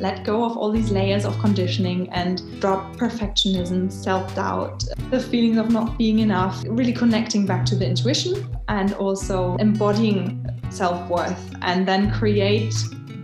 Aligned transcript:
let 0.00 0.24
go 0.24 0.44
of 0.44 0.56
all 0.56 0.72
these 0.72 0.90
layers 0.90 1.24
of 1.24 1.38
conditioning 1.38 2.08
and 2.10 2.42
drop 2.60 2.96
perfectionism, 2.96 3.92
self 3.92 4.34
doubt, 4.34 4.82
the 5.10 5.20
feelings 5.20 5.58
of 5.58 5.70
not 5.70 5.98
being 5.98 6.18
enough, 6.20 6.64
really 6.66 6.92
connecting 6.92 7.46
back 7.46 7.64
to 7.66 7.76
the 7.76 7.86
intuition 7.86 8.48
and 8.68 8.94
also 8.94 9.56
embodying 9.56 10.44
self 10.70 11.08
worth 11.10 11.54
and 11.62 11.86
then 11.86 12.10
create 12.12 12.74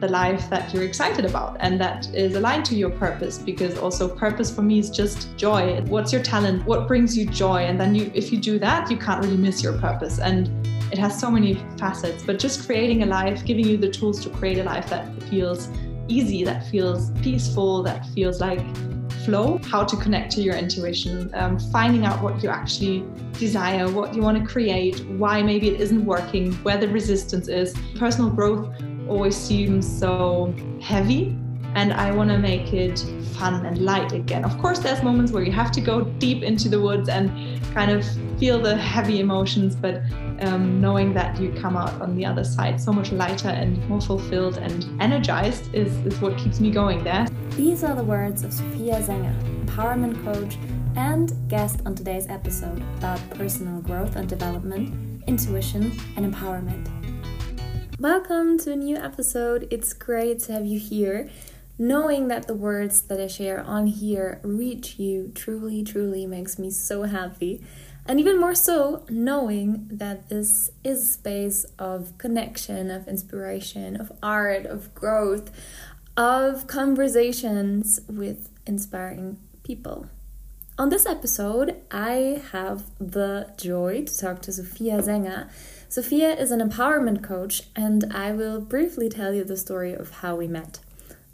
the 0.01 0.09
life 0.09 0.51
that 0.51 0.75
you're 0.75 0.83
excited 0.83 1.25
about 1.25 1.57
and 1.61 1.81
that 1.81 2.07
is 2.15 2.35
aligned 2.35 2.67
to 2.67 2.75
your 2.75 2.91
purpose 2.91 3.39
because 3.39 3.79
also 3.79 4.07
purpose 4.07 4.55
for 4.55 4.61
me 4.61 4.79
is 4.79 4.91
just 4.91 5.35
joy. 5.39 5.81
What's 5.87 6.13
your 6.13 6.23
talent? 6.23 6.67
What 6.67 6.87
brings 6.87 7.17
you 7.17 7.25
joy? 7.25 7.63
And 7.63 7.81
then 7.81 7.95
you 7.95 8.11
if 8.15 8.31
you 8.31 8.39
do 8.39 8.59
that 8.59 8.91
you 8.91 8.99
can't 8.99 9.25
really 9.25 9.39
miss 9.39 9.63
your 9.63 9.79
purpose. 9.79 10.19
And 10.19 10.51
it 10.93 10.99
has 10.99 11.19
so 11.19 11.31
many 11.31 11.55
facets 11.79 12.23
but 12.23 12.39
just 12.39 12.67
creating 12.67 13.03
a 13.03 13.07
life 13.07 13.45
giving 13.45 13.67
you 13.67 13.77
the 13.77 13.91
tools 13.91 14.23
to 14.23 14.31
create 14.31 14.59
a 14.59 14.65
life 14.65 14.89
that 14.91 15.23
feels 15.25 15.69
easy 16.09 16.45
that 16.45 16.67
feels 16.67 17.11
peaceful 17.23 17.83
that 17.83 18.07
feels 18.07 18.41
like 18.41 18.61
flow. 19.25 19.59
How 19.65 19.85
to 19.85 19.97
connect 19.97 20.33
to 20.33 20.43
your 20.43 20.55
intuition 20.55 21.31
um, 21.35 21.59
finding 21.59 22.05
out 22.05 22.23
what 22.23 22.43
you 22.43 22.49
actually 22.49 23.05
desire 23.33 23.91
what 23.91 24.15
you 24.15 24.23
want 24.23 24.39
to 24.39 24.45
create 24.51 25.05
why 25.11 25.43
maybe 25.43 25.69
it 25.69 25.81
isn't 25.81 26.05
working 26.05 26.53
where 26.65 26.79
the 26.79 26.89
resistance 26.89 27.49
is. 27.49 27.75
Personal 27.97 28.31
growth 28.31 28.73
always 29.09 29.37
seems 29.37 29.87
so 29.87 30.55
heavy 30.81 31.37
and 31.77 31.93
I 31.93 32.11
want 32.11 32.31
to 32.31 32.39
make 32.39 32.73
it 32.73 32.99
fun 33.35 33.67
and 33.67 33.77
light 33.85 34.13
again. 34.13 34.47
Of 34.47 34.57
course, 34.59 34.79
there's 34.79 35.03
moments 35.03 35.31
where 35.31 35.43
you 35.43 35.53
have 35.53 35.71
to 35.73 35.81
go 35.83 36.05
deep 36.05 36.43
into 36.43 36.71
the 36.71 36.81
woods 36.81 37.11
and 37.11 37.31
kind 37.75 37.91
of 37.91 38.03
feel 38.41 38.59
the 38.59 38.75
heavy 38.75 39.21
emotions, 39.21 39.77
but 39.77 40.01
um, 40.41 40.81
knowing 40.81 41.13
that 41.13 41.39
you 41.39 41.53
come 41.53 41.77
out 41.77 41.93
on 42.01 42.17
the 42.17 42.25
other 42.25 42.45
side 42.45 42.81
so 42.81 42.93
much 42.95 43.13
lighter 43.13 43.51
and 43.51 43.87
more 43.91 44.01
fulfilled 44.01 44.57
and 44.57 44.87
energized 45.03 45.73
is, 45.75 45.95
is 46.07 46.19
what 46.19 46.39
keeps 46.39 46.61
me 46.61 46.71
going 46.71 47.05
there. 47.05 47.27
These 47.51 47.85
are 47.85 47.95
the 47.95 48.05
words 48.05 48.43
of 48.43 48.55
Sophia 48.55 48.95
Zenger, 49.03 49.37
empowerment 49.67 50.25
coach 50.25 50.57
and 50.97 51.31
guest 51.49 51.81
on 51.85 51.95
today's 51.95 52.27
episode 52.31 52.83
about 52.97 53.21
personal 53.31 53.83
growth 53.83 54.17
and 54.17 54.27
development, 54.27 55.23
intuition, 55.27 55.93
and 56.17 56.33
empowerment. 56.35 56.89
Welcome 57.99 58.59
to 58.61 58.73
a 58.73 58.77
new 58.77 58.97
episode. 58.97 59.69
It's 59.71 59.93
great 59.93 60.41
to 60.45 60.53
have 60.53 60.65
you 60.65 60.79
here. 60.79 61.29
Knowing 61.79 62.29
that 62.29 62.47
the 62.47 62.55
words 62.55 63.03
that 63.03 63.21
I 63.21 63.27
share 63.27 63.61
on 63.61 63.87
here 63.87 64.41
reach 64.43 64.99
you 64.99 65.31
truly, 65.35 65.85
truly 65.85 66.27
makes 66.27 66.59
me 66.59 66.71
so 66.71 67.03
happy. 67.03 67.63
And 68.07 68.19
even 68.21 68.41
more 68.41 68.55
so, 68.55 69.05
knowing 69.11 69.89
that 69.91 70.29
this 70.29 70.71
is 70.85 71.03
a 71.03 71.13
space 71.13 71.67
of 71.79 72.17
connection, 72.19 72.91
of 72.91 73.07
inspiration, 73.09 73.97
of 73.97 74.13
art, 74.23 74.65
of 74.65 74.95
growth, 74.95 75.51
of 76.17 76.67
conversations 76.67 78.01
with 78.09 78.49
inspiring 78.67 79.39
people. 79.63 80.07
On 80.79 80.89
this 80.89 81.05
episode, 81.05 81.77
I 81.91 82.43
have 82.53 82.85
the 82.99 83.53
joy 83.59 84.05
to 84.05 84.19
talk 84.19 84.41
to 84.43 84.53
Sophia 84.53 84.99
Zenger 84.99 85.49
Sophia 85.89 86.35
is 86.35 86.51
an 86.51 86.61
empowerment 86.61 87.23
coach, 87.23 87.63
and 87.77 88.13
I 88.13 88.33
will 88.33 88.61
briefly 88.61 89.09
tell 89.09 89.33
you 89.33 89.45
the 89.45 89.57
story 89.57 89.95
of 89.95 90.11
how 90.11 90.35
we 90.35 90.49
met. 90.49 90.81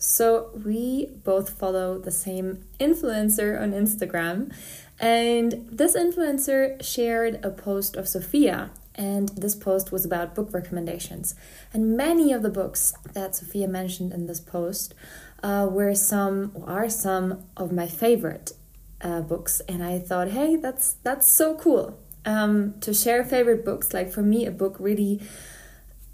So, 0.05 0.50
we 0.64 1.11
both 1.22 1.50
follow 1.50 1.97
the 1.97 2.11
same 2.11 2.64
influencer 2.81 3.61
on 3.61 3.70
Instagram, 3.70 4.53
and 4.98 5.69
this 5.70 5.94
influencer 5.94 6.83
shared 6.83 7.39
a 7.44 7.50
post 7.50 7.94
of 7.94 8.09
Sophia, 8.09 8.72
and 8.97 9.28
this 9.28 9.55
post 9.55 9.92
was 9.92 10.05
about 10.05 10.34
book 10.34 10.48
recommendations. 10.53 11.36
And 11.72 11.97
many 11.97 12.33
of 12.33 12.42
the 12.42 12.50
books 12.50 12.94
that 13.12 13.36
Sophia 13.36 13.69
mentioned 13.69 14.12
in 14.12 14.27
this 14.27 14.41
post 14.41 14.92
uh, 15.41 15.69
were 15.70 15.94
some 15.94 16.50
are 16.66 16.89
some 16.89 17.44
of 17.56 17.70
my 17.70 17.87
favorite 17.87 18.55
uh, 19.03 19.20
books, 19.20 19.62
and 19.69 19.84
I 19.84 20.00
thought, 20.00 20.31
hey, 20.31 20.56
that's 20.56 20.94
that's 21.05 21.31
so 21.31 21.54
cool 21.54 21.97
um, 22.25 22.75
to 22.81 22.93
share 22.93 23.22
favorite 23.25 23.65
books. 23.65 23.94
Like 23.94 24.12
for 24.12 24.22
me, 24.22 24.47
a 24.47 24.50
book 24.50 24.75
really 24.81 25.21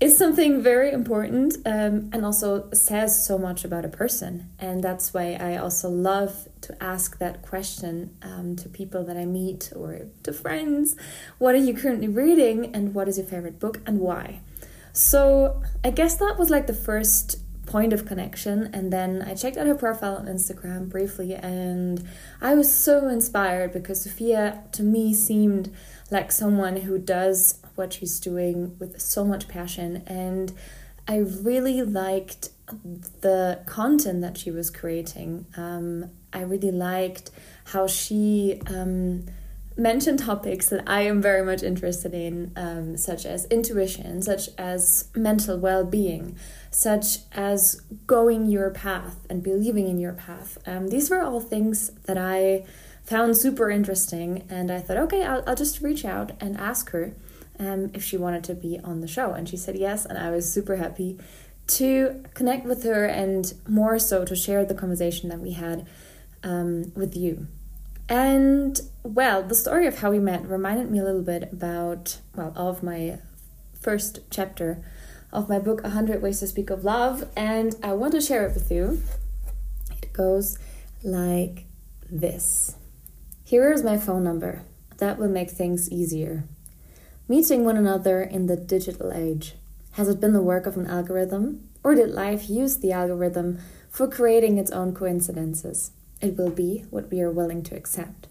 is 0.00 0.16
something 0.16 0.62
very 0.62 0.92
important 0.92 1.56
um, 1.66 2.08
and 2.12 2.24
also 2.24 2.70
says 2.72 3.26
so 3.26 3.36
much 3.36 3.64
about 3.64 3.84
a 3.84 3.88
person. 3.88 4.48
And 4.58 4.82
that's 4.82 5.12
why 5.12 5.32
I 5.34 5.56
also 5.56 5.90
love 5.90 6.48
to 6.62 6.82
ask 6.82 7.18
that 7.18 7.42
question 7.42 8.16
um, 8.22 8.54
to 8.56 8.68
people 8.68 9.02
that 9.04 9.16
I 9.16 9.24
meet 9.24 9.72
or 9.74 10.02
to 10.22 10.32
friends 10.32 10.94
What 11.38 11.54
are 11.54 11.58
you 11.58 11.74
currently 11.74 12.08
reading, 12.08 12.74
and 12.74 12.94
what 12.94 13.08
is 13.08 13.18
your 13.18 13.26
favorite 13.26 13.58
book, 13.58 13.80
and 13.86 13.98
why? 13.98 14.40
So 14.92 15.62
I 15.84 15.90
guess 15.90 16.16
that 16.16 16.36
was 16.38 16.50
like 16.50 16.66
the 16.66 16.74
first 16.74 17.40
point 17.66 17.92
of 17.92 18.06
connection. 18.06 18.70
And 18.72 18.92
then 18.92 19.22
I 19.22 19.34
checked 19.34 19.56
out 19.56 19.66
her 19.66 19.74
profile 19.74 20.16
on 20.16 20.26
Instagram 20.26 20.88
briefly, 20.88 21.34
and 21.34 22.08
I 22.40 22.54
was 22.54 22.72
so 22.72 23.08
inspired 23.08 23.72
because 23.72 24.02
Sophia 24.02 24.62
to 24.72 24.82
me 24.84 25.12
seemed 25.12 25.74
like 26.10 26.30
someone 26.30 26.76
who 26.76 26.98
does 26.98 27.60
what 27.78 27.92
she's 27.94 28.18
doing 28.20 28.76
with 28.78 29.00
so 29.00 29.24
much 29.24 29.48
passion. 29.48 30.02
And 30.06 30.52
I 31.06 31.18
really 31.18 31.80
liked 31.82 32.50
the 33.22 33.60
content 33.64 34.20
that 34.20 34.36
she 34.36 34.50
was 34.50 34.68
creating. 34.70 35.46
Um, 35.56 36.10
I 36.32 36.42
really 36.42 36.70
liked 36.70 37.30
how 37.66 37.86
she 37.86 38.60
um, 38.66 39.24
mentioned 39.78 40.18
topics 40.18 40.68
that 40.68 40.82
I 40.86 41.02
am 41.02 41.22
very 41.22 41.42
much 41.42 41.62
interested 41.62 42.12
in, 42.12 42.52
um, 42.56 42.96
such 42.96 43.24
as 43.24 43.46
intuition, 43.46 44.20
such 44.20 44.50
as 44.58 45.08
mental 45.14 45.56
well 45.56 45.84
being, 45.84 46.36
such 46.70 47.20
as 47.32 47.80
going 48.06 48.46
your 48.46 48.70
path 48.70 49.24
and 49.30 49.42
believing 49.42 49.88
in 49.88 49.98
your 49.98 50.12
path. 50.12 50.58
Um, 50.66 50.88
these 50.88 51.08
were 51.08 51.22
all 51.22 51.40
things 51.40 51.90
that 52.04 52.18
I 52.18 52.66
found 53.04 53.38
super 53.38 53.70
interesting, 53.70 54.44
and 54.50 54.70
I 54.70 54.80
thought, 54.80 54.98
okay, 54.98 55.22
I'll, 55.22 55.42
I'll 55.46 55.54
just 55.54 55.80
reach 55.80 56.04
out 56.04 56.32
and 56.40 56.58
ask 56.58 56.90
her 56.90 57.14
um, 57.58 57.90
if 57.94 58.04
she 58.04 58.16
wanted 58.16 58.44
to 58.44 58.54
be 58.54 58.78
on 58.82 59.00
the 59.00 59.08
show. 59.08 59.32
And 59.32 59.48
she 59.48 59.56
said 59.56 59.76
yes, 59.76 60.04
and 60.04 60.18
I 60.18 60.30
was 60.30 60.52
super 60.52 60.76
happy 60.76 61.18
to 61.68 62.24
connect 62.34 62.64
with 62.64 62.82
her 62.84 63.04
and 63.04 63.52
more 63.68 63.98
so 63.98 64.24
to 64.24 64.34
share 64.34 64.64
the 64.64 64.74
conversation 64.74 65.28
that 65.28 65.40
we 65.40 65.52
had 65.52 65.86
um, 66.42 66.92
with 66.94 67.16
you. 67.16 67.46
And 68.08 68.80
well, 69.02 69.42
the 69.42 69.54
story 69.54 69.86
of 69.86 69.98
how 69.98 70.10
we 70.10 70.18
met 70.18 70.48
reminded 70.48 70.90
me 70.90 70.98
a 70.98 71.04
little 71.04 71.22
bit 71.22 71.52
about, 71.52 72.18
well, 72.34 72.52
of 72.56 72.82
my 72.82 73.18
first 73.78 74.20
chapter 74.30 74.82
of 75.32 75.48
my 75.48 75.58
book, 75.58 75.82
100 75.82 76.22
Ways 76.22 76.40
to 76.40 76.46
Speak 76.46 76.70
of 76.70 76.84
Love, 76.84 77.28
and 77.36 77.74
I 77.82 77.92
want 77.92 78.12
to 78.12 78.20
share 78.20 78.46
it 78.46 78.54
with 78.54 78.70
you. 78.70 79.02
It 80.02 80.12
goes 80.12 80.58
like 81.02 81.66
this. 82.10 82.76
Here 83.44 83.70
is 83.72 83.82
my 83.82 83.98
phone 83.98 84.24
number. 84.24 84.62
That 84.98 85.18
will 85.18 85.28
make 85.28 85.50
things 85.50 85.90
easier. 85.90 86.44
Meeting 87.30 87.62
one 87.62 87.76
another 87.76 88.22
in 88.22 88.46
the 88.46 88.56
digital 88.56 89.12
age. 89.12 89.52
Has 89.92 90.08
it 90.08 90.18
been 90.18 90.32
the 90.32 90.40
work 90.40 90.64
of 90.64 90.78
an 90.78 90.86
algorithm? 90.86 91.68
Or 91.84 91.94
did 91.94 92.08
life 92.08 92.48
use 92.48 92.78
the 92.78 92.92
algorithm 92.92 93.58
for 93.90 94.08
creating 94.08 94.56
its 94.56 94.70
own 94.70 94.94
coincidences? 94.94 95.90
It 96.22 96.38
will 96.38 96.48
be 96.48 96.86
what 96.88 97.10
we 97.10 97.20
are 97.20 97.30
willing 97.30 97.62
to 97.64 97.76
accept. 97.76 98.28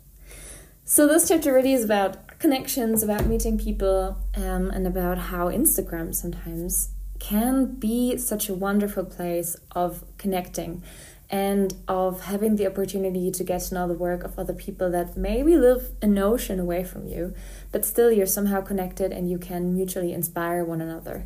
So, 0.84 1.08
this 1.08 1.28
chapter 1.28 1.54
really 1.54 1.74
is 1.74 1.84
about 1.84 2.40
connections, 2.40 3.04
about 3.04 3.28
meeting 3.28 3.60
people, 3.60 4.18
um, 4.36 4.72
and 4.72 4.88
about 4.88 5.20
how 5.20 5.50
Instagram 5.50 6.16
sometimes 6.16 6.90
can 7.20 7.76
be 7.76 8.18
such 8.18 8.50
a 8.50 8.56
wonderful 8.56 9.06
place 9.06 9.58
of 9.74 10.04
connecting 10.18 10.82
and 11.30 11.74
of 11.88 12.22
having 12.22 12.56
the 12.56 12.66
opportunity 12.66 13.30
to 13.32 13.44
get 13.44 13.62
to 13.62 13.74
know 13.74 13.88
the 13.88 13.94
work 13.94 14.24
of 14.24 14.40
other 14.40 14.54
people 14.54 14.90
that 14.92 15.18
maybe 15.18 15.58
live 15.58 15.90
an 16.02 16.18
ocean 16.18 16.60
away 16.60 16.84
from 16.84 17.08
you, 17.08 17.34
but 17.72 17.84
still 17.84 18.12
you're 18.12 18.26
somehow 18.26 18.62
connected 18.62 19.12
and 19.12 19.30
you 19.30 19.38
can 19.38 19.74
mutually 19.74 20.14
inspire 20.14 20.64
one 20.64 20.80
another. 20.80 21.26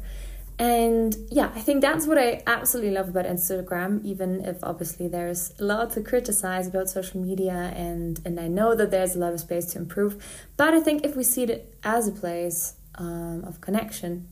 And 0.57 1.15
yeah, 1.31 1.51
I 1.55 1.59
think 1.59 1.81
that's 1.81 2.05
what 2.05 2.17
I 2.17 2.43
absolutely 2.45 2.91
love 2.91 3.09
about 3.09 3.25
Instagram, 3.25 4.03
even 4.03 4.45
if 4.45 4.57
obviously 4.63 5.07
there's 5.07 5.53
a 5.59 5.63
lot 5.63 5.91
to 5.93 6.01
criticize 6.01 6.67
about 6.67 6.89
social 6.89 7.19
media 7.19 7.73
and 7.75 8.19
and 8.25 8.39
I 8.39 8.47
know 8.47 8.75
that 8.75 8.91
there's 8.91 9.15
a 9.15 9.19
lot 9.19 9.33
of 9.33 9.39
space 9.39 9.65
to 9.73 9.79
improve. 9.79 10.23
But 10.57 10.73
I 10.73 10.79
think 10.79 11.03
if 11.03 11.15
we 11.15 11.23
see 11.23 11.43
it 11.43 11.75
as 11.83 12.07
a 12.07 12.11
place 12.11 12.75
um, 12.95 13.43
of 13.43 13.61
connection 13.61 14.27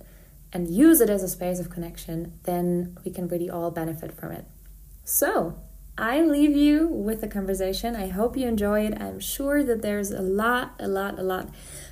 and 0.53 0.67
use 0.67 1.01
it 1.01 1.09
as 1.09 1.23
a 1.23 1.29
space 1.29 1.59
of 1.59 1.69
connection, 1.69 2.33
then 2.43 2.97
we 3.03 3.11
can 3.11 3.27
really 3.27 3.49
all 3.49 3.71
benefit 3.71 4.11
from 4.11 4.31
it. 4.31 4.45
So, 5.09 5.57
I 5.97 6.21
leave 6.21 6.55
you 6.55 6.87
with 6.87 7.21
the 7.21 7.27
conversation. 7.27 7.95
I 7.95 8.09
hope 8.09 8.37
you 8.37 8.47
enjoy 8.47 8.85
it. 8.85 9.01
I'm 9.01 9.19
sure 9.19 9.63
that 9.63 9.81
there's 9.81 10.11
a 10.11 10.21
lot, 10.21 10.75
a 10.79 10.87
lot, 10.87 11.17
a 11.17 11.23
lot 11.23 11.49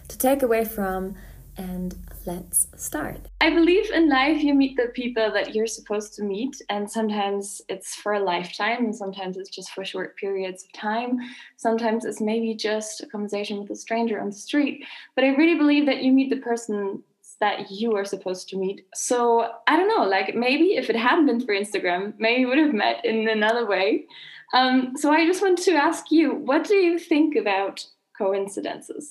to 0.09 0.17
take 0.19 0.43
away 0.43 0.63
from. 0.63 1.15
And 1.57 1.95
let's 2.27 2.67
start. 2.75 3.21
I 3.41 3.49
believe 3.49 3.89
in 3.89 4.07
life 4.07 4.43
you 4.43 4.53
meet 4.53 4.77
the 4.77 4.89
people 4.93 5.31
that 5.33 5.55
you're 5.55 5.65
supposed 5.65 6.13
to 6.13 6.23
meet, 6.23 6.61
and 6.69 6.87
sometimes 6.87 7.59
it's 7.69 7.95
for 7.95 8.13
a 8.13 8.19
lifetime, 8.19 8.85
and 8.85 8.95
sometimes 8.95 9.35
it's 9.35 9.49
just 9.49 9.71
for 9.71 9.83
short 9.83 10.15
periods 10.17 10.65
of 10.65 10.71
time. 10.73 11.17
Sometimes 11.55 12.05
it's 12.05 12.21
maybe 12.21 12.53
just 12.53 13.01
a 13.01 13.07
conversation 13.07 13.59
with 13.59 13.71
a 13.71 13.75
stranger 13.75 14.21
on 14.21 14.27
the 14.27 14.35
street. 14.35 14.85
But 15.15 15.23
I 15.23 15.29
really 15.29 15.55
believe 15.55 15.87
that 15.87 16.03
you 16.03 16.11
meet 16.11 16.29
the 16.29 16.37
person 16.37 17.01
that 17.39 17.69
you 17.69 17.91
were 17.91 18.05
supposed 18.05 18.49
to 18.49 18.57
meet. 18.57 18.85
So 18.95 19.51
I 19.67 19.77
don't 19.77 19.87
know, 19.87 20.03
like 20.03 20.35
maybe 20.35 20.75
if 20.75 20.89
it 20.89 20.95
hadn't 20.95 21.27
been 21.27 21.39
for 21.39 21.53
Instagram, 21.53 22.13
maybe 22.17 22.45
we 22.45 22.49
would 22.49 22.57
have 22.57 22.73
met 22.73 23.05
in 23.05 23.27
another 23.29 23.65
way. 23.65 24.05
Um, 24.53 24.93
so 24.95 25.11
I 25.11 25.25
just 25.25 25.41
want 25.41 25.59
to 25.59 25.73
ask 25.73 26.11
you, 26.11 26.33
what 26.33 26.65
do 26.65 26.75
you 26.75 26.97
think 26.97 27.35
about 27.35 27.85
coincidences? 28.17 29.09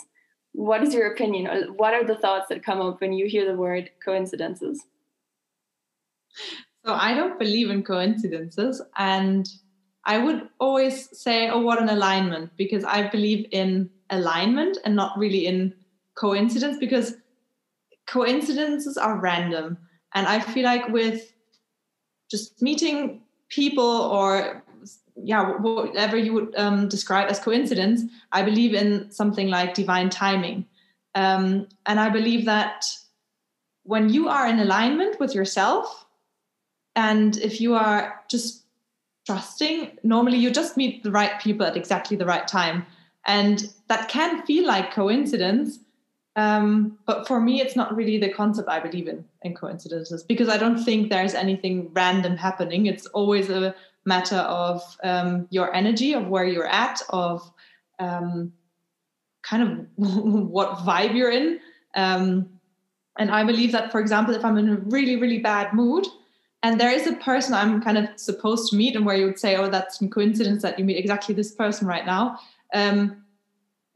What 0.52 0.82
is 0.82 0.94
your 0.94 1.12
opinion, 1.12 1.46
or 1.46 1.73
what 1.75 1.93
are 1.93 2.05
the 2.05 2.17
thoughts 2.17 2.49
that 2.49 2.64
come 2.64 2.81
up 2.81 3.00
when 3.00 3.12
you 3.12 3.26
hear 3.26 3.44
the 3.44 3.56
word 3.56 3.90
coincidences? 4.02 4.82
So 6.84 6.94
I 6.94 7.12
don't 7.14 7.38
believe 7.38 7.69
in 7.69 7.82
coincidences, 7.82 8.81
and 8.96 9.46
I 10.05 10.17
would 10.17 10.49
always 10.58 11.11
say, 11.17 11.50
"Oh, 11.50 11.61
what 11.61 11.82
an 11.82 11.90
alignment!" 11.90 12.56
Because 12.56 12.84
I 12.84 13.08
believe 13.08 13.46
in 13.50 13.90
alignment 14.08 14.78
and 14.84 14.96
not 14.96 15.19
really 15.19 15.46
in 15.46 15.75
coincidence 16.14 16.78
because 16.78 17.17
coincidences 18.06 18.96
are 18.96 19.18
random. 19.18 19.78
And 20.14 20.26
I 20.26 20.40
feel 20.40 20.64
like 20.64 20.88
with 20.88 21.32
just 22.30 22.62
meeting 22.62 23.22
people 23.48 23.84
or 23.84 24.62
yeah, 25.16 25.52
whatever 25.58 26.16
you 26.16 26.32
would 26.34 26.54
um, 26.56 26.88
describe 26.88 27.30
as 27.30 27.40
coincidence, 27.40 28.02
I 28.32 28.42
believe 28.42 28.74
in 28.74 29.10
something 29.10 29.48
like 29.48 29.74
divine 29.74 30.10
timing. 30.10 30.66
Um, 31.14 31.68
and 31.86 31.98
I 31.98 32.10
believe 32.10 32.44
that 32.44 32.84
when 33.84 34.10
you 34.10 34.28
are 34.28 34.46
in 34.46 34.58
alignment 34.58 35.18
with 35.18 35.34
yourself, 35.34 36.06
and 36.94 37.36
if 37.38 37.60
you 37.60 37.74
are 37.74 38.22
just 38.28 38.64
trusting, 39.26 39.98
normally 40.02 40.38
you 40.38 40.50
just 40.50 40.76
meet 40.76 41.02
the 41.02 41.10
right 41.10 41.40
people 41.40 41.66
at 41.66 41.76
exactly 41.76 42.16
the 42.16 42.26
right 42.26 42.46
time. 42.46 42.86
And 43.26 43.72
that 43.88 44.08
can 44.08 44.44
feel 44.46 44.66
like 44.66 44.92
coincidence, 44.92 45.78
um, 46.36 46.98
but 47.06 47.26
for 47.26 47.40
me, 47.40 47.62
it's 47.62 47.76
not 47.76 47.96
really 47.96 48.18
the 48.18 48.28
concept 48.28 48.68
I 48.68 48.78
believe 48.78 49.08
in 49.08 49.24
in 49.42 49.54
coincidences 49.54 50.22
because 50.22 50.50
I 50.50 50.58
don't 50.58 50.78
think 50.78 51.08
there's 51.08 51.34
anything 51.34 51.90
random 51.94 52.36
happening. 52.36 52.86
It's 52.86 53.06
always 53.06 53.48
a 53.48 53.74
matter 54.04 54.36
of 54.36 54.82
um, 55.02 55.48
your 55.50 55.74
energy, 55.74 56.12
of 56.12 56.28
where 56.28 56.44
you're 56.44 56.68
at, 56.68 57.00
of 57.08 57.50
um, 57.98 58.52
kind 59.42 59.62
of 59.62 59.86
what 60.50 60.76
vibe 60.78 61.14
you're 61.14 61.30
in. 61.30 61.58
Um, 61.94 62.50
and 63.18 63.30
I 63.30 63.42
believe 63.42 63.72
that, 63.72 63.90
for 63.90 63.98
example, 63.98 64.34
if 64.34 64.44
I'm 64.44 64.58
in 64.58 64.68
a 64.68 64.76
really, 64.76 65.16
really 65.16 65.38
bad 65.38 65.72
mood, 65.72 66.06
and 66.62 66.78
there 66.78 66.90
is 66.90 67.06
a 67.06 67.14
person 67.14 67.54
I'm 67.54 67.80
kind 67.80 67.96
of 67.96 68.08
supposed 68.16 68.70
to 68.70 68.76
meet, 68.76 68.94
and 68.94 69.06
where 69.06 69.16
you 69.16 69.24
would 69.24 69.38
say, 69.38 69.56
"Oh, 69.56 69.70
that's 69.70 69.98
some 69.98 70.10
coincidence 70.10 70.60
that 70.62 70.78
you 70.78 70.84
meet 70.84 70.98
exactly 70.98 71.34
this 71.34 71.52
person 71.52 71.88
right 71.88 72.04
now." 72.04 72.38
Um, 72.74 73.22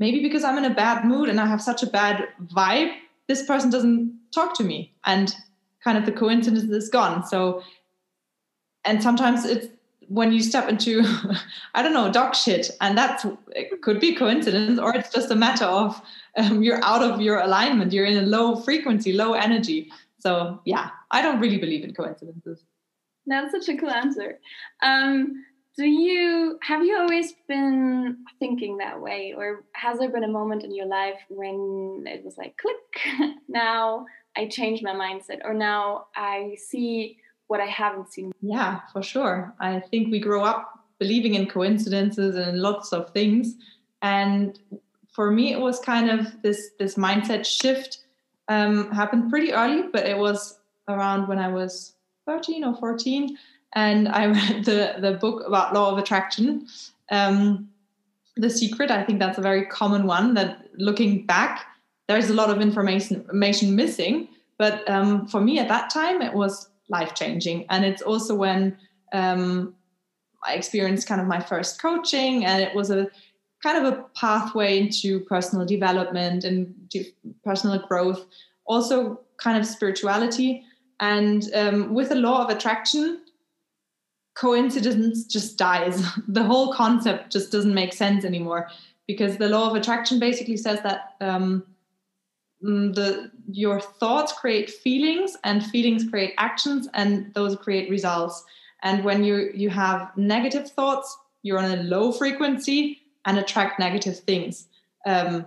maybe 0.01 0.21
because 0.21 0.43
I'm 0.43 0.59
in 0.59 0.65
a 0.65 0.75
bad 0.75 1.05
mood 1.05 1.29
and 1.29 1.39
I 1.39 1.47
have 1.47 1.63
such 1.63 1.85
a 1.85 1.87
bad 1.87 2.27
vibe, 2.47 2.93
this 3.29 3.45
person 3.45 3.71
doesn't 3.71 4.19
talk 4.35 4.57
to 4.57 4.65
me 4.65 4.93
and 5.05 5.33
kind 5.85 5.97
of 5.97 6.07
the 6.07 6.13
coincidence 6.13 6.65
is 6.65 6.89
gone. 6.89 7.25
So, 7.25 7.63
and 8.85 9.03
sometimes 9.03 9.45
it's 9.45 9.69
when 10.09 10.33
you 10.33 10.43
step 10.43 10.69
into, 10.69 11.05
I 11.75 11.83
don't 11.83 11.93
know, 11.93 12.11
dog 12.11 12.35
shit, 12.35 12.71
and 12.81 12.99
that 12.99 13.25
could 13.83 14.01
be 14.01 14.17
coincidence 14.17 14.81
or 14.81 14.97
it's 14.97 15.13
just 15.13 15.31
a 15.31 15.37
matter 15.37 15.67
of 15.67 16.03
um, 16.37 16.63
you're 16.63 16.83
out 16.83 17.03
of 17.03 17.21
your 17.21 17.39
alignment, 17.39 17.93
you're 17.93 18.07
in 18.07 18.17
a 18.17 18.27
low 18.27 18.57
frequency, 18.57 19.13
low 19.13 19.35
energy. 19.35 19.93
So, 20.19 20.61
yeah, 20.65 20.91
I 21.11 21.23
don't 21.23 21.41
really 21.41 21.59
believe 21.59 21.85
in 21.85 21.95
coincidences. 21.95 22.65
That's 23.27 23.53
such 23.53 23.69
a 23.69 23.79
cool 23.79 23.91
answer. 23.91 24.39
Um, 24.83 25.45
do 25.81 25.89
you 25.89 26.59
have 26.61 26.85
you 26.85 26.95
always 26.99 27.33
been 27.49 28.19
thinking 28.39 28.77
that 28.77 29.01
way 29.01 29.33
or 29.35 29.65
has 29.73 29.99
there 29.99 30.11
been 30.11 30.25
a 30.25 30.29
moment 30.29 30.63
in 30.63 30.75
your 30.75 30.85
life 30.85 31.21
when 31.31 32.05
it 32.07 32.23
was 32.23 32.37
like 32.37 32.55
click 32.59 33.35
now 33.49 34.05
i 34.37 34.47
changed 34.47 34.83
my 34.83 34.93
mindset 34.93 35.39
or 35.43 35.55
now 35.55 36.05
i 36.15 36.55
see 36.69 37.17
what 37.47 37.61
i 37.61 37.67
haven't 37.67 38.13
seen? 38.13 38.31
Yeah 38.43 38.81
for 38.93 39.03
sure. 39.03 39.55
I 39.59 39.81
think 39.81 40.11
we 40.11 40.21
grow 40.21 40.45
up 40.45 40.61
believing 40.99 41.35
in 41.35 41.47
coincidences 41.47 42.37
and 42.37 42.61
lots 42.61 42.93
of 42.93 43.11
things. 43.11 43.57
And 44.03 44.59
for 45.13 45.31
me 45.31 45.53
it 45.55 45.61
was 45.61 45.81
kind 45.81 46.11
of 46.11 46.21
this 46.43 46.61
this 46.79 46.97
mindset 46.97 47.47
shift 47.47 48.05
um, 48.49 48.91
happened 48.93 49.31
pretty 49.31 49.53
early 49.53 49.85
but 49.95 50.05
it 50.07 50.19
was 50.19 50.59
around 50.89 51.29
when 51.29 51.39
i 51.39 51.49
was 51.49 51.95
13 52.27 52.65
or 52.65 52.75
14 52.77 53.37
and 53.75 54.09
I 54.09 54.27
read 54.27 54.65
the 54.71 54.97
the 54.99 55.13
book 55.13 55.47
about 55.47 55.75
law 55.75 55.93
of 55.93 55.99
attraction. 55.99 56.67
Um, 57.11 57.69
the 58.37 58.51
secret, 58.51 58.91
I 58.91 59.05
think 59.05 59.19
that's 59.19 59.39
a 59.39 59.43
very 59.43 59.67
common 59.67 60.07
one. 60.07 60.35
That 60.35 60.69
looking 60.77 61.27
back, 61.27 61.67
there's 62.09 62.31
a 62.31 62.35
lot 62.35 62.51
of 62.51 62.61
information 62.61 63.17
information 63.17 63.75
missing. 63.75 64.29
But 64.59 64.89
um, 64.89 65.27
for 65.27 65.41
me 65.41 65.59
at 65.59 65.69
that 65.69 65.91
time, 65.91 66.21
it 66.21 66.35
was 66.35 66.69
life 66.89 67.15
changing, 67.15 67.67
and 67.71 67.85
it's 67.85 68.03
also 68.03 68.35
when 68.35 68.77
um, 69.13 69.75
I 70.47 70.55
experienced 70.55 71.07
kind 71.07 71.21
of 71.21 71.27
my 71.27 71.41
first 71.41 71.81
coaching, 71.81 72.45
and 72.45 72.63
it 72.63 72.75
was 72.75 72.91
a 72.91 73.09
kind 73.63 73.85
of 73.85 73.93
a 73.93 74.05
pathway 74.15 74.79
into 74.79 75.21
personal 75.21 75.67
development 75.67 76.45
and 76.45 76.75
personal 77.45 77.79
growth, 77.79 78.25
also 78.67 79.21
kind 79.37 79.59
of 79.59 79.67
spirituality. 79.67 80.65
And 80.99 81.49
um, 81.55 81.95
with 81.95 82.11
the 82.11 82.15
law 82.15 82.45
of 82.45 82.51
attraction, 82.51 83.21
coincidence 84.35 85.25
just 85.25 85.59
dies. 85.59 86.03
the 86.29 86.43
whole 86.43 86.73
concept 86.73 87.33
just 87.33 87.53
doesn't 87.53 87.75
make 87.75 87.93
sense 87.93 88.25
anymore 88.25 88.69
because 89.07 89.37
the 89.37 89.49
law 89.49 89.71
of 89.71 89.77
attraction 89.77 90.19
basically 90.19 90.57
says 90.57 90.81
that 90.83 91.15
um, 91.21 91.65
mm, 92.65 92.95
the 92.95 93.31
your 93.51 93.81
thoughts 93.81 94.33
create 94.33 94.71
feelings 94.71 95.37
and 95.45 95.67
feelings 95.67 96.09
create 96.09 96.33
actions 96.39 96.89
and 96.95 97.33
those 97.35 97.57
create 97.57 97.91
results. 97.91 98.45
And 98.83 99.05
when 99.05 99.25
you 99.25 99.51
you 99.55 99.71
have 99.71 100.17
negative 100.17 100.71
thoughts, 100.71 101.19
you're 101.43 101.59
on 101.59 101.71
a 101.79 101.83
low 101.83 102.13
frequency 102.13 103.01
and 103.27 103.39
attract 103.39 103.79
negative 103.79 104.19
things. 104.19 104.69
Um, 105.07 105.47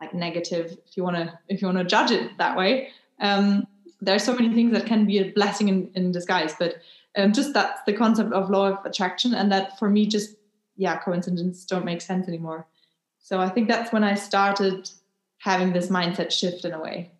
like 0.00 0.14
negative, 0.14 0.78
if 0.86 0.96
you 0.96 1.02
want 1.02 1.16
to 1.16 1.38
if 1.48 1.60
you 1.60 1.68
want 1.68 1.78
to 1.78 1.84
judge 1.84 2.10
it 2.10 2.36
that 2.38 2.56
way. 2.56 2.90
Um, 3.20 3.66
there 4.00 4.14
are 4.14 4.20
so 4.20 4.32
many 4.32 4.54
things 4.54 4.72
that 4.72 4.86
can 4.86 5.06
be 5.06 5.18
a 5.18 5.30
blessing 5.32 5.68
in, 5.68 5.90
in 5.94 6.12
disguise, 6.12 6.54
but 6.58 6.76
just 7.26 7.52
that's 7.52 7.80
the 7.86 7.92
concept 7.92 8.32
of 8.32 8.50
law 8.50 8.68
of 8.68 8.84
attraction 8.84 9.34
and 9.34 9.50
that 9.50 9.78
for 9.78 9.90
me 9.90 10.06
just 10.06 10.36
yeah 10.76 10.96
coincidences 10.98 11.64
don't 11.64 11.84
make 11.84 12.00
sense 12.00 12.28
anymore. 12.28 12.66
So 13.20 13.40
i 13.40 13.48
think 13.48 13.68
that's 13.68 13.92
when 13.92 14.04
i 14.04 14.14
started 14.14 14.88
having 15.38 15.72
this 15.72 15.88
mindset 15.88 16.32
shift 16.32 16.64
in 16.64 16.72
a 16.72 16.80
way 16.80 17.12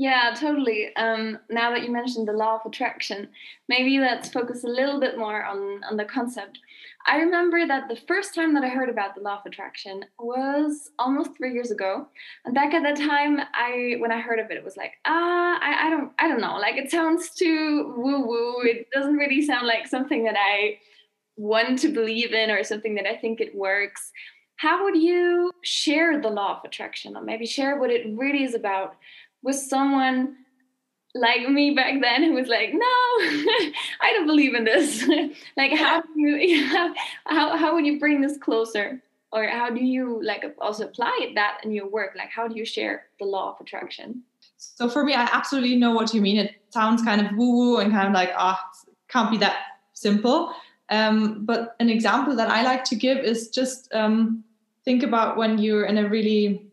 yeah 0.00 0.34
totally 0.34 0.94
um, 0.96 1.38
now 1.50 1.70
that 1.70 1.82
you 1.82 1.92
mentioned 1.92 2.26
the 2.26 2.32
law 2.32 2.54
of 2.56 2.62
attraction 2.64 3.28
maybe 3.68 3.98
let's 3.98 4.30
focus 4.30 4.64
a 4.64 4.68
little 4.68 4.98
bit 4.98 5.18
more 5.18 5.44
on 5.44 5.84
on 5.84 5.96
the 5.96 6.04
concept 6.04 6.58
I 7.06 7.16
remember 7.16 7.66
that 7.66 7.88
the 7.88 7.96
first 7.96 8.34
time 8.34 8.54
that 8.54 8.64
I 8.64 8.68
heard 8.68 8.90
about 8.90 9.14
the 9.14 9.22
law 9.22 9.38
of 9.38 9.46
attraction 9.46 10.04
was 10.18 10.90
almost 10.98 11.30
three 11.36 11.52
years 11.52 11.70
ago. 11.70 12.06
And 12.44 12.54
back 12.54 12.74
at 12.74 12.82
that 12.82 12.96
time, 12.96 13.40
I 13.54 13.96
when 14.00 14.12
I 14.12 14.20
heard 14.20 14.38
of 14.38 14.50
it, 14.50 14.58
it 14.58 14.64
was 14.64 14.76
like, 14.76 14.92
ah, 15.06 15.58
I, 15.60 15.86
I 15.86 15.90
don't 15.90 16.12
I 16.18 16.28
don't 16.28 16.40
know. 16.40 16.56
Like 16.56 16.76
it 16.76 16.90
sounds 16.90 17.30
too 17.30 17.94
woo-woo. 17.96 18.60
It 18.62 18.88
doesn't 18.92 19.16
really 19.16 19.42
sound 19.42 19.66
like 19.66 19.86
something 19.86 20.24
that 20.24 20.36
I 20.38 20.78
want 21.36 21.78
to 21.80 21.88
believe 21.88 22.32
in 22.32 22.50
or 22.50 22.62
something 22.64 22.94
that 22.96 23.06
I 23.06 23.16
think 23.16 23.40
it 23.40 23.54
works. 23.54 24.12
How 24.56 24.84
would 24.84 24.96
you 24.96 25.52
share 25.64 26.20
the 26.20 26.28
law 26.28 26.58
of 26.58 26.64
attraction 26.66 27.16
or 27.16 27.22
maybe 27.22 27.46
share 27.46 27.78
what 27.78 27.90
it 27.90 28.06
really 28.14 28.44
is 28.44 28.54
about 28.54 28.96
with 29.42 29.56
someone 29.56 30.36
like 31.14 31.48
me 31.48 31.72
back 31.72 32.00
then 32.00 32.22
who 32.22 32.34
was 32.34 32.46
like 32.46 32.70
no 32.72 32.78
i 34.00 34.12
don't 34.12 34.26
believe 34.26 34.54
in 34.54 34.64
this. 34.64 35.08
Like 35.56 35.72
how 35.76 36.00
do 36.00 36.08
you 36.16 36.66
how, 37.26 37.56
how 37.56 37.74
would 37.74 37.84
you 37.84 37.98
bring 37.98 38.20
this 38.20 38.38
closer? 38.38 39.02
Or 39.32 39.46
how 39.46 39.70
do 39.70 39.84
you 39.84 40.20
like 40.24 40.44
also 40.60 40.86
apply 40.86 41.32
that 41.36 41.60
in 41.62 41.70
your 41.72 41.88
work? 41.88 42.14
Like 42.16 42.30
how 42.30 42.48
do 42.48 42.56
you 42.56 42.64
share 42.64 43.06
the 43.18 43.26
law 43.26 43.52
of 43.52 43.60
attraction? 43.60 44.22
So 44.56 44.88
for 44.88 45.04
me 45.04 45.14
i 45.14 45.28
absolutely 45.32 45.76
know 45.76 45.92
what 45.92 46.14
you 46.14 46.20
mean. 46.20 46.38
It 46.38 46.54
sounds 46.70 47.02
kind 47.02 47.20
of 47.20 47.36
woo 47.36 47.52
woo 47.56 47.76
and 47.78 47.92
kind 47.92 48.08
of 48.08 48.14
like 48.14 48.32
ah 48.36 48.60
oh, 48.60 48.92
can't 49.08 49.30
be 49.30 49.38
that 49.38 49.56
simple. 49.92 50.52
Um, 50.88 51.44
but 51.44 51.76
an 51.78 51.88
example 51.88 52.34
that 52.36 52.50
i 52.50 52.62
like 52.62 52.82
to 52.84 52.96
give 52.96 53.18
is 53.18 53.48
just 53.48 53.92
um, 53.94 54.42
think 54.84 55.02
about 55.02 55.36
when 55.36 55.58
you're 55.58 55.84
in 55.84 55.98
a 55.98 56.08
really 56.08 56.66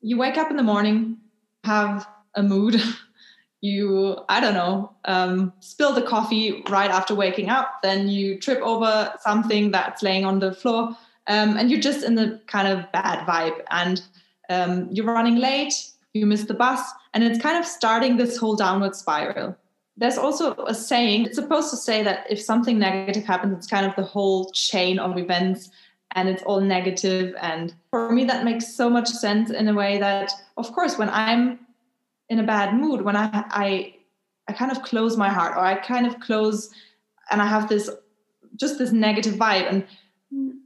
you 0.00 0.16
wake 0.16 0.36
up 0.36 0.50
in 0.50 0.56
the 0.56 0.62
morning 0.62 1.18
have 1.66 2.06
a 2.34 2.42
mood. 2.42 2.80
You 3.62 4.18
i 4.28 4.38
don't 4.38 4.54
know 4.54 4.92
um, 5.06 5.52
spill 5.60 5.92
the 5.94 6.02
coffee 6.02 6.62
right 6.68 6.90
after 6.90 7.14
waking 7.14 7.48
up 7.48 7.80
then 7.82 8.06
you 8.06 8.38
trip 8.38 8.60
over 8.60 9.12
something 9.20 9.72
that's 9.72 10.02
laying 10.02 10.26
on 10.26 10.38
the 10.38 10.52
floor 10.52 10.94
um, 11.26 11.56
and 11.56 11.70
you're 11.70 11.80
just 11.80 12.04
in 12.04 12.14
the 12.14 12.40
kind 12.46 12.68
of 12.68 12.90
bad 12.92 13.26
vibe. 13.26 13.60
And 13.70 14.02
um, 14.48 14.88
you're 14.92 15.06
running 15.06 15.36
late 15.36 15.72
you 16.14 16.24
miss 16.24 16.44
the 16.44 16.54
bus 16.54 16.80
and 17.12 17.22
it's 17.22 17.40
kind 17.42 17.58
of 17.58 17.66
starting 17.66 18.16
this 18.16 18.38
whole 18.38 18.56
downward 18.56 18.96
spiral. 18.96 19.54
There's 19.98 20.16
also 20.16 20.54
a 20.64 20.74
saying 20.74 21.26
it's 21.26 21.36
supposed 21.36 21.70
to 21.70 21.76
say 21.76 22.02
that 22.02 22.26
if 22.30 22.40
something 22.40 22.78
negative 22.78 23.24
happens 23.24 23.56
it's 23.56 23.66
kind 23.66 23.84
of 23.84 23.94
the 23.96 24.02
whole 24.02 24.50
chain 24.52 24.98
of 24.98 25.18
events 25.18 25.70
and 26.16 26.28
it's 26.28 26.42
all 26.42 26.60
negative 26.60 27.34
and 27.40 27.74
for 27.90 28.10
me 28.10 28.24
that 28.24 28.44
makes 28.44 28.74
so 28.74 28.90
much 28.90 29.08
sense 29.08 29.50
in 29.50 29.68
a 29.68 29.74
way 29.74 29.98
that 29.98 30.32
of 30.56 30.72
course 30.72 30.98
when 30.98 31.10
i'm 31.10 31.60
in 32.28 32.38
a 32.38 32.42
bad 32.42 32.74
mood 32.74 33.02
when 33.02 33.16
I 33.16 33.30
I 33.50 33.94
I 34.48 34.52
kind 34.52 34.70
of 34.70 34.82
close 34.82 35.16
my 35.16 35.28
heart 35.28 35.56
or 35.56 35.60
I 35.60 35.74
kind 35.74 36.06
of 36.06 36.20
close 36.20 36.70
and 37.30 37.42
I 37.42 37.46
have 37.46 37.68
this 37.68 37.90
just 38.56 38.78
this 38.78 38.92
negative 38.92 39.34
vibe 39.34 39.68
and 39.70 39.86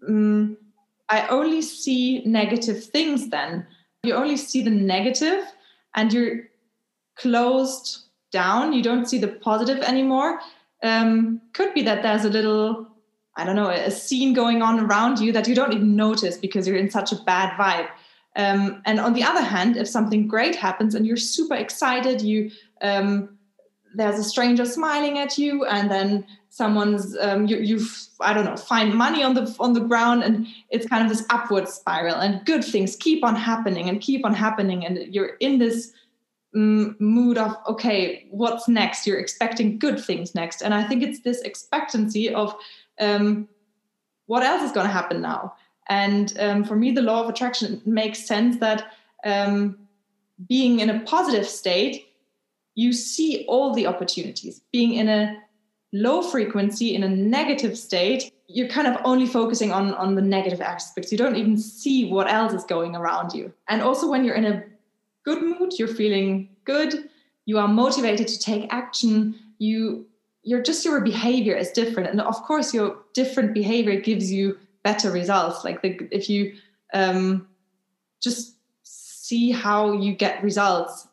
um, 0.09 0.57
I 1.09 1.27
only 1.29 1.63
see 1.63 2.23
negative 2.25 2.85
things 2.85 3.31
then. 3.31 3.67
You 4.03 4.15
only 4.15 4.37
see 4.37 4.63
the 4.63 4.71
negative 4.71 5.45
and 5.95 6.13
you're 6.13 6.49
closed 7.17 8.05
down. 8.31 8.73
You 8.73 8.83
don't 8.83 9.07
see 9.07 9.19
the 9.19 9.29
positive 9.29 9.83
anymore. 9.83 10.41
Um, 10.83 11.41
could 11.53 11.75
be 11.75 11.83
that 11.83 12.03
there's 12.03 12.25
a 12.25 12.31
little, 12.31 12.87
I 13.37 13.45
don't 13.45 13.57
know, 13.57 13.71
a 13.71 13.91
scene 13.91 14.35
going 14.35 14.61
on 14.61 14.81
around 14.81 15.21
you 15.21 15.33
that 15.33 15.47
you 15.49 15.55
don't 15.55 15.73
even 15.73 15.97
notice 15.97 16.37
because 16.37 16.67
you're 16.67 16.77
in 16.77 16.91
such 16.91 17.13
a 17.13 17.17
bad 17.17 17.51
vibe. 17.59 17.89
Um, 18.37 18.83
and 18.85 19.01
on 19.01 19.13
the 19.13 19.23
other 19.23 19.43
hand, 19.43 19.77
if 19.77 19.89
something 19.89 20.29
great 20.29 20.55
happens 20.55 20.95
and 20.95 21.07
you're 21.07 21.17
super 21.17 21.55
excited, 21.55 22.23
you 22.23 22.51
um, 22.83 23.37
there's 23.95 24.19
a 24.19 24.25
stranger 24.25 24.65
smiling 24.65 25.19
at 25.19 25.37
you, 25.37 25.65
and 25.65 25.91
then 25.91 26.25
someone's 26.49 27.17
um, 27.19 27.47
you 27.47 27.59
you 27.59 27.87
I 28.21 28.33
don't 28.33 28.45
know 28.45 28.57
find 28.57 28.95
money 28.95 29.23
on 29.23 29.35
the 29.35 29.55
on 29.59 29.73
the 29.73 29.81
ground, 29.81 30.23
and 30.23 30.47
it's 30.71 30.87
kind 30.87 31.03
of 31.03 31.09
this 31.09 31.27
upward 31.31 31.69
spiral, 31.69 32.17
and 32.17 32.45
good 32.47 32.65
things 32.65 32.97
keep 32.97 33.25
on 33.25 33.35
happening 33.35 33.89
and 33.89 34.01
keep 34.01 34.25
on 34.25 34.35
happening, 34.35 34.85
and 34.87 35.13
you're 35.13 35.37
in 35.41 35.59
this 35.59 35.93
mm, 36.55 36.99
mood 37.01 37.37
of 37.37 37.57
okay, 37.67 38.29
what's 38.31 38.69
next? 38.69 39.07
You're 39.07 39.19
expecting 39.19 39.79
good 39.79 39.99
things 39.99 40.35
next, 40.35 40.63
and 40.63 40.73
I 40.73 40.85
think 40.85 41.03
it's 41.03 41.21
this 41.21 41.41
expectancy 41.41 42.33
of 42.33 42.55
um, 43.01 43.49
what 44.27 44.43
else 44.43 44.63
is 44.63 44.73
going 44.73 44.87
to 44.87 44.93
happen 44.93 45.21
now 45.21 45.55
and 45.91 46.39
um, 46.39 46.65
for 46.65 46.77
me, 46.77 46.93
the 46.93 47.03
law 47.03 47.25
of 47.25 47.29
attraction 47.29 47.83
makes 47.85 48.25
sense 48.25 48.59
that 48.59 48.93
um, 49.25 49.77
being 50.49 50.79
in 50.79 50.89
a 50.89 51.01
positive 51.01 51.47
state, 51.47 52.07
you 52.77 52.93
see 52.93 53.45
all 53.49 53.75
the 53.75 53.89
opportunities. 53.89 54.63
Being 54.73 54.95
in 54.95 55.09
a 55.09 55.37
low 55.93 56.23
frequency, 56.23 56.95
in 56.95 57.03
a 57.03 57.09
negative 57.09 57.77
state, 57.77 58.33
you're 58.47 58.69
kind 58.69 58.87
of 58.87 59.01
only 59.05 59.27
focusing 59.27 59.73
on, 59.73 59.93
on 59.95 60.15
the 60.15 60.23
negative 60.23 60.61
aspects. 60.61 61.11
You 61.11 61.19
don't 61.19 61.37
even 61.37 61.59
see 61.59 62.09
what 62.09 62.31
else 62.31 62.53
is 62.53 62.65
going 62.65 62.95
around 62.95 63.35
you. 63.35 63.53
And 63.69 63.83
also, 63.83 64.09
when 64.09 64.25
you're 64.25 64.37
in 64.37 64.45
a 64.45 64.63
good 65.25 65.43
mood, 65.43 65.77
you're 65.77 65.89
feeling 65.89 66.51
good, 66.65 67.11
you 67.47 67.59
are 67.59 67.67
motivated 67.67 68.29
to 68.29 68.39
take 68.39 68.73
action, 68.73 69.35
you 69.59 70.07
you're 70.43 70.63
just 70.63 70.85
your 70.85 71.01
behavior 71.01 71.55
is 71.55 71.71
different. 71.71 72.11
And 72.11 72.21
of 72.21 72.37
course 72.43 72.73
your 72.73 72.99
different 73.15 73.55
behavior 73.55 74.01
gives 74.01 74.33
you 74.33 74.59
better 74.83 75.11
results. 75.11 75.65
Like 75.65 75.83
the, 75.83 76.09
if 76.11 76.31
you 76.31 76.55
um, 76.95 77.47
just 78.23 78.57
see 78.83 79.51
how 79.53 79.93
you 79.93 80.13
get 80.13 80.43
results 80.43 81.07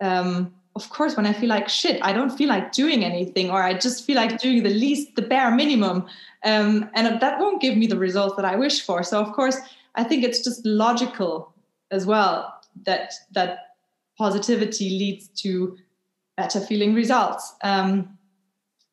um, 0.00 0.52
of 0.76 0.88
course 0.90 1.16
when 1.16 1.26
i 1.26 1.32
feel 1.32 1.48
like 1.48 1.68
shit 1.68 2.00
i 2.02 2.12
don't 2.12 2.30
feel 2.30 2.48
like 2.48 2.72
doing 2.72 3.04
anything 3.04 3.50
or 3.50 3.62
i 3.62 3.72
just 3.72 4.04
feel 4.04 4.16
like 4.16 4.40
doing 4.40 4.62
the 4.62 4.70
least 4.70 5.14
the 5.16 5.22
bare 5.22 5.50
minimum 5.50 6.06
um, 6.44 6.88
and 6.94 7.20
that 7.20 7.38
won't 7.38 7.60
give 7.60 7.76
me 7.76 7.86
the 7.86 7.98
results 7.98 8.34
that 8.36 8.44
i 8.44 8.56
wish 8.56 8.80
for. 8.86 9.02
So 9.02 9.20
of 9.20 9.32
course 9.32 9.56
i 9.94 10.02
think 10.04 10.24
it's 10.24 10.42
just 10.42 10.64
logical 10.64 11.52
as 11.90 12.06
well 12.06 12.60
that 12.86 13.12
that 13.32 13.76
positivity 14.16 14.90
leads 14.90 15.28
to 15.28 15.76
better 16.36 16.60
feeling 16.60 16.94
results. 16.94 17.54
Um, 17.62 18.18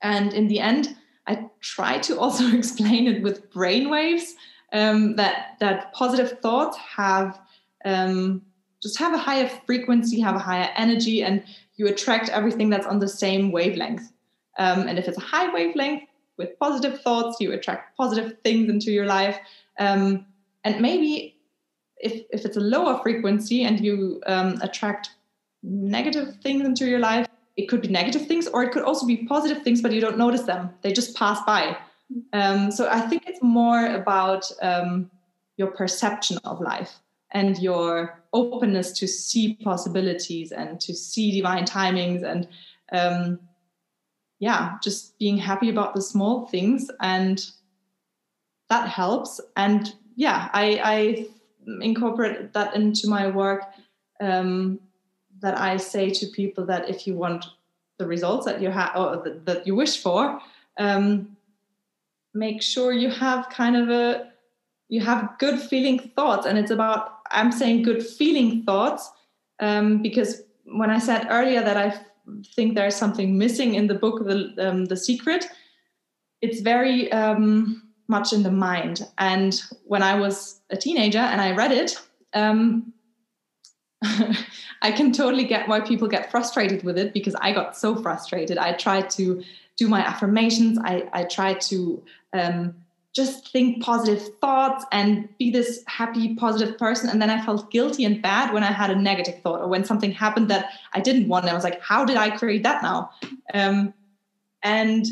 and 0.01 0.33
in 0.33 0.47
the 0.47 0.59
end 0.59 0.95
I 1.25 1.49
try 1.61 1.99
to 1.99 2.19
also 2.23 2.47
explain 2.55 3.07
it 3.07 3.21
with 3.21 3.51
brainwaves 3.51 4.31
um, 4.73 5.15
that 5.15 5.57
that 5.59 5.93
positive 5.93 6.39
thoughts 6.39 6.77
have 6.77 7.39
um, 7.85 8.41
just 8.81 8.99
have 8.99 9.13
a 9.13 9.17
higher 9.17 9.49
frequency, 9.65 10.19
have 10.19 10.35
a 10.35 10.39
higher 10.39 10.71
energy, 10.75 11.23
and 11.23 11.43
you 11.75 11.87
attract 11.87 12.29
everything 12.29 12.69
that's 12.69 12.85
on 12.85 12.99
the 12.99 13.07
same 13.07 13.51
wavelength. 13.51 14.11
Um, 14.59 14.87
and 14.87 14.99
if 14.99 15.07
it's 15.07 15.17
a 15.17 15.21
high 15.21 15.51
wavelength 15.53 16.03
with 16.37 16.57
positive 16.59 17.01
thoughts, 17.01 17.39
you 17.39 17.53
attract 17.53 17.97
positive 17.97 18.37
things 18.43 18.69
into 18.69 18.91
your 18.91 19.05
life. 19.05 19.39
Um, 19.79 20.25
and 20.63 20.81
maybe 20.81 21.37
if, 21.97 22.23
if 22.31 22.45
it's 22.45 22.57
a 22.57 22.61
lower 22.61 22.99
frequency 23.01 23.63
and 23.63 23.79
you 23.79 24.21
um, 24.27 24.59
attract 24.61 25.11
negative 25.63 26.37
things 26.43 26.65
into 26.65 26.85
your 26.87 26.99
life, 26.99 27.27
it 27.57 27.67
could 27.67 27.81
be 27.81 27.87
negative 27.87 28.27
things 28.27 28.47
or 28.47 28.63
it 28.63 28.71
could 28.71 28.83
also 28.83 29.05
be 29.05 29.25
positive 29.25 29.63
things 29.63 29.81
but 29.81 29.91
you 29.91 29.99
don't 29.99 30.17
notice 30.17 30.43
them. 30.43 30.69
They 30.83 30.93
just 30.93 31.15
pass 31.15 31.41
by. 31.45 31.77
Um, 32.31 32.71
so 32.71 32.87
i 32.89 33.01
think 33.01 33.23
it's 33.27 33.43
more 33.43 33.85
about 33.87 34.49
um, 34.61 35.11
your 35.57 35.71
perception 35.71 36.37
of 36.45 36.61
life 36.61 36.99
and 37.31 37.57
your 37.57 38.23
openness 38.31 38.93
to 38.93 39.07
see 39.07 39.55
possibilities 39.61 40.53
and 40.53 40.79
to 40.79 40.93
see 40.93 41.31
divine 41.31 41.65
timings 41.65 42.23
and 42.23 42.47
um, 42.93 43.39
yeah 44.39 44.77
just 44.81 45.19
being 45.19 45.37
happy 45.37 45.69
about 45.69 45.95
the 45.95 46.01
small 46.01 46.47
things 46.47 46.89
and 47.01 47.51
that 48.69 48.87
helps. 48.87 49.41
And 49.57 49.93
yeah 50.15 50.49
i 50.53 50.79
i 50.83 51.25
incorporate 51.81 52.53
that 52.53 52.73
into 52.73 53.09
my 53.09 53.27
work 53.27 53.63
um, 54.21 54.79
that 55.41 55.57
I 55.57 55.77
say 55.77 56.09
to 56.09 56.27
people 56.27 56.65
that 56.65 56.89
if 56.89 57.07
you 57.07 57.15
want 57.15 57.45
the 57.97 58.07
results 58.07 58.45
that 58.45 58.61
you 58.61 58.69
have 58.69 58.95
or 58.95 59.23
that, 59.45 59.65
you 59.65 59.75
wish 59.75 60.01
for, 60.01 60.39
um, 60.77 61.35
make 62.33 62.61
sure 62.61 62.91
you 62.91 63.09
have 63.09 63.49
kind 63.49 63.75
of 63.75 63.89
a 63.89 64.31
you 64.89 65.01
have 65.01 65.37
good 65.37 65.59
feeling 65.59 65.99
thoughts, 66.15 66.45
and 66.45 66.57
it's 66.57 66.71
about 66.71 67.19
I'm 67.31 67.51
saying 67.51 67.83
good 67.83 68.05
feeling 68.05 68.63
thoughts 68.63 69.11
um, 69.59 70.01
because 70.01 70.43
when 70.65 70.89
I 70.89 70.99
said 70.99 71.27
earlier 71.29 71.61
that 71.61 71.77
I 71.77 71.99
think 72.55 72.75
there's 72.75 72.95
something 72.95 73.37
missing 73.37 73.75
in 73.75 73.87
the 73.87 73.95
book, 73.95 74.25
the 74.25 74.53
um, 74.59 74.85
the 74.85 74.97
secret, 74.97 75.45
it's 76.41 76.61
very 76.61 77.11
um, 77.11 77.83
much 78.07 78.33
in 78.33 78.43
the 78.43 78.51
mind. 78.51 79.07
And 79.17 79.59
when 79.85 80.03
I 80.03 80.15
was 80.15 80.61
a 80.69 80.77
teenager 80.77 81.19
and 81.19 81.41
I 81.41 81.51
read 81.51 81.71
it, 81.71 81.99
um, 82.33 82.93
I 84.81 84.91
can 84.91 85.11
totally 85.11 85.45
get 85.45 85.67
why 85.67 85.79
people 85.81 86.07
get 86.07 86.29
frustrated 86.29 86.83
with 86.83 86.97
it 86.97 87.13
because 87.13 87.35
I 87.35 87.51
got 87.51 87.77
so 87.77 87.95
frustrated. 87.95 88.57
I 88.57 88.73
tried 88.73 89.09
to 89.11 89.43
do 89.75 89.87
my 89.87 90.05
affirmations. 90.05 90.77
I, 90.83 91.07
I 91.13 91.23
tried 91.23 91.61
to 91.61 92.03
um, 92.33 92.75
just 93.13 93.51
think 93.51 93.81
positive 93.81 94.21
thoughts 94.39 94.85
and 94.91 95.27
be 95.39 95.49
this 95.49 95.83
happy, 95.87 96.35
positive 96.35 96.77
person. 96.77 97.09
And 97.09 97.19
then 97.19 97.31
I 97.31 97.43
felt 97.43 97.71
guilty 97.71 98.05
and 98.05 98.21
bad 98.21 98.53
when 98.53 98.63
I 98.63 98.71
had 98.71 98.91
a 98.91 98.95
negative 98.95 99.41
thought 99.41 99.61
or 99.61 99.67
when 99.67 99.83
something 99.83 100.11
happened 100.11 100.49
that 100.49 100.73
I 100.93 100.99
didn't 100.99 101.27
want. 101.27 101.45
And 101.45 101.51
I 101.51 101.55
was 101.55 101.63
like, 101.63 101.81
how 101.81 102.05
did 102.05 102.17
I 102.17 102.29
create 102.37 102.61
that 102.63 102.83
now? 102.83 103.09
Um, 103.53 103.93
and 104.61 105.05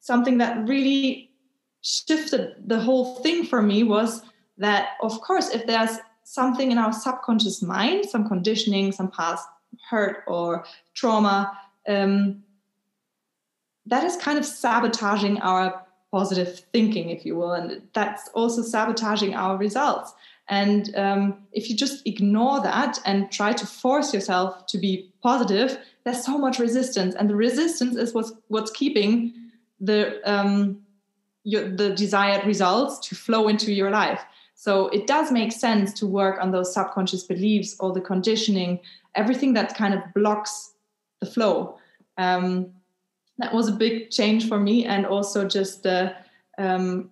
something 0.00 0.38
that 0.38 0.66
really 0.66 1.30
shifted 1.82 2.54
the 2.66 2.80
whole 2.80 3.16
thing 3.16 3.44
for 3.44 3.60
me 3.60 3.82
was 3.82 4.22
that, 4.56 4.90
of 5.02 5.20
course, 5.20 5.50
if 5.50 5.66
there's 5.66 5.98
something 6.24 6.70
in 6.70 6.78
our 6.78 6.92
subconscious 6.92 7.62
mind, 7.62 8.08
some 8.08 8.28
conditioning, 8.28 8.92
some 8.92 9.10
past 9.10 9.46
hurt 9.88 10.24
or 10.26 10.64
trauma, 10.94 11.58
um, 11.88 12.42
that 13.86 14.04
is 14.04 14.16
kind 14.16 14.38
of 14.38 14.44
sabotaging 14.44 15.38
our 15.40 15.84
positive 16.10 16.60
thinking, 16.72 17.10
if 17.10 17.24
you 17.24 17.34
will, 17.34 17.52
and 17.52 17.82
that's 17.94 18.28
also 18.34 18.62
sabotaging 18.62 19.34
our 19.34 19.56
results. 19.56 20.12
And 20.48 20.94
um, 20.96 21.38
if 21.52 21.70
you 21.70 21.76
just 21.76 22.06
ignore 22.06 22.60
that 22.62 23.00
and 23.06 23.30
try 23.32 23.52
to 23.54 23.66
force 23.66 24.12
yourself 24.12 24.66
to 24.66 24.78
be 24.78 25.10
positive, 25.22 25.78
there's 26.04 26.24
so 26.24 26.36
much 26.36 26.58
resistance, 26.58 27.14
and 27.14 27.30
the 27.30 27.36
resistance 27.36 27.96
is 27.96 28.12
what's 28.12 28.32
what's 28.48 28.70
keeping 28.70 29.32
the 29.80 30.20
um, 30.30 30.82
your, 31.44 31.68
the 31.68 31.90
desired 31.90 32.46
results 32.46 33.08
to 33.08 33.14
flow 33.14 33.48
into 33.48 33.72
your 33.72 33.90
life. 33.90 34.22
So 34.62 34.86
it 34.90 35.08
does 35.08 35.32
make 35.32 35.50
sense 35.50 35.92
to 35.94 36.06
work 36.06 36.40
on 36.40 36.52
those 36.52 36.72
subconscious 36.72 37.24
beliefs, 37.24 37.74
all 37.80 37.92
the 37.92 38.00
conditioning, 38.00 38.78
everything 39.16 39.54
that 39.54 39.76
kind 39.76 39.92
of 39.92 40.00
blocks 40.14 40.74
the 41.18 41.26
flow. 41.26 41.80
Um, 42.16 42.72
that 43.38 43.52
was 43.52 43.66
a 43.66 43.72
big 43.72 44.10
change 44.10 44.46
for 44.46 44.60
me, 44.60 44.84
and 44.84 45.04
also 45.04 45.48
just 45.48 45.84
uh, 45.84 46.12
um, 46.58 47.10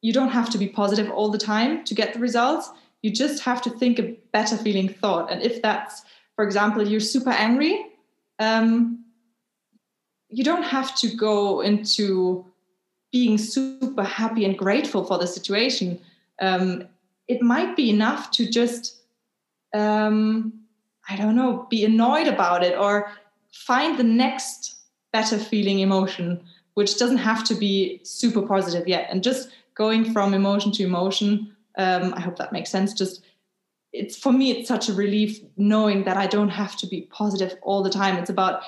you 0.00 0.12
don't 0.12 0.28
have 0.28 0.48
to 0.50 0.58
be 0.58 0.68
positive 0.68 1.10
all 1.10 1.28
the 1.28 1.38
time 1.38 1.82
to 1.86 1.92
get 1.92 2.12
the 2.12 2.20
results. 2.20 2.70
You 3.02 3.10
just 3.10 3.42
have 3.42 3.60
to 3.62 3.70
think 3.70 3.98
a 3.98 4.16
better 4.32 4.56
feeling 4.56 4.90
thought. 4.90 5.28
And 5.28 5.42
if 5.42 5.60
that's, 5.60 6.02
for 6.36 6.44
example, 6.44 6.86
you're 6.86 7.00
super 7.00 7.30
angry, 7.30 7.84
um, 8.38 9.04
you 10.28 10.44
don't 10.44 10.62
have 10.62 10.94
to 11.00 11.08
go 11.16 11.62
into 11.62 12.46
being 13.10 13.38
super 13.38 14.04
happy 14.04 14.44
and 14.44 14.56
grateful 14.56 15.02
for 15.02 15.18
the 15.18 15.26
situation 15.26 15.98
um, 16.40 16.88
it 17.28 17.42
might 17.42 17.76
be 17.76 17.90
enough 17.90 18.30
to 18.32 18.48
just 18.48 19.02
um, 19.74 20.52
i 21.08 21.16
don't 21.16 21.36
know 21.36 21.66
be 21.70 21.84
annoyed 21.84 22.26
about 22.26 22.62
it 22.62 22.76
or 22.76 23.10
find 23.52 23.98
the 23.98 24.04
next 24.04 24.76
better 25.12 25.38
feeling 25.38 25.80
emotion 25.80 26.42
which 26.74 26.98
doesn't 26.98 27.18
have 27.18 27.44
to 27.44 27.54
be 27.54 28.00
super 28.02 28.42
positive 28.42 28.88
yet. 28.88 29.08
And 29.10 29.22
just 29.22 29.50
going 29.74 30.12
from 30.12 30.34
emotion 30.34 30.72
to 30.72 30.84
emotion 30.84 31.54
um, 31.78 32.12
i 32.14 32.20
hope 32.20 32.36
that 32.36 32.52
makes 32.52 32.70
sense. 32.70 32.92
Just 32.92 33.22
it's 33.92 34.16
for 34.16 34.32
me 34.32 34.50
it's 34.50 34.68
such 34.68 34.88
a 34.88 34.94
relief 34.94 35.40
knowing 35.56 36.04
that 36.04 36.16
i 36.16 36.26
don't 36.26 36.48
have 36.48 36.76
to 36.76 36.86
be 36.86 37.02
positive 37.10 37.56
all 37.62 37.82
the 37.82 37.90
time. 37.90 38.16
It's 38.16 38.30
about 38.30 38.62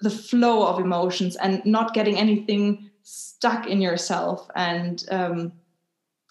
the 0.00 0.10
flow 0.10 0.66
of 0.66 0.80
emotions 0.80 1.36
and 1.36 1.64
not 1.64 1.94
getting 1.94 2.18
anything 2.18 2.90
stuck 3.02 3.66
in 3.66 3.80
yourself 3.80 4.48
and 4.54 5.04
um, 5.10 5.52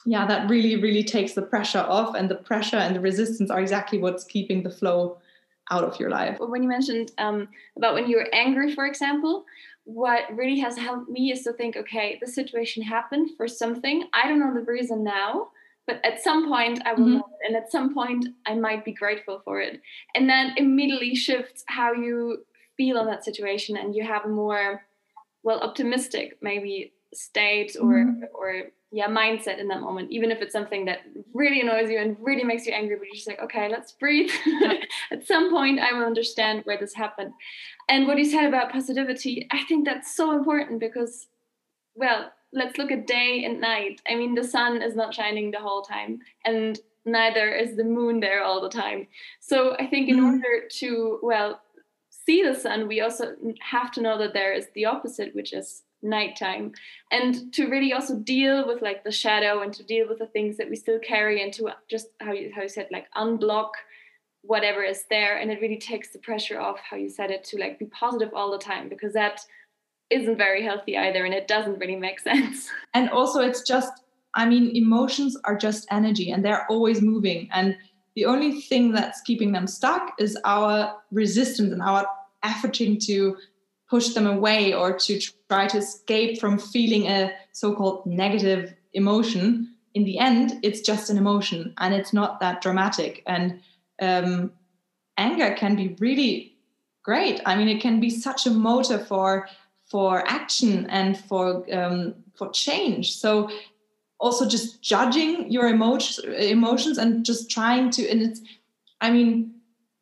yeah 0.06 0.26
that 0.26 0.50
really 0.50 0.76
really 0.76 1.04
takes 1.04 1.34
the 1.34 1.42
pressure 1.42 1.80
off 1.88 2.16
and 2.16 2.30
the 2.30 2.36
pressure 2.36 2.78
and 2.78 2.96
the 2.96 3.00
resistance 3.00 3.50
are 3.50 3.60
exactly 3.60 4.00
what's 4.00 4.24
keeping 4.24 4.64
the 4.64 4.70
flow 4.70 5.18
out 5.72 5.84
of 5.84 6.00
your 6.00 6.10
life 6.10 6.38
when 6.40 6.64
you 6.64 6.70
mentioned 6.70 7.12
um, 7.18 7.48
about 7.78 7.94
when 7.94 8.10
you're 8.10 8.28
angry 8.34 8.74
for 8.74 8.86
example 8.86 9.46
what 9.84 10.24
really 10.36 10.60
has 10.60 10.78
helped 10.78 11.10
me 11.10 11.32
is 11.32 11.44
to 11.44 11.54
think 11.54 11.76
okay 11.76 12.18
the 12.22 12.28
situation 12.28 12.82
happened 12.82 13.30
for 13.38 13.48
something 13.48 14.04
i 14.14 14.28
don't 14.28 14.40
know 14.40 14.54
the 14.54 14.66
reason 14.66 15.04
now 15.04 15.50
but 15.90 16.06
at 16.06 16.22
some 16.22 16.48
point 16.48 16.80
I 16.86 16.94
will 16.94 17.00
mm-hmm. 17.00 17.14
know 17.14 17.30
it, 17.42 17.48
and 17.48 17.56
at 17.56 17.72
some 17.72 17.96
point 17.96 18.28
I 18.46 18.54
might 18.54 18.86
be 18.86 18.94
grateful 18.94 19.42
for 19.44 19.60
it. 19.60 19.82
And 20.14 20.30
then 20.30 20.54
immediately 20.56 21.16
shifts 21.16 21.64
how 21.68 21.94
you 21.94 22.46
feel 22.78 23.00
on 23.00 23.08
that 23.08 23.26
situation, 23.26 23.76
and 23.76 23.96
you 23.96 24.04
have 24.04 24.24
a 24.24 24.30
more 24.30 24.84
well 25.42 25.62
optimistic 25.62 26.38
maybe 26.44 26.94
state 27.14 27.76
or 27.80 27.94
mm-hmm. 27.94 28.24
or 28.34 28.64
yeah 28.92 29.08
mindset 29.08 29.60
in 29.60 29.68
that 29.68 29.82
moment 29.82 30.12
even 30.12 30.32
if 30.32 30.42
it's 30.42 30.54
something 30.54 30.86
that 30.86 31.00
really 31.34 31.62
annoys 31.62 31.90
you 31.90 32.00
and 32.00 32.18
really 32.20 32.44
makes 32.44 32.66
you 32.66 32.74
angry 32.74 32.96
but 32.96 33.06
you're 33.06 33.16
just 33.16 33.28
like 33.28 33.40
okay 33.40 33.68
let's 33.70 33.92
breathe 33.94 34.30
at 35.12 35.26
some 35.26 35.50
point 35.50 35.80
i 35.80 35.92
will 35.92 36.06
understand 36.06 36.62
where 36.66 36.78
this 36.78 36.94
happened 36.94 37.32
and 37.88 38.08
what 38.08 38.18
you 38.18 38.26
said 38.26 38.46
about 38.46 38.72
positivity 38.72 39.48
i 39.52 39.64
think 39.64 39.86
that's 39.86 40.16
so 40.16 40.32
important 40.32 40.80
because 40.80 41.28
well 41.96 42.32
let's 42.52 42.78
look 42.78 42.92
at 42.92 43.08
day 43.08 43.44
and 43.46 43.62
night. 43.62 44.02
I 44.10 44.16
mean, 44.16 44.36
the 44.36 44.44
sun 44.44 44.82
is 44.82 44.96
not 44.96 45.14
shining 45.14 45.52
the 45.52 45.60
whole 45.60 45.82
time, 45.82 46.20
and 46.46 46.80
neither 47.06 47.54
is 47.54 47.76
the 47.76 47.84
moon 47.84 48.20
there 48.20 48.44
all 48.44 48.62
the 48.62 48.70
time. 48.70 49.08
So 49.40 49.76
I 49.78 49.88
think 49.88 50.10
in 50.10 50.18
mm-hmm. 50.18 50.36
order 50.36 50.68
to, 50.80 51.20
well, 51.22 51.62
see 52.10 52.44
the 52.44 52.56
sun, 52.56 52.88
we 52.88 53.02
also 53.02 53.36
have 53.62 53.92
to 53.94 54.02
know 54.02 54.18
that 54.18 54.34
there 54.34 54.54
is 54.54 54.68
the 54.76 54.86
opposite, 54.86 55.36
which 55.36 55.54
is 55.54 55.84
nighttime. 56.02 56.74
And 57.12 57.54
to 57.54 57.68
really 57.68 57.94
also 57.94 58.16
deal 58.16 58.68
with 58.68 58.82
like 58.82 59.04
the 59.04 59.12
shadow 59.12 59.62
and 59.62 59.74
to 59.74 59.84
deal 59.84 60.08
with 60.08 60.20
the 60.20 60.28
things 60.28 60.58
that 60.58 60.70
we 60.70 60.76
still 60.76 61.00
carry 61.00 61.44
and 61.44 61.54
to 61.54 61.72
just 61.90 62.08
how 62.20 62.32
you 62.32 62.52
how 62.56 62.64
you 62.64 62.70
said 62.70 62.88
like 62.92 63.08
unblock 63.16 63.72
whatever 64.42 64.84
is 64.84 65.04
there. 65.10 65.38
And 65.38 65.52
it 65.52 65.62
really 65.62 65.78
takes 65.78 66.10
the 66.10 66.20
pressure 66.20 66.60
off 66.60 66.80
how 66.80 66.98
you 66.98 67.10
said 67.10 67.32
it 67.32 67.44
to 67.46 67.58
like 67.58 67.80
be 67.80 67.86
positive 67.86 68.34
all 68.34 68.52
the 68.52 68.58
time 68.58 68.90
because 68.90 69.14
that 69.14 69.42
isn't 70.10 70.38
very 70.38 70.64
healthy 70.64 70.98
either 70.98 71.24
and 71.24 71.34
it 71.34 71.48
doesn't 71.48 71.80
really 71.80 71.96
make 71.96 72.20
sense. 72.32 72.70
And 72.94 73.10
also 73.10 73.42
it's 73.42 73.62
just 73.62 73.92
i 74.36 74.46
mean 74.46 74.76
emotions 74.76 75.36
are 75.44 75.58
just 75.58 75.88
energy 75.90 76.32
and 76.32 76.44
they're 76.44 76.66
always 76.70 77.02
moving. 77.02 77.50
And 77.52 77.76
the 78.16 78.26
only 78.26 78.62
thing 78.62 78.92
that's 78.92 79.22
keeping 79.22 79.52
them 79.52 79.68
stuck 79.68 80.14
is 80.20 80.38
our 80.46 80.96
resistance 81.12 81.72
and 81.72 81.82
our 81.82 82.06
efforting 82.44 83.00
to 83.06 83.38
push 83.90 84.10
them 84.10 84.28
away 84.28 84.74
or 84.74 84.98
to 84.98 85.20
try 85.50 85.68
to 85.68 85.78
escape 85.78 86.40
from 86.40 86.58
feeling 86.58 87.08
a 87.08 87.34
so-called 87.52 88.06
negative 88.06 88.74
emotion 88.94 89.74
in 89.94 90.04
the 90.04 90.20
end 90.20 90.54
it's 90.64 90.82
just 90.82 91.10
an 91.10 91.18
emotion 91.18 91.74
and 91.78 91.94
it's 91.94 92.14
not 92.14 92.40
that 92.40 92.62
dramatic 92.62 93.24
and 93.26 93.60
um, 94.02 94.52
anger 95.18 95.54
can 95.56 95.76
be 95.76 95.96
really 96.00 96.56
great 97.04 97.42
i 97.46 97.56
mean 97.56 97.68
it 97.68 97.82
can 97.82 98.00
be 98.00 98.10
such 98.10 98.46
a 98.46 98.52
motor 98.52 99.00
for 99.00 99.48
for 99.90 100.24
action 100.28 100.86
and 100.90 101.18
for 101.18 101.66
um, 101.74 102.14
for 102.36 102.50
change. 102.52 103.16
So 103.16 103.50
also 104.20 104.48
just 104.48 104.82
judging 104.82 105.52
your 105.52 105.68
emotions 105.68 106.20
emotions 106.38 106.98
and 106.98 107.26
just 107.26 107.50
trying 107.50 107.90
to 107.92 108.10
and 108.10 108.22
it's 108.22 108.42
I 109.02 109.12
mean 109.12 109.59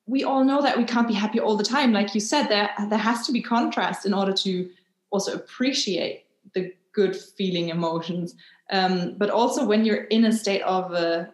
we 0.08 0.24
all 0.24 0.44
know 0.44 0.62
that 0.62 0.78
we 0.78 0.84
can't 0.84 1.08
be 1.08 1.14
happy 1.14 1.40
all 1.40 1.58
the 1.58 1.64
time 1.64 1.92
like 1.92 2.16
you 2.16 2.22
said 2.22 2.48
there 2.48 2.70
there 2.90 3.00
has 3.00 3.26
to 3.26 3.32
be 3.32 3.42
contrast 3.42 4.06
in 4.06 4.14
order 4.14 4.34
to 4.34 4.70
also 5.10 5.34
appreciate 5.34 6.26
the 6.54 6.74
good 6.94 7.16
feeling 7.16 7.70
emotions 7.70 8.36
um, 8.72 9.16
but 9.18 9.30
also 9.30 9.66
when 9.66 9.86
you're 9.86 10.06
in 10.06 10.26
a 10.26 10.32
state 10.32 10.62
of 10.62 10.92
uh, 10.94 11.26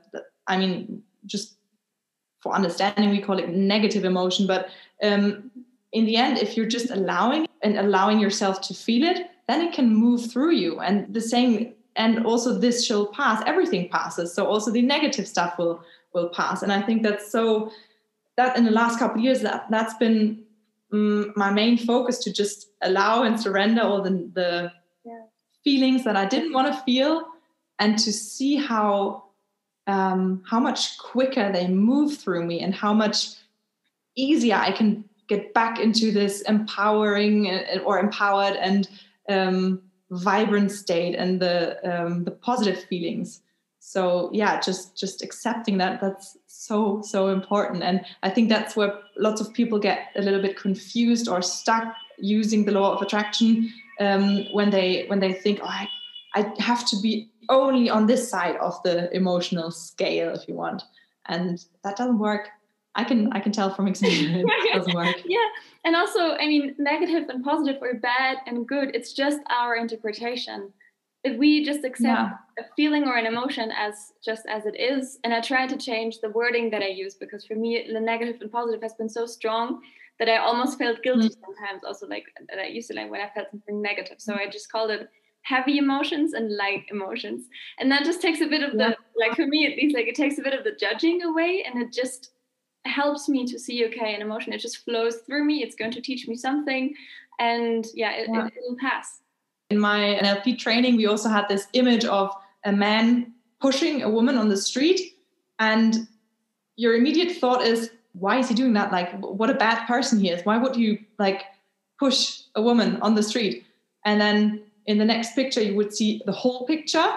I 0.48 0.58
mean 0.58 1.04
just 1.26 1.56
for 2.42 2.54
understanding 2.54 3.10
we 3.10 3.22
call 3.22 3.40
it 3.40 3.50
negative 3.50 4.06
emotion 4.06 4.48
but 4.48 4.70
um, 5.02 5.52
in 5.94 6.06
the 6.06 6.18
end, 6.18 6.40
if 6.40 6.58
you're 6.58 6.66
just 6.66 6.90
allowing 6.90 7.48
and 7.62 7.78
allowing 7.78 8.20
yourself 8.20 8.62
to 8.62 8.74
feel 8.74 9.04
it, 9.04 9.30
then 9.48 9.62
it 9.62 9.74
can 9.74 9.96
move 9.96 10.32
through 10.32 10.52
you. 10.52 10.80
And 10.80 11.14
the 11.14 11.22
same, 11.22 11.74
and 11.96 12.26
also 12.26 12.58
this 12.58 12.86
shall 12.86 13.06
pass. 13.06 13.44
Everything 13.46 13.90
passes. 13.90 14.34
So 14.34 14.46
also 14.46 14.72
the 14.72 14.82
negative 14.82 15.28
stuff 15.28 15.58
will 15.58 15.84
will 16.14 16.30
pass. 16.30 16.62
And 16.62 16.72
I 16.72 16.82
think 16.82 17.02
that's 17.02 17.32
so 17.32 17.72
that 18.38 18.58
in 18.58 18.66
the 18.66 18.72
last 18.72 19.00
couple 19.00 19.18
of 19.20 19.24
years 19.24 19.42
that 19.42 19.66
that's 19.70 19.94
been 19.96 20.44
um, 20.92 21.34
my 21.36 21.52
main 21.52 21.78
focus 21.78 22.20
to 22.20 22.32
just 22.32 22.70
allow 22.82 23.24
and 23.24 23.40
surrender 23.40 23.82
all 23.82 24.02
the 24.02 24.30
the 24.34 24.72
yeah. 25.06 25.24
feelings 25.64 26.04
that 26.04 26.16
I 26.16 26.26
didn't 26.26 26.54
want 26.54 26.74
to 26.74 26.82
feel, 26.84 27.24
and 27.80 27.98
to 28.00 28.14
see 28.14 28.56
how 28.56 29.24
um, 29.88 30.44
how 30.50 30.60
much 30.60 30.98
quicker 30.98 31.52
they 31.52 31.68
move 31.68 32.18
through 32.18 32.46
me 32.46 32.62
and 32.62 32.74
how 32.74 32.94
much 32.94 33.36
easier 34.16 34.56
I 34.56 34.72
can 34.72 35.04
get 35.28 35.54
back 35.54 35.80
into 35.80 36.12
this 36.12 36.42
empowering 36.42 37.50
uh, 37.50 37.80
or 37.86 38.00
empowered 38.00 38.56
and 38.58 38.88
um, 39.30 39.82
vibrant 40.12 40.72
state 40.72 41.16
and 41.16 41.40
the 41.40 41.78
um, 41.84 42.24
the 42.24 42.32
positive 42.32 42.84
feelings 42.84 43.42
so 43.80 44.30
yeah 44.32 44.60
just 44.60 44.96
just 44.96 45.24
accepting 45.24 45.78
that 45.78 46.00
that's 46.00 46.38
so 46.56 47.02
so 47.02 47.30
important 47.30 47.82
and 47.82 48.06
i 48.22 48.30
think 48.30 48.48
that's 48.48 48.76
where 48.76 49.00
lots 49.18 49.42
of 49.42 49.52
people 49.54 49.80
get 49.80 50.10
a 50.16 50.22
little 50.22 50.42
bit 50.42 50.56
confused 50.56 51.28
or 51.28 51.42
stuck 51.42 51.96
using 52.20 52.64
the 52.64 52.72
law 52.72 52.94
of 52.94 53.02
attraction 53.02 53.72
um, 54.00 54.46
when 54.54 54.70
they 54.70 55.06
when 55.08 55.20
they 55.20 55.34
think 55.34 55.60
oh, 55.64 55.68
I, 55.68 55.88
I 56.36 56.54
have 56.60 56.88
to 56.90 56.96
be 57.02 57.28
only 57.50 57.90
on 57.90 58.06
this 58.06 58.30
side 58.30 58.56
of 58.58 58.82
the 58.84 59.12
emotional 59.16 59.72
scale 59.72 60.30
if 60.30 60.48
you 60.48 60.54
want 60.54 60.84
and 61.26 61.66
that 61.84 61.98
doesn't 61.98 62.20
work 62.20 62.50
I 62.96 63.04
can 63.04 63.34
I 63.34 63.40
can 63.40 63.52
tell 63.52 63.74
from 63.74 63.88
experience 63.88 64.46
it 64.48 64.74
doesn't 64.74 64.94
work. 64.96 65.16
Yeah, 65.26 65.48
and 65.84 65.96
also 65.96 66.34
I 66.34 66.46
mean 66.48 66.76
negative 66.78 67.28
and 67.28 67.44
positive 67.44 67.82
or 67.82 67.96
bad 67.96 68.38
and 68.46 68.68
good. 68.68 68.96
It's 68.96 69.14
just 69.14 69.40
our 69.50 69.76
interpretation. 69.76 70.72
If 71.24 71.38
we 71.38 71.64
just 71.64 71.86
accept 71.86 72.04
yeah. 72.04 72.32
a 72.60 72.64
feeling 72.76 73.08
or 73.08 73.16
an 73.16 73.26
emotion 73.26 73.72
as 73.72 74.12
just 74.24 74.46
as 74.48 74.66
it 74.66 74.78
is, 74.78 75.20
and 75.24 75.34
I 75.34 75.40
try 75.40 75.68
to 75.68 75.78
change 75.78 76.20
the 76.20 76.30
wording 76.30 76.70
that 76.72 76.82
I 76.82 76.88
use 76.88 77.16
because 77.16 77.46
for 77.46 77.56
me 77.56 77.90
the 77.92 78.00
negative 78.00 78.42
and 78.42 78.52
positive 78.52 78.82
has 78.82 78.94
been 78.94 79.10
so 79.10 79.26
strong 79.26 79.82
that 80.20 80.30
I 80.30 80.38
almost 80.38 80.78
felt 80.78 81.02
guilty 81.02 81.30
mm. 81.30 81.42
sometimes. 81.42 81.84
Also 81.86 82.08
like 82.08 82.26
that 82.50 82.60
I 82.60 82.68
used 82.68 82.90
to 82.90 82.96
like 82.96 83.10
when 83.10 83.22
I 83.22 83.30
felt 83.34 83.52
something 83.52 83.82
negative. 83.82 84.18
So 84.20 84.36
I 84.36 84.50
just 84.50 84.72
called 84.72 84.92
it 84.92 85.10
heavy 85.44 85.78
emotions 85.78 86.34
and 86.34 86.56
light 86.56 86.86
emotions 86.90 87.48
and 87.78 87.92
that 87.92 88.06
just 88.06 88.22
takes 88.22 88.40
a 88.40 88.48
bit 88.48 88.64
of 88.64 88.72
the 88.72 88.78
yeah. 88.78 88.94
like 89.18 89.36
for 89.36 89.46
me 89.46 89.66
at 89.66 89.76
least 89.78 89.94
like 89.94 90.08
it 90.08 90.16
takes 90.16 90.38
a 90.38 90.42
bit 90.42 90.54
of 90.54 90.64
the 90.64 90.72
judging 90.80 91.22
away 91.22 91.66
and 91.66 91.82
it 91.82 91.92
just 91.92 92.32
helps 92.86 93.28
me 93.28 93.46
to 93.46 93.60
see 93.60 93.86
okay 93.86 94.16
an 94.16 94.22
emotion 94.22 94.54
it 94.54 94.62
just 94.62 94.86
flows 94.86 95.18
through 95.26 95.44
me 95.44 95.62
it's 95.62 95.76
going 95.76 95.92
to 95.92 96.00
teach 96.00 96.30
me 96.30 96.36
something 96.38 96.96
and 97.40 97.88
yeah, 97.94 98.12
it, 98.12 98.30
yeah. 98.32 98.48
It, 98.48 98.54
will 98.68 98.78
pass 98.80 99.22
in 99.74 99.80
my 99.80 100.00
nlp 100.22 100.58
training 100.66 100.96
we 100.96 101.08
also 101.08 101.30
had 101.30 101.46
this 101.50 101.68
image 101.74 102.06
of 102.06 102.32
a 102.72 102.72
man 102.72 103.34
pushing 103.60 104.04
a 104.04 104.10
woman 104.18 104.38
on 104.38 104.48
the 104.50 104.58
street 104.70 105.00
and 105.60 106.08
your 106.76 106.96
immediate 106.96 107.32
thought 107.42 107.62
is 107.72 107.92
why 108.14 108.38
is 108.38 108.48
he 108.50 108.56
doing 108.56 108.74
that 108.74 108.92
like 108.92 109.10
what 109.20 109.50
a 109.50 109.60
bad 109.68 109.86
person 109.88 110.20
he 110.20 110.30
is 110.30 110.46
why 110.46 110.58
would 110.58 110.76
you 110.76 111.00
like 111.18 111.42
push 112.00 112.20
a 112.56 112.62
woman 112.62 112.98
on 113.02 113.16
the 113.16 113.24
street 113.24 113.66
and 114.06 114.22
then 114.22 114.62
in 114.86 114.98
the 114.98 115.06
next 115.14 115.34
picture 115.34 115.62
you 115.62 115.76
would 115.76 115.94
see 115.94 116.22
the 116.26 116.32
whole 116.32 116.66
picture 116.66 117.10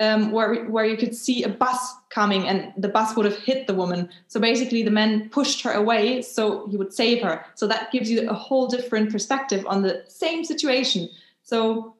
um, 0.00 0.32
where 0.32 0.64
where 0.64 0.84
you 0.84 0.96
could 0.96 1.14
see 1.14 1.44
a 1.44 1.48
bus 1.48 1.94
coming 2.10 2.48
and 2.48 2.72
the 2.76 2.88
bus 2.88 3.16
would 3.16 3.26
have 3.26 3.38
hit 3.38 3.66
the 3.66 3.74
woman. 3.74 4.08
So 4.26 4.40
basically, 4.40 4.82
the 4.82 4.90
man 4.90 5.28
pushed 5.30 5.62
her 5.62 5.72
away 5.72 6.22
so 6.22 6.66
he 6.68 6.76
would 6.76 6.92
save 6.92 7.22
her. 7.22 7.44
So 7.54 7.66
that 7.68 7.92
gives 7.92 8.10
you 8.10 8.28
a 8.28 8.34
whole 8.34 8.66
different 8.66 9.12
perspective 9.12 9.64
on 9.68 9.82
the 9.82 10.02
same 10.08 10.44
situation. 10.44 11.08
So 11.42 11.93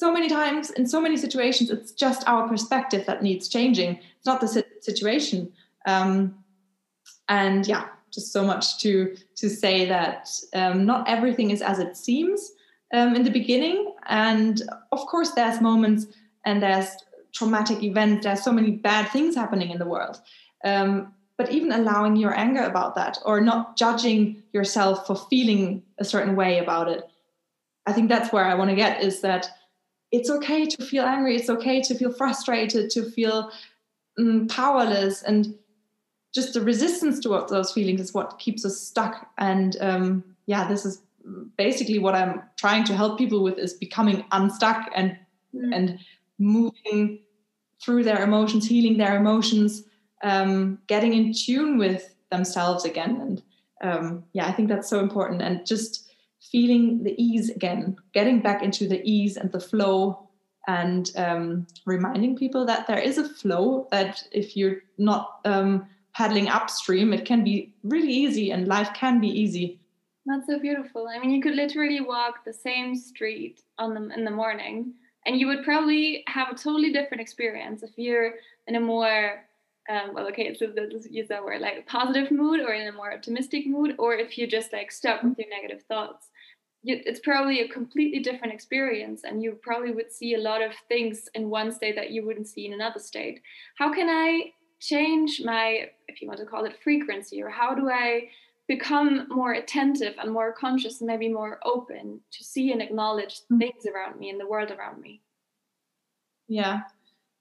so 0.00 0.12
many 0.12 0.28
times 0.28 0.70
in 0.70 0.86
so 0.86 1.00
many 1.00 1.16
situations, 1.16 1.70
it's 1.70 1.92
just 1.92 2.26
our 2.26 2.48
perspective 2.48 3.04
that 3.06 3.22
needs 3.22 3.48
changing. 3.48 4.00
It's 4.16 4.26
not 4.26 4.40
the 4.40 4.64
situation. 4.80 5.52
Um, 5.86 6.34
and 7.28 7.66
yeah, 7.66 7.86
just 8.10 8.32
so 8.32 8.44
much 8.44 8.78
to 8.80 9.14
to 9.36 9.48
say 9.48 9.86
that 9.86 10.28
um, 10.54 10.84
not 10.84 11.08
everything 11.08 11.50
is 11.50 11.62
as 11.62 11.78
it 11.78 11.96
seems 11.96 12.52
um, 12.92 13.14
in 13.14 13.22
the 13.22 13.30
beginning. 13.30 13.94
And 14.08 14.62
of 14.90 15.00
course, 15.06 15.30
there's 15.32 15.60
moments 15.60 16.06
and 16.44 16.62
there's 16.62 16.88
traumatic 17.32 17.82
events 17.82 18.24
there's 18.24 18.42
so 18.42 18.52
many 18.52 18.72
bad 18.72 19.08
things 19.10 19.34
happening 19.34 19.70
in 19.70 19.78
the 19.78 19.86
world 19.86 20.20
um, 20.64 21.12
but 21.36 21.50
even 21.50 21.72
allowing 21.72 22.16
your 22.16 22.36
anger 22.36 22.62
about 22.62 22.94
that 22.94 23.18
or 23.24 23.40
not 23.40 23.76
judging 23.76 24.42
yourself 24.52 25.06
for 25.06 25.14
feeling 25.14 25.82
a 25.98 26.04
certain 26.04 26.34
way 26.36 26.58
about 26.58 26.88
it 26.88 27.08
i 27.86 27.92
think 27.92 28.08
that's 28.08 28.32
where 28.32 28.44
i 28.44 28.54
want 28.54 28.70
to 28.70 28.76
get 28.76 29.02
is 29.02 29.20
that 29.20 29.48
it's 30.12 30.30
okay 30.30 30.66
to 30.66 30.84
feel 30.84 31.04
angry 31.04 31.36
it's 31.36 31.50
okay 31.50 31.80
to 31.80 31.94
feel 31.94 32.12
frustrated 32.12 32.90
to 32.90 33.10
feel 33.10 33.50
um, 34.18 34.46
powerless 34.48 35.22
and 35.22 35.54
just 36.32 36.54
the 36.54 36.60
resistance 36.60 37.18
to 37.20 37.46
those 37.48 37.72
feelings 37.72 38.00
is 38.00 38.14
what 38.14 38.38
keeps 38.38 38.64
us 38.64 38.80
stuck. 38.80 39.28
And 39.38 39.76
um, 39.80 40.24
yeah, 40.46 40.68
this 40.68 40.86
is 40.86 41.02
basically 41.56 41.98
what 41.98 42.14
I'm 42.14 42.42
trying 42.56 42.84
to 42.84 42.96
help 42.96 43.18
people 43.18 43.42
with 43.42 43.58
is 43.58 43.74
becoming 43.74 44.24
unstuck 44.30 44.90
and 44.94 45.18
mm. 45.54 45.74
and 45.74 45.98
moving 46.38 47.20
through 47.82 48.04
their 48.04 48.22
emotions, 48.22 48.66
healing 48.66 48.98
their 48.98 49.16
emotions, 49.16 49.84
um, 50.22 50.78
getting 50.86 51.14
in 51.14 51.32
tune 51.32 51.78
with 51.78 52.14
themselves 52.30 52.84
again. 52.84 53.20
And 53.20 53.42
um, 53.82 54.24
yeah, 54.32 54.46
I 54.46 54.52
think 54.52 54.68
that's 54.68 54.88
so 54.88 55.00
important. 55.00 55.42
And 55.42 55.66
just 55.66 56.09
feeling 56.40 57.02
the 57.02 57.14
ease 57.22 57.50
again, 57.50 57.96
getting 58.12 58.40
back 58.40 58.62
into 58.62 58.88
the 58.88 59.02
ease 59.04 59.36
and 59.36 59.52
the 59.52 59.60
flow, 59.60 60.28
and 60.66 61.10
um, 61.16 61.66
reminding 61.86 62.36
people 62.36 62.64
that 62.66 62.86
there 62.86 62.98
is 62.98 63.18
a 63.18 63.28
flow. 63.28 63.88
That 63.90 64.22
if 64.32 64.56
you're 64.56 64.78
not 64.98 65.40
um, 65.44 65.86
paddling 66.14 66.48
upstream, 66.48 67.12
it 67.12 67.24
can 67.24 67.44
be 67.44 67.74
really 67.82 68.12
easy, 68.12 68.50
and 68.50 68.68
life 68.68 68.90
can 68.94 69.20
be 69.20 69.28
easy. 69.28 69.80
That's 70.26 70.46
so 70.46 70.58
beautiful. 70.58 71.08
I 71.08 71.18
mean, 71.18 71.30
you 71.30 71.42
could 71.42 71.54
literally 71.54 72.00
walk 72.00 72.44
the 72.44 72.52
same 72.52 72.94
street 72.94 73.62
on 73.78 73.94
them 73.94 74.10
in 74.10 74.24
the 74.24 74.30
morning, 74.30 74.94
and 75.26 75.38
you 75.38 75.46
would 75.46 75.64
probably 75.64 76.22
have 76.26 76.48
a 76.50 76.54
totally 76.54 76.92
different 76.92 77.20
experience 77.20 77.82
if 77.82 77.90
you're 77.96 78.34
in 78.66 78.76
a 78.76 78.80
more 78.80 79.44
um, 79.90 80.14
well, 80.14 80.28
okay, 80.28 80.54
so 80.54 80.72
let's 80.76 81.10
use 81.10 81.28
that 81.28 81.44
word 81.44 81.60
like 81.60 81.86
positive 81.86 82.30
mood 82.30 82.60
or 82.60 82.72
in 82.72 82.86
a 82.86 82.92
more 82.92 83.12
optimistic 83.12 83.66
mood, 83.66 83.96
or 83.98 84.14
if 84.14 84.38
you're 84.38 84.46
just 84.46 84.72
like 84.72 84.92
stuck 84.92 85.22
with 85.22 85.38
your 85.38 85.48
negative 85.48 85.82
thoughts. 85.88 86.28
You, 86.82 87.00
it's 87.04 87.20
probably 87.20 87.60
a 87.60 87.68
completely 87.68 88.20
different 88.20 88.54
experience, 88.54 89.24
and 89.24 89.42
you 89.42 89.58
probably 89.60 89.92
would 89.92 90.12
see 90.12 90.34
a 90.34 90.40
lot 90.40 90.62
of 90.62 90.72
things 90.88 91.28
in 91.34 91.50
one 91.50 91.72
state 91.72 91.96
that 91.96 92.10
you 92.10 92.24
wouldn't 92.24 92.48
see 92.48 92.66
in 92.66 92.72
another 92.72 93.00
state. 93.00 93.42
How 93.76 93.92
can 93.92 94.08
I 94.08 94.52
change 94.78 95.42
my, 95.44 95.88
if 96.08 96.22
you 96.22 96.28
want 96.28 96.40
to 96.40 96.46
call 96.46 96.64
it 96.64 96.82
frequency, 96.82 97.42
or 97.42 97.50
how 97.50 97.74
do 97.74 97.90
I 97.90 98.30
become 98.68 99.26
more 99.28 99.54
attentive 99.54 100.14
and 100.18 100.32
more 100.32 100.52
conscious 100.52 101.00
and 101.00 101.08
maybe 101.08 101.28
more 101.28 101.58
open 101.64 102.20
to 102.30 102.44
see 102.44 102.70
and 102.72 102.80
acknowledge 102.80 103.40
mm-hmm. 103.40 103.58
things 103.58 103.84
around 103.84 104.18
me 104.18 104.30
and 104.30 104.40
the 104.40 104.46
world 104.46 104.70
around 104.70 105.02
me? 105.02 105.20
Yeah, 106.48 106.82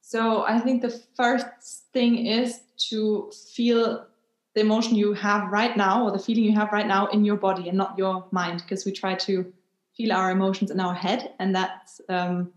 so 0.10 0.42
I 0.42 0.58
think 0.58 0.82
the 0.82 1.00
first 1.16 1.46
thing 1.94 2.26
is 2.26 2.62
to 2.90 3.32
feel 3.54 4.08
the 4.56 4.62
emotion 4.62 4.96
you 4.96 5.14
have 5.14 5.52
right 5.52 5.78
now 5.78 6.04
or 6.04 6.12
the 6.12 6.18
feeling 6.18 6.46
you 6.46 6.56
have 6.56 6.72
right 6.72 6.88
now 6.88 7.06
in 7.10 7.24
your 7.24 7.36
body 7.36 7.70
and 7.70 7.78
not 7.78 7.96
your 7.96 8.26
mind, 8.32 8.64
because 8.64 8.88
we 8.88 8.92
try 8.92 9.14
to 9.14 9.54
feel 9.96 10.12
our 10.12 10.32
emotions 10.32 10.72
in 10.72 10.80
our 10.80 10.96
head, 10.96 11.36
and 11.38 11.56
that's 11.56 12.02
um, 12.10 12.52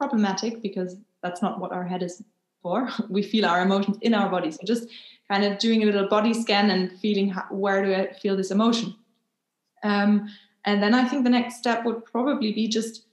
problematic 0.00 0.62
because 0.62 0.96
that's 1.22 1.42
not 1.42 1.60
what 1.60 1.72
our 1.72 1.84
head 1.84 2.02
is 2.02 2.22
for. 2.62 2.88
we 3.10 3.22
feel 3.22 3.44
our 3.44 3.60
emotions 3.60 3.98
in 4.00 4.14
our 4.14 4.30
body. 4.30 4.50
So 4.50 4.60
just 4.64 4.88
kind 5.30 5.44
of 5.44 5.58
doing 5.58 5.82
a 5.82 5.86
little 5.86 6.08
body 6.08 6.32
scan 6.32 6.70
and 6.70 6.98
feeling 7.00 7.28
how, 7.28 7.44
where 7.50 7.84
do 7.84 7.92
I 7.92 8.14
feel 8.14 8.34
this 8.34 8.50
emotion. 8.50 8.94
Um, 9.82 10.26
and 10.64 10.82
then 10.82 10.94
I 10.94 11.06
think 11.06 11.24
the 11.24 11.36
next 11.38 11.56
step 11.56 11.84
would 11.84 12.06
probably 12.06 12.54
be 12.54 12.66
just 12.66 13.04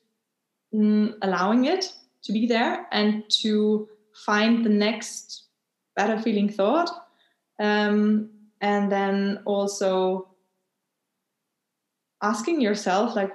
mm, 0.73 1.13
allowing 1.21 1.65
it 1.65 1.91
to 2.23 2.31
be 2.31 2.45
there 2.45 2.87
and 2.91 3.23
to 3.41 3.87
find 4.13 4.65
the 4.65 4.69
next 4.69 5.45
better 5.95 6.19
feeling 6.19 6.49
thought. 6.49 6.89
Um, 7.59 8.29
and 8.59 8.91
then 8.91 9.39
also 9.45 10.29
asking 12.21 12.61
yourself, 12.61 13.15
like, 13.15 13.31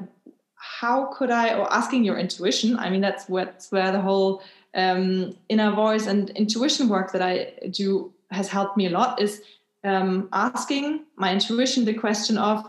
how 0.54 1.12
could 1.12 1.30
I, 1.30 1.58
or 1.58 1.72
asking 1.72 2.04
your 2.04 2.18
intuition. 2.18 2.78
I 2.78 2.90
mean, 2.90 3.00
that's 3.00 3.28
what's 3.28 3.70
where 3.70 3.92
the 3.92 4.00
whole 4.00 4.42
um, 4.74 5.36
inner 5.48 5.72
voice 5.72 6.06
and 6.06 6.30
intuition 6.30 6.88
work 6.88 7.12
that 7.12 7.22
I 7.22 7.52
do 7.70 8.12
has 8.30 8.48
helped 8.48 8.76
me 8.76 8.86
a 8.86 8.90
lot 8.90 9.20
is 9.20 9.42
um, 9.84 10.28
asking 10.32 11.04
my 11.16 11.32
intuition 11.32 11.84
the 11.84 11.94
question 11.94 12.36
of 12.38 12.64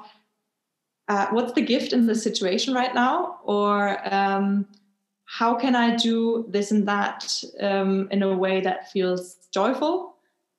uh, 1.08 1.28
what's 1.32 1.54
the 1.54 1.62
gift 1.62 1.94
in 1.94 2.06
the 2.06 2.16
situation 2.16 2.74
right 2.74 2.94
now 2.94 3.40
or 3.44 3.98
um, 4.14 4.68
how 5.28 5.56
can 5.56 5.76
I 5.76 5.96
do 5.96 6.46
this 6.48 6.72
and 6.72 6.88
that 6.88 7.44
um, 7.60 8.08
in 8.12 8.24
a 8.24 8.36
way 8.36 8.62
that 8.62 8.92
feels 8.92 9.36
joyful? 9.54 10.16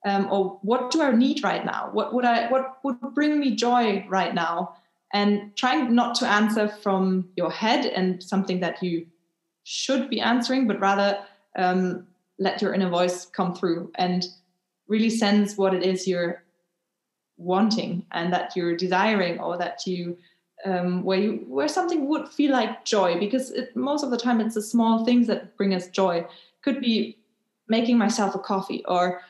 Um, 0.07 0.28
or 0.31 0.59
what 0.62 0.90
do 0.90 1.02
I 1.02 1.11
need 1.11 1.42
right 1.42 1.64
now? 1.64 1.88
What 1.92 2.14
would 2.14 2.24
I 2.24 2.48
what 2.48 2.78
would 2.85 3.00
bring 3.14 3.40
me 3.40 3.57
joy 3.57 4.07
right 4.09 4.35
now? 4.35 4.76
And 5.12 5.57
trying 5.57 5.94
not 5.94 6.14
to 6.16 6.28
answer 6.28 6.68
from 6.68 7.31
your 7.35 7.50
head 7.50 7.87
and 7.87 8.22
something 8.22 8.61
that 8.61 8.83
you 8.83 9.07
should 9.64 10.11
be 10.11 10.20
answering, 10.20 10.68
but 10.68 10.78
rather 10.81 11.18
um, 11.57 12.07
let 12.38 12.61
your 12.61 12.74
inner 12.74 12.90
voice 12.90 13.24
come 13.24 13.54
through 13.54 13.90
and 13.96 14.26
really 14.87 15.11
sense 15.11 15.57
what 15.57 15.74
it 15.74 15.83
is 15.83 16.07
you're 16.07 16.44
wanting 17.38 18.04
and 18.12 18.33
that 18.33 18.54
you're 18.54 18.76
desiring 18.76 19.40
or 19.40 19.57
that 19.57 19.87
you 19.87 20.16
um, 20.64 21.02
where 21.04 21.18
you 21.18 21.44
where 21.46 21.68
something 21.68 22.08
would 22.08 22.28
feel 22.28 22.52
like 22.52 22.84
joy 22.84 23.18
because 23.18 23.50
it, 23.50 23.74
most 23.76 24.02
of 24.02 24.10
the 24.10 24.16
time 24.16 24.40
it's 24.40 24.54
the 24.54 24.62
small 24.62 25.04
things 25.04 25.26
that 25.26 25.56
bring 25.56 25.74
us 25.74 25.88
joy. 25.88 26.26
Could 26.62 26.80
be 26.80 27.16
making 27.68 27.98
myself 27.98 28.34
a 28.34 28.38
coffee 28.38 28.84
or 28.86 29.22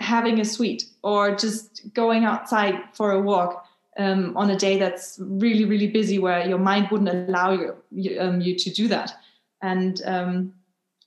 having 0.00 0.40
a 0.40 0.44
sweet 0.44 0.84
or 1.02 1.34
just 1.34 1.92
going 1.94 2.24
outside 2.24 2.74
for 2.92 3.12
a 3.12 3.20
walk 3.20 3.66
um, 3.98 4.36
on 4.36 4.50
a 4.50 4.56
day 4.56 4.78
that's 4.78 5.18
really 5.20 5.64
really 5.64 5.88
busy 5.88 6.18
where 6.18 6.46
your 6.46 6.58
mind 6.58 6.88
wouldn't 6.90 7.28
allow 7.28 7.52
you, 7.52 7.74
you, 7.90 8.20
um, 8.20 8.40
you 8.40 8.56
to 8.56 8.70
do 8.70 8.88
that. 8.88 9.12
And 9.60 10.00
um, 10.06 10.54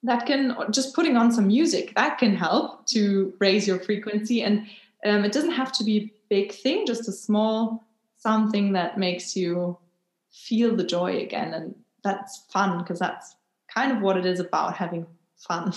that 0.03 0.25
can 0.25 0.55
just 0.71 0.93
putting 0.93 1.17
on 1.17 1.31
some 1.31 1.47
music 1.47 1.93
that 1.95 2.17
can 2.17 2.35
help 2.35 2.85
to 2.87 3.33
raise 3.39 3.67
your 3.67 3.79
frequency. 3.79 4.43
And 4.43 4.67
um, 5.05 5.25
it 5.25 5.31
doesn't 5.31 5.51
have 5.51 5.71
to 5.73 5.83
be 5.83 5.97
a 5.97 6.11
big 6.29 6.51
thing 6.51 6.85
just 6.85 7.07
a 7.07 7.11
small 7.11 7.83
something 8.25 8.73
that 8.73 8.97
makes 8.97 9.35
you 9.35 9.77
feel 10.31 10.75
the 10.75 10.83
joy 10.83 11.11
again 11.19 11.53
and 11.53 11.75
that's 12.03 12.43
fun 12.51 12.79
because 12.79 12.97
that's 12.97 13.35
kind 13.71 13.91
of 13.91 14.01
what 14.01 14.17
it 14.17 14.25
is 14.25 14.39
about 14.39 14.75
having 14.75 15.05
fun. 15.47 15.71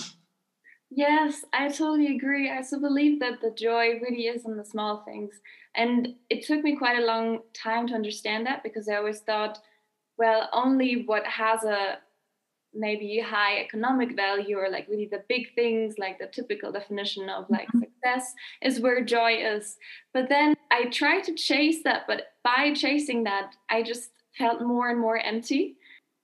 Yes 0.89 1.45
i 1.53 1.67
totally 1.67 2.15
agree. 2.15 2.49
I 2.49 2.57
also 2.57 2.79
believe 2.79 3.19
that 3.19 3.39
the 3.41 3.53
joy 3.67 3.99
really 4.03 4.25
is 4.33 4.45
in 4.45 4.57
the 4.57 4.65
small 4.65 5.03
things 5.05 5.33
and 5.75 6.07
it 6.31 6.43
took 6.47 6.63
me 6.63 6.75
quite 6.75 6.97
a 6.97 7.05
long 7.05 7.41
time 7.53 7.85
to 7.87 7.93
understand 7.93 8.47
that 8.47 8.63
because 8.63 8.89
i 8.89 8.95
always 8.95 9.19
thought 9.19 9.59
well 10.17 10.49
only 10.51 11.03
what 11.05 11.25
has 11.27 11.63
a 11.63 11.99
maybe 12.73 13.19
high 13.19 13.59
economic 13.59 14.15
value 14.15 14.57
or 14.57 14.69
like 14.69 14.87
really 14.89 15.07
the 15.11 15.23
big 15.27 15.53
things 15.55 15.95
like 15.97 16.19
the 16.19 16.27
typical 16.27 16.71
definition 16.71 17.29
of 17.29 17.45
like 17.49 17.67
mm-hmm. 17.69 17.79
success 17.79 18.33
is 18.61 18.79
where 18.79 19.03
joy 19.03 19.33
is 19.33 19.77
but 20.13 20.29
then 20.29 20.55
i 20.71 20.85
tried 20.85 21.23
to 21.23 21.33
chase 21.33 21.83
that 21.83 22.03
but 22.07 22.33
by 22.43 22.73
chasing 22.73 23.23
that 23.23 23.55
i 23.69 23.81
just 23.81 24.11
felt 24.37 24.61
more 24.61 24.89
and 24.89 24.99
more 24.99 25.17
empty 25.17 25.77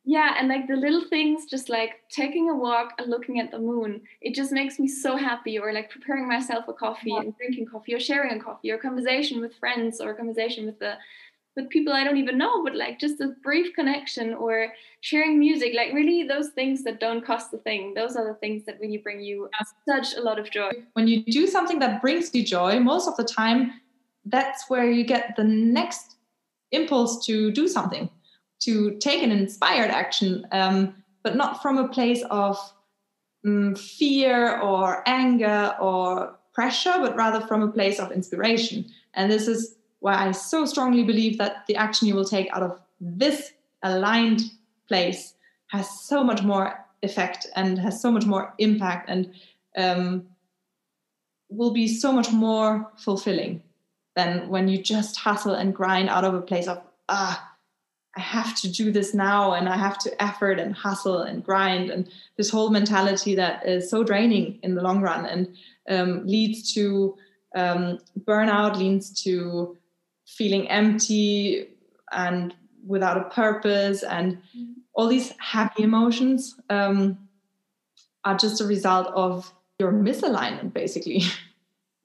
yeah 0.05 0.35
and 0.37 0.47
like 0.47 0.67
the 0.67 0.75
little 0.75 1.03
things 1.09 1.45
just 1.49 1.67
like 1.67 1.95
taking 2.11 2.49
a 2.49 2.55
walk 2.55 2.93
and 2.99 3.09
looking 3.09 3.39
at 3.39 3.49
the 3.49 3.57
moon 3.57 3.99
it 4.21 4.35
just 4.35 4.51
makes 4.51 4.77
me 4.77 4.87
so 4.87 5.17
happy 5.17 5.57
or 5.57 5.73
like 5.73 5.89
preparing 5.89 6.27
myself 6.27 6.65
a 6.67 6.73
coffee 6.73 7.09
yeah. 7.09 7.21
and 7.21 7.35
drinking 7.37 7.65
coffee 7.65 7.93
or 7.93 7.99
sharing 7.99 8.39
a 8.39 8.43
coffee 8.43 8.69
or 8.69 8.77
conversation 8.77 9.41
with 9.41 9.55
friends 9.55 9.99
or 9.99 10.13
conversation 10.13 10.67
with 10.67 10.77
the 10.77 10.93
with 11.55 11.69
people 11.69 11.93
I 11.93 12.03
don't 12.03 12.17
even 12.17 12.37
know, 12.37 12.63
but 12.63 12.75
like 12.75 12.99
just 12.99 13.21
a 13.21 13.35
brief 13.43 13.73
connection 13.73 14.33
or 14.33 14.73
sharing 15.01 15.39
music, 15.39 15.73
like 15.75 15.93
really 15.93 16.23
those 16.23 16.49
things 16.49 16.83
that 16.83 16.99
don't 16.99 17.25
cost 17.25 17.53
a 17.53 17.57
thing. 17.57 17.93
Those 17.93 18.15
are 18.15 18.27
the 18.27 18.33
things 18.35 18.65
that 18.65 18.79
really 18.79 18.97
bring 18.97 19.21
you 19.21 19.49
such 19.87 20.15
a 20.15 20.21
lot 20.21 20.39
of 20.39 20.49
joy. 20.51 20.71
When 20.93 21.07
you 21.07 21.23
do 21.23 21.47
something 21.47 21.79
that 21.79 22.01
brings 22.01 22.33
you 22.35 22.43
joy, 22.43 22.79
most 22.79 23.07
of 23.07 23.15
the 23.15 23.23
time, 23.23 23.73
that's 24.25 24.69
where 24.69 24.89
you 24.89 25.05
get 25.05 25.35
the 25.35 25.43
next 25.43 26.15
impulse 26.71 27.25
to 27.25 27.51
do 27.51 27.67
something, 27.67 28.09
to 28.59 28.97
take 28.97 29.23
an 29.23 29.31
inspired 29.31 29.91
action, 29.91 30.45
um, 30.51 30.95
but 31.23 31.35
not 31.35 31.61
from 31.61 31.77
a 31.77 31.87
place 31.87 32.23
of 32.29 32.57
um, 33.45 33.75
fear 33.75 34.59
or 34.59 35.03
anger 35.07 35.75
or 35.79 36.37
pressure, 36.53 36.95
but 36.97 37.15
rather 37.15 37.45
from 37.47 37.61
a 37.61 37.71
place 37.71 37.99
of 37.99 38.11
inspiration. 38.11 38.85
And 39.13 39.31
this 39.31 39.47
is 39.47 39.74
where 40.05 40.13
I 40.13 40.33
so 40.33 40.65
strongly 40.65 41.03
believe 41.03 41.39
that 41.39 41.65
the 41.65 41.75
action 41.77 42.07
you 42.07 42.13
will 42.13 42.25
take 42.25 42.47
out 42.53 42.61
of 42.61 42.79
this 43.01 43.53
aligned 43.81 44.41
place 44.87 45.33
has 45.69 45.89
so 45.99 46.23
much 46.23 46.43
more 46.43 46.85
effect 47.01 47.47
and 47.55 47.79
has 47.79 47.99
so 47.99 48.11
much 48.11 48.23
more 48.23 48.53
impact 48.59 49.09
and 49.09 49.33
um, 49.75 50.27
will 51.49 51.71
be 51.71 51.87
so 51.87 52.11
much 52.11 52.31
more 52.31 52.87
fulfilling 52.97 53.63
than 54.15 54.47
when 54.47 54.67
you 54.67 54.77
just 54.79 55.15
hustle 55.17 55.55
and 55.55 55.73
grind 55.73 56.07
out 56.07 56.23
of 56.23 56.35
a 56.35 56.41
place 56.41 56.67
of 56.67 56.83
ah 57.09 57.51
I 58.15 58.21
have 58.21 58.55
to 58.61 58.71
do 58.71 58.91
this 58.91 59.15
now 59.15 59.53
and 59.53 59.67
I 59.67 59.75
have 59.75 59.97
to 60.03 60.21
effort 60.21 60.59
and 60.59 60.75
hustle 60.75 61.21
and 61.21 61.43
grind 61.43 61.89
and 61.89 62.07
this 62.37 62.51
whole 62.51 62.69
mentality 62.69 63.33
that 63.35 63.67
is 63.67 63.89
so 63.89 64.03
draining 64.03 64.59
in 64.61 64.75
the 64.75 64.83
long 64.83 65.01
run 65.01 65.25
and 65.25 65.57
um, 65.89 66.27
leads 66.27 66.71
to 66.75 67.17
um, 67.55 67.97
burnout, 68.27 68.77
leads 68.77 69.09
to 69.23 69.75
feeling 70.25 70.67
empty 70.69 71.67
and 72.11 72.53
without 72.85 73.17
a 73.17 73.29
purpose 73.29 74.03
and 74.03 74.39
all 74.93 75.07
these 75.07 75.33
happy 75.39 75.83
emotions 75.83 76.59
um, 76.69 77.17
are 78.23 78.37
just 78.37 78.61
a 78.61 78.65
result 78.65 79.07
of 79.07 79.51
your 79.79 79.91
misalignment 79.91 80.73
basically 80.73 81.21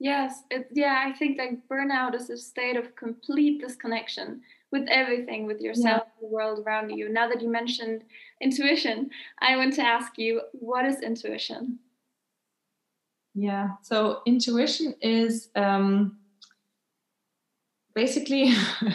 Yes, 0.03 0.45
it, 0.51 0.69
yeah, 0.73 1.05
I 1.07 1.13
think 1.13 1.39
like 1.39 1.69
burnout 1.69 2.15
is 2.15 2.31
a 2.31 2.39
state 2.39 2.77
of 2.77 2.97
complete 2.97 3.61
disconnection 3.61 4.41
with 4.73 4.89
everything, 4.89 5.47
with 5.47 5.61
yourself, 5.61 6.05
yeah. 6.07 6.21
the 6.23 6.27
world 6.27 6.65
around 6.67 6.89
you. 6.89 7.11
Now 7.11 7.29
that 7.29 7.43
you 7.43 7.51
mentioned 7.51 8.05
intuition, 8.41 9.11
I 9.41 9.57
want 9.57 9.75
to 9.75 9.83
ask 9.83 10.17
you, 10.17 10.41
what 10.53 10.87
is 10.87 11.03
intuition? 11.03 11.81
Yeah, 13.35 13.73
so 13.83 14.23
intuition 14.25 14.95
is 15.03 15.51
um, 15.55 16.17
basically 17.95 18.53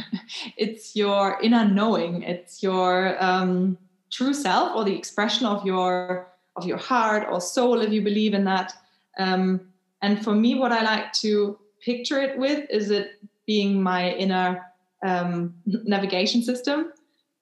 it's 0.57 0.95
your 0.95 1.39
inner 1.41 1.65
knowing. 1.65 2.23
It's 2.23 2.63
your 2.63 3.21
um, 3.23 3.77
true 4.11 4.33
self 4.33 4.75
or 4.75 4.83
the 4.83 4.95
expression 4.95 5.45
of 5.45 5.65
your 5.65 6.31
of 6.55 6.65
your 6.65 6.77
heart 6.77 7.27
or 7.29 7.41
soul, 7.41 7.81
if 7.81 7.91
you 7.91 8.01
believe 8.01 8.33
in 8.33 8.45
that. 8.45 8.73
Um, 9.19 9.61
and 10.01 10.23
for 10.23 10.33
me, 10.33 10.55
what 10.55 10.71
I 10.71 10.83
like 10.83 11.11
to 11.13 11.59
picture 11.83 12.21
it 12.21 12.37
with 12.37 12.69
is 12.69 12.91
it 12.91 13.19
being 13.45 13.81
my 13.83 14.11
inner 14.11 14.61
um, 15.05 15.53
navigation 15.65 16.41
system 16.41 16.93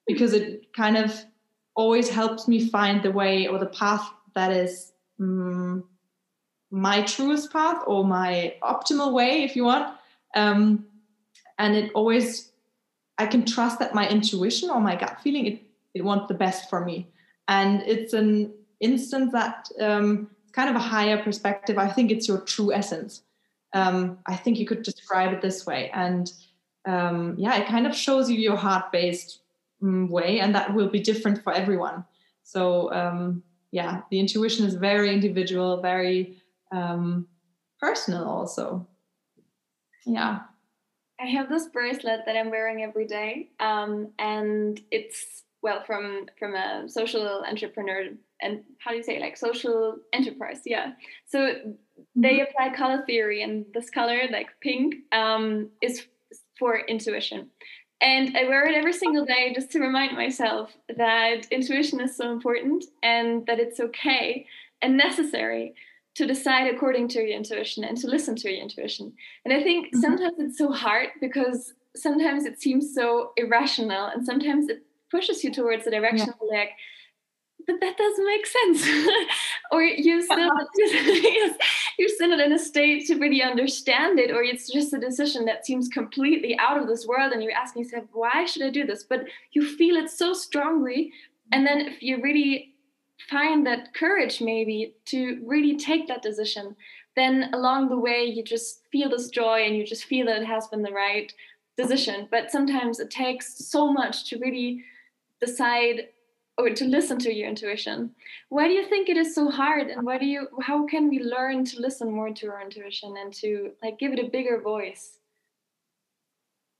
because 0.08 0.34
it 0.34 0.74
kind 0.76 0.98
of 0.98 1.24
always 1.76 2.10
helps 2.10 2.48
me 2.48 2.68
find 2.68 3.04
the 3.04 3.12
way 3.12 3.48
or 3.48 3.58
the 3.60 3.68
path 3.68 4.10
that 4.36 4.52
is 4.52 4.94
um, 5.20 5.84
my 6.72 7.04
truest 7.04 7.54
path 7.54 7.84
or 7.86 8.04
my 8.04 8.56
optimal 8.63 9.13
way, 9.13 9.44
if 9.44 9.56
you 9.56 9.63
want. 9.63 9.96
Um, 10.36 10.86
and 11.63 11.76
it 11.76 11.91
always, 11.93 12.52
I 13.17 13.26
can 13.26 13.45
trust 13.45 13.80
that 13.80 13.95
my 13.95 14.06
intuition 14.10 14.69
or 14.69 14.82
my 14.82 14.95
gut 14.97 15.21
feeling, 15.23 15.45
it, 15.45 15.62
it 15.93 16.04
wants 16.04 16.28
the 16.28 16.34
best 16.34 16.69
for 16.69 16.84
me. 16.84 17.08
And 17.47 17.82
it's 17.84 18.13
an 18.13 18.54
instance 18.82 19.32
that 19.32 19.69
um, 19.80 20.30
kind 20.52 20.69
of 20.69 20.76
a 20.76 20.80
higher 20.80 21.23
perspective. 21.23 21.78
I 21.78 21.88
think 21.88 22.12
it's 22.12 22.28
your 22.28 22.41
true 22.41 22.73
essence. 22.73 23.21
Um, 23.73 24.17
I 24.26 24.36
think 24.36 24.60
you 24.60 24.67
could 24.67 24.84
describe 24.84 25.32
it 25.32 25.41
this 25.41 25.65
way. 25.65 25.89
And 25.93 26.32
um, 26.86 27.36
yeah, 27.38 27.56
it 27.56 27.67
kind 27.67 27.88
of 27.88 27.95
shows 27.95 28.30
you 28.30 28.38
your 28.38 28.58
heart 28.58 28.91
based 28.91 29.39
um, 29.82 30.10
way, 30.10 30.41
and 30.41 30.54
that 30.54 30.73
will 30.73 30.89
be 30.89 30.99
different 30.99 31.43
for 31.43 31.54
everyone. 31.54 32.04
So 32.43 32.91
um, 32.91 33.41
yeah, 33.71 34.02
the 34.12 34.19
intuition 34.19 34.65
is 34.65 34.76
very 34.76 35.13
individual, 35.13 35.82
very 35.82 36.38
um, 36.73 37.28
personal, 37.80 38.26
also. 38.26 38.86
Yeah. 40.06 40.41
I 41.24 41.28
have 41.28 41.48
this 41.48 41.68
bracelet 41.68 42.22
that 42.26 42.36
I'm 42.36 42.50
wearing 42.50 42.84
every 42.84 43.08
day, 43.08 43.50
um, 43.62 44.10
and 44.20 44.80
it's 44.92 45.44
well 45.62 45.82
from 45.86 46.26
from 46.38 46.54
a 46.56 46.90
social 46.90 47.44
entrepreneur 47.48 48.10
and 48.42 48.64
how 48.80 48.92
do 48.92 48.98
you 48.98 49.04
say 49.04 49.22
like 49.22 49.38
social 49.38 49.96
enterprise 50.12 50.60
yeah. 50.66 50.92
So 51.26 51.56
they 52.16 52.40
mm-hmm. 52.40 52.44
apply 52.44 52.76
color 52.76 53.04
theory 53.06 53.42
and 53.42 53.66
this 53.74 53.90
color 53.90 54.20
like 54.30 54.50
pink 54.60 54.96
um, 55.14 55.70
is 55.82 56.06
for 56.60 56.80
intuition. 56.80 57.50
And 58.02 58.36
i 58.36 58.44
wear 58.44 58.68
it 58.68 58.76
every 58.76 58.92
single 58.92 59.26
day 59.26 59.54
just 59.56 59.72
to 59.72 59.80
remind 59.80 60.18
myself 60.18 60.76
that 60.98 61.48
intuition 61.52 62.02
is 62.02 62.18
so 62.18 62.34
important 62.34 62.84
and 63.02 63.46
that 63.46 63.60
it's 63.60 63.80
okay 63.80 64.46
and 64.82 64.98
necessary 64.98 65.74
to 66.15 66.28
decide 66.28 66.73
according 66.73 67.08
to 67.08 67.19
your 67.19 67.36
intuition 67.36 67.84
and 67.84 67.97
to 67.97 68.08
listen 68.08 68.36
to 68.36 68.52
your 68.52 68.62
intuition 68.62 69.13
and 69.45 69.54
i 69.54 69.62
think 69.62 69.88
mm-hmm. 69.88 70.02
sometimes 70.02 70.36
it's 70.39 70.58
so 70.58 70.71
hard 70.71 71.10
because 71.21 71.73
sometimes 71.95 72.45
it 72.45 72.62
seems 72.62 72.93
so 72.93 73.32
irrational 73.38 74.08
and 74.08 74.26
sometimes 74.26 74.69
it 74.69 74.84
pushes 75.12 75.43
you 75.43 75.52
towards 75.52 75.86
the 75.86 75.91
direction 75.91 76.28
yeah. 76.28 76.34
of 76.34 76.49
like 76.49 76.71
but 77.65 77.80
that 77.80 77.97
doesn't 77.97 78.26
make 78.26 78.45
sense 78.45 78.88
or 79.71 79.84
you 79.84 80.21
still 80.23 80.49
you're 81.97 82.10
still 82.10 82.30
not 82.30 82.39
in 82.39 82.52
a 82.52 82.60
state 82.60 83.06
to 83.08 83.15
really 83.15 83.41
understand 83.41 84.19
it 84.19 84.32
or 84.32 84.43
it's 84.43 84.71
just 84.71 84.93
a 84.93 84.99
decision 84.99 85.45
that 85.45 85.65
seems 85.65 85.88
completely 85.88 86.58
out 86.60 86.78
of 86.78 86.88
this 86.88 87.08
world 87.08 87.32
and 87.32 87.43
you're 87.43 87.54
asking 87.54 87.84
yourself 87.84 88.06
why 88.12 88.45
should 88.45 88.63
i 88.63 88.69
do 88.69 88.86
this 88.86 89.04
but 89.04 89.26
you 89.52 89.65
feel 89.65 89.95
it 89.95 90.10
so 90.10 90.34
strongly 90.34 91.12
and 91.52 91.65
then 91.65 91.80
if 91.80 92.02
you 92.02 92.21
really 92.21 92.73
find 93.30 93.66
that 93.66 93.94
courage 93.94 94.42
maybe 94.42 94.96
to 95.06 95.42
really 95.46 95.78
take 95.78 96.08
that 96.08 96.22
decision 96.22 96.76
then 97.16 97.50
along 97.54 97.90
the 97.90 97.98
way 97.98 98.24
you 98.24 98.44
just 98.44 98.82
feel 98.92 99.10
this 99.10 99.30
joy 99.30 99.64
and 99.64 99.76
you 99.76 99.86
just 99.86 100.06
feel 100.06 100.26
that 100.26 100.42
it 100.42 100.46
has 100.46 100.68
been 100.68 100.82
the 100.82 100.92
right 100.92 101.32
decision. 101.78 102.28
But 102.32 102.52
sometimes 102.52 103.00
it 103.00 103.10
takes 103.10 103.68
so 103.68 103.92
much 103.92 104.30
to 104.30 104.40
really 104.40 104.84
decide 105.40 106.08
or 106.58 106.70
to 106.70 106.86
listen 106.86 107.18
to 107.20 107.34
your 107.34 107.50
intuition. 107.50 108.12
Why 108.50 108.68
do 108.68 108.74
you 108.74 108.88
think 108.88 109.10
it 109.10 109.18
is 109.18 109.34
so 109.34 109.50
hard 109.50 109.88
and 109.88 110.06
why 110.06 110.20
do 110.20 110.26
you 110.26 110.48
how 110.62 110.86
can 110.86 111.10
we 111.10 111.20
learn 111.20 111.66
to 111.66 111.82
listen 111.82 112.12
more 112.12 112.32
to 112.32 112.48
our 112.48 112.62
intuition 112.62 113.16
and 113.18 113.34
to 113.36 113.72
like 113.82 113.98
give 113.98 114.14
it 114.14 114.20
a 114.20 114.30
bigger 114.30 114.62
voice? 114.62 115.18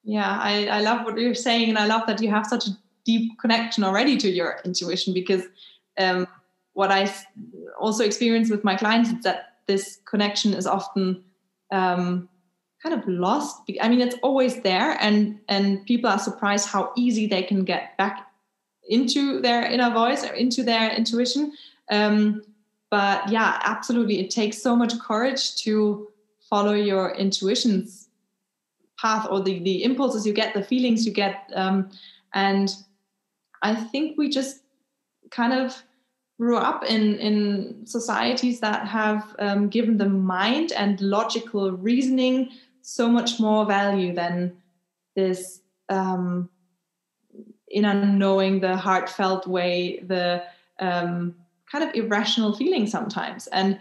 Yeah 0.03 0.38
i, 0.39 0.67
I 0.67 0.82
love 0.82 1.06
what 1.06 1.17
you're 1.17 1.34
saying 1.34 1.69
and 1.69 1.77
i 1.79 1.86
love 1.86 2.06
that 2.08 2.21
you 2.21 2.29
have 2.29 2.45
such 2.45 2.67
a 2.67 2.71
deep 3.06 3.39
connection 3.39 3.86
already 3.86 4.17
to 4.17 4.29
your 4.29 4.60
intuition 4.65 5.13
because 5.13 5.43
um, 5.99 6.27
what 6.73 6.91
i 6.91 7.12
also 7.79 8.03
experience 8.03 8.49
with 8.49 8.63
my 8.63 8.75
clients 8.75 9.10
is 9.10 9.23
that 9.23 9.58
this 9.67 9.99
connection 10.06 10.53
is 10.53 10.67
often 10.67 11.23
um, 11.71 12.27
kind 12.82 12.93
of 12.93 13.08
lost 13.08 13.62
i 13.82 13.88
mean 13.88 14.01
it's 14.01 14.15
always 14.23 14.62
there 14.62 14.97
and 14.99 15.39
and 15.49 15.86
people 15.86 16.10
are 16.10 16.19
surprised 16.19 16.67
how 16.67 16.91
easy 16.95 17.27
they 17.27 17.43
can 17.43 17.63
get 17.63 17.97
back 17.97 18.34
into 18.88 19.39
their 19.41 19.65
inner 19.65 19.91
voice 19.91 20.23
or 20.23 20.34
into 20.34 20.63
their 20.63 20.91
intuition. 20.91 21.53
Um, 21.91 22.43
but 22.89 23.29
yeah, 23.29 23.60
absolutely, 23.63 24.19
it 24.19 24.29
takes 24.29 24.62
so 24.62 24.75
much 24.75 24.97
courage 24.99 25.56
to 25.63 26.08
follow 26.49 26.73
your 26.73 27.15
intuition's 27.15 28.10
path 28.99 29.27
or 29.29 29.41
the 29.41 29.60
the 29.60 29.84
impulses 29.84 30.27
you 30.27 30.34
get, 30.34 30.53
the 30.53 30.63
feelings 30.63 31.06
you 31.06 31.12
get, 31.12 31.49
um, 31.56 31.89
and 32.34 32.75
I 33.62 33.75
think 33.75 34.17
we 34.17 34.29
just 34.29 34.62
kind 35.33 35.53
of 35.53 35.83
grew 36.39 36.57
up 36.57 36.83
in 36.83 37.15
in 37.19 37.85
societies 37.85 38.59
that 38.59 38.87
have 38.87 39.35
um, 39.39 39.69
given 39.69 39.97
the 39.97 40.09
mind 40.09 40.71
and 40.73 40.99
logical 41.01 41.71
reasoning 41.71 42.49
so 42.81 43.07
much 43.07 43.39
more 43.39 43.65
value 43.65 44.13
than 44.13 44.55
this 45.15 45.61
um, 45.89 46.49
in 47.67 47.85
unknowing 47.85 48.59
the 48.59 48.77
heartfelt 48.77 49.47
way, 49.47 49.99
the 50.07 50.43
um, 50.79 51.35
kind 51.71 51.83
of 51.83 51.95
irrational 51.95 52.55
feeling 52.55 52.85
sometimes. 52.85 53.47
And 53.47 53.79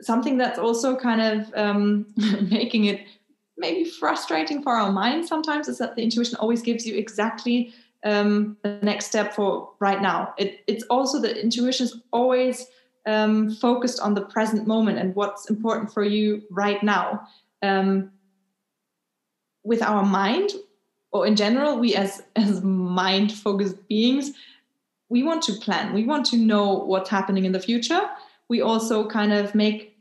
something 0.00 0.36
that's 0.36 0.58
also 0.58 0.96
kind 0.96 1.20
of 1.20 1.52
um, 1.54 2.06
making 2.50 2.84
it 2.86 3.00
maybe 3.56 3.84
frustrating 3.84 4.62
for 4.62 4.72
our 4.72 4.90
mind 4.90 5.26
sometimes 5.26 5.68
is 5.68 5.78
that 5.78 5.94
the 5.96 6.02
intuition 6.02 6.36
always 6.36 6.62
gives 6.62 6.86
you 6.86 6.96
exactly 6.96 7.72
um, 8.04 8.56
the 8.62 8.78
next 8.82 9.06
step 9.06 9.34
for 9.34 9.70
right 9.78 10.02
now. 10.02 10.34
It, 10.38 10.60
it's 10.66 10.84
also 10.84 11.20
the 11.20 11.40
intuition 11.40 11.84
is 11.84 12.00
always 12.12 12.66
um, 13.06 13.54
focused 13.54 14.00
on 14.00 14.14
the 14.14 14.22
present 14.22 14.66
moment 14.66 14.98
and 14.98 15.14
what's 15.14 15.48
important 15.48 15.92
for 15.92 16.04
you 16.04 16.42
right 16.50 16.82
now. 16.82 17.28
Um, 17.62 18.10
with 19.64 19.82
our 19.82 20.04
mind, 20.04 20.50
or 21.12 21.26
in 21.26 21.36
general 21.36 21.78
we 21.78 21.94
as 21.94 22.22
as 22.36 22.62
mind 22.62 23.32
focused 23.32 23.86
beings 23.88 24.32
we 25.08 25.22
want 25.22 25.42
to 25.42 25.52
plan 25.52 25.92
we 25.92 26.04
want 26.04 26.26
to 26.26 26.36
know 26.36 26.72
what's 26.72 27.10
happening 27.10 27.44
in 27.44 27.52
the 27.52 27.60
future 27.60 28.00
we 28.48 28.60
also 28.60 29.06
kind 29.06 29.32
of 29.32 29.54
make 29.54 29.96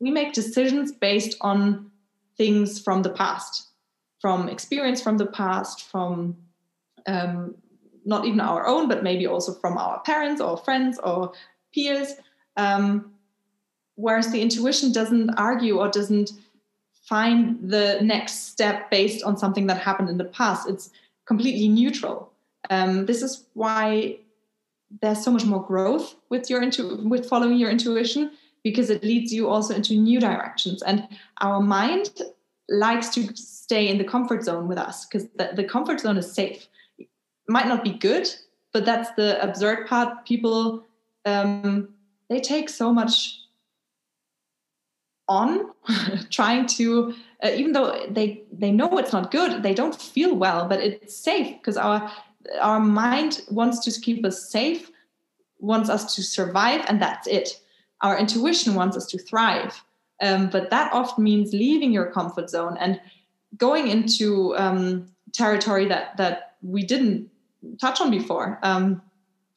we 0.00 0.10
make 0.10 0.32
decisions 0.32 0.90
based 0.90 1.36
on 1.42 1.90
things 2.36 2.80
from 2.80 3.02
the 3.02 3.10
past 3.10 3.68
from 4.20 4.48
experience 4.48 5.00
from 5.00 5.18
the 5.18 5.26
past 5.26 5.84
from 5.84 6.36
um, 7.06 7.54
not 8.04 8.24
even 8.24 8.40
our 8.40 8.66
own 8.66 8.88
but 8.88 9.02
maybe 9.02 9.26
also 9.26 9.52
from 9.54 9.76
our 9.76 10.00
parents 10.00 10.40
or 10.40 10.56
friends 10.56 10.98
or 11.00 11.32
peers 11.74 12.14
um, 12.56 13.12
whereas 13.96 14.32
the 14.32 14.40
intuition 14.40 14.92
doesn't 14.92 15.30
argue 15.30 15.78
or 15.78 15.88
doesn't 15.88 16.32
find 17.10 17.58
the 17.60 17.98
next 18.02 18.48
step 18.48 18.90
based 18.90 19.24
on 19.24 19.36
something 19.36 19.66
that 19.66 19.78
happened 19.78 20.08
in 20.08 20.16
the 20.16 20.24
past. 20.24 20.68
It's 20.68 20.90
completely 21.26 21.68
neutral. 21.68 22.32
Um, 22.70 23.06
this 23.06 23.20
is 23.20 23.46
why 23.54 24.18
there's 25.02 25.24
so 25.24 25.30
much 25.30 25.44
more 25.44 25.62
growth 25.62 26.14
with 26.28 26.48
your 26.48 26.62
intu- 26.62 27.08
with 27.08 27.28
following 27.28 27.58
your 27.58 27.70
intuition 27.70 28.30
because 28.62 28.90
it 28.90 29.02
leads 29.02 29.32
you 29.32 29.48
also 29.48 29.74
into 29.74 29.94
new 29.94 30.20
directions. 30.20 30.82
And 30.82 31.08
our 31.40 31.60
mind 31.60 32.20
likes 32.68 33.08
to 33.14 33.34
stay 33.34 33.88
in 33.88 33.98
the 33.98 34.04
comfort 34.04 34.44
zone 34.44 34.68
with 34.68 34.78
us 34.78 35.06
because 35.06 35.28
the, 35.36 35.50
the 35.54 35.64
comfort 35.64 36.00
zone 36.00 36.16
is 36.16 36.32
safe. 36.32 36.68
Might 37.50 37.66
not 37.66 37.82
be 37.82 37.90
good, 37.90 38.28
but 38.72 38.84
that's 38.84 39.10
the 39.16 39.42
absurd 39.42 39.88
part. 39.88 40.24
People 40.24 40.84
um, 41.24 41.88
they 42.28 42.40
take 42.40 42.68
so 42.68 42.92
much 42.92 43.40
on 45.28 45.70
trying 46.30 46.66
to 46.66 47.14
uh, 47.42 47.50
even 47.54 47.72
though 47.72 48.06
they 48.10 48.42
they 48.52 48.70
know 48.70 48.98
it's 48.98 49.12
not 49.12 49.30
good 49.30 49.62
they 49.62 49.72
don't 49.72 49.94
feel 49.94 50.34
well 50.34 50.66
but 50.68 50.80
it's 50.80 51.16
safe 51.16 51.56
because 51.58 51.76
our 51.76 52.10
our 52.60 52.80
mind 52.80 53.42
wants 53.48 53.78
to 53.78 54.00
keep 54.00 54.24
us 54.24 54.50
safe 54.50 54.90
wants 55.60 55.88
us 55.88 56.16
to 56.16 56.22
survive 56.22 56.84
and 56.88 57.00
that's 57.00 57.28
it 57.28 57.60
our 58.00 58.18
intuition 58.18 58.74
wants 58.74 58.96
us 58.96 59.06
to 59.06 59.18
thrive 59.18 59.84
um, 60.20 60.50
but 60.50 60.68
that 60.70 60.92
often 60.92 61.22
means 61.22 61.52
leaving 61.52 61.92
your 61.92 62.06
comfort 62.06 62.50
zone 62.50 62.76
and 62.80 63.00
going 63.56 63.86
into 63.86 64.56
um, 64.56 65.06
territory 65.32 65.86
that 65.86 66.16
that 66.16 66.56
we 66.60 66.82
didn't 66.82 67.30
touch 67.80 68.00
on 68.00 68.10
before. 68.10 68.58
Um, 68.62 69.02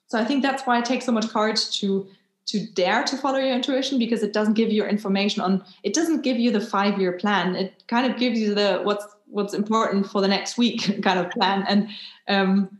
so 0.07 0.19
i 0.19 0.25
think 0.25 0.43
that's 0.43 0.63
why 0.67 0.77
it 0.77 0.85
takes 0.85 1.05
so 1.05 1.11
much 1.11 1.27
courage 1.29 1.79
to 1.79 2.07
to 2.45 2.65
dare 2.73 3.03
to 3.03 3.17
follow 3.17 3.39
your 3.39 3.55
intuition 3.55 3.97
because 3.97 4.21
it 4.21 4.33
doesn't 4.33 4.53
give 4.53 4.71
you 4.71 4.85
information 4.85 5.41
on 5.41 5.63
it 5.83 5.93
doesn't 5.93 6.21
give 6.21 6.37
you 6.37 6.51
the 6.51 6.61
five 6.61 6.99
year 6.99 7.13
plan. 7.13 7.55
It 7.55 7.83
kind 7.87 8.11
of 8.11 8.19
gives 8.19 8.39
you 8.39 8.53
the 8.53 8.81
what's 8.83 9.05
what's 9.27 9.53
important 9.53 10.05
for 10.07 10.21
the 10.21 10.27
next 10.27 10.57
week 10.57 11.01
kind 11.03 11.19
of 11.19 11.31
plan. 11.31 11.65
And 11.67 11.89
um, 12.27 12.79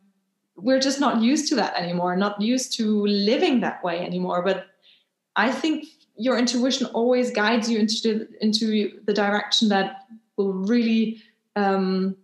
we're 0.56 0.80
just 0.80 1.00
not 1.00 1.22
used 1.22 1.48
to 1.50 1.56
that 1.56 1.76
anymore 1.76 2.16
not 2.16 2.40
used 2.42 2.78
to 2.78 3.06
living 3.08 3.62
that 3.62 3.84
way 3.84 4.00
anymore. 4.00 4.42
But 4.44 4.68
i 5.36 5.50
think 5.52 5.86
your 6.16 6.38
intuition 6.38 6.86
always 6.88 7.32
guides 7.32 7.68
you 7.72 7.80
into 7.80 7.96
the, 8.04 8.28
into 8.42 9.00
the 9.06 9.14
direction 9.14 9.70
that 9.70 10.06
will 10.38 10.54
really 10.54 11.20
um, 11.56 12.16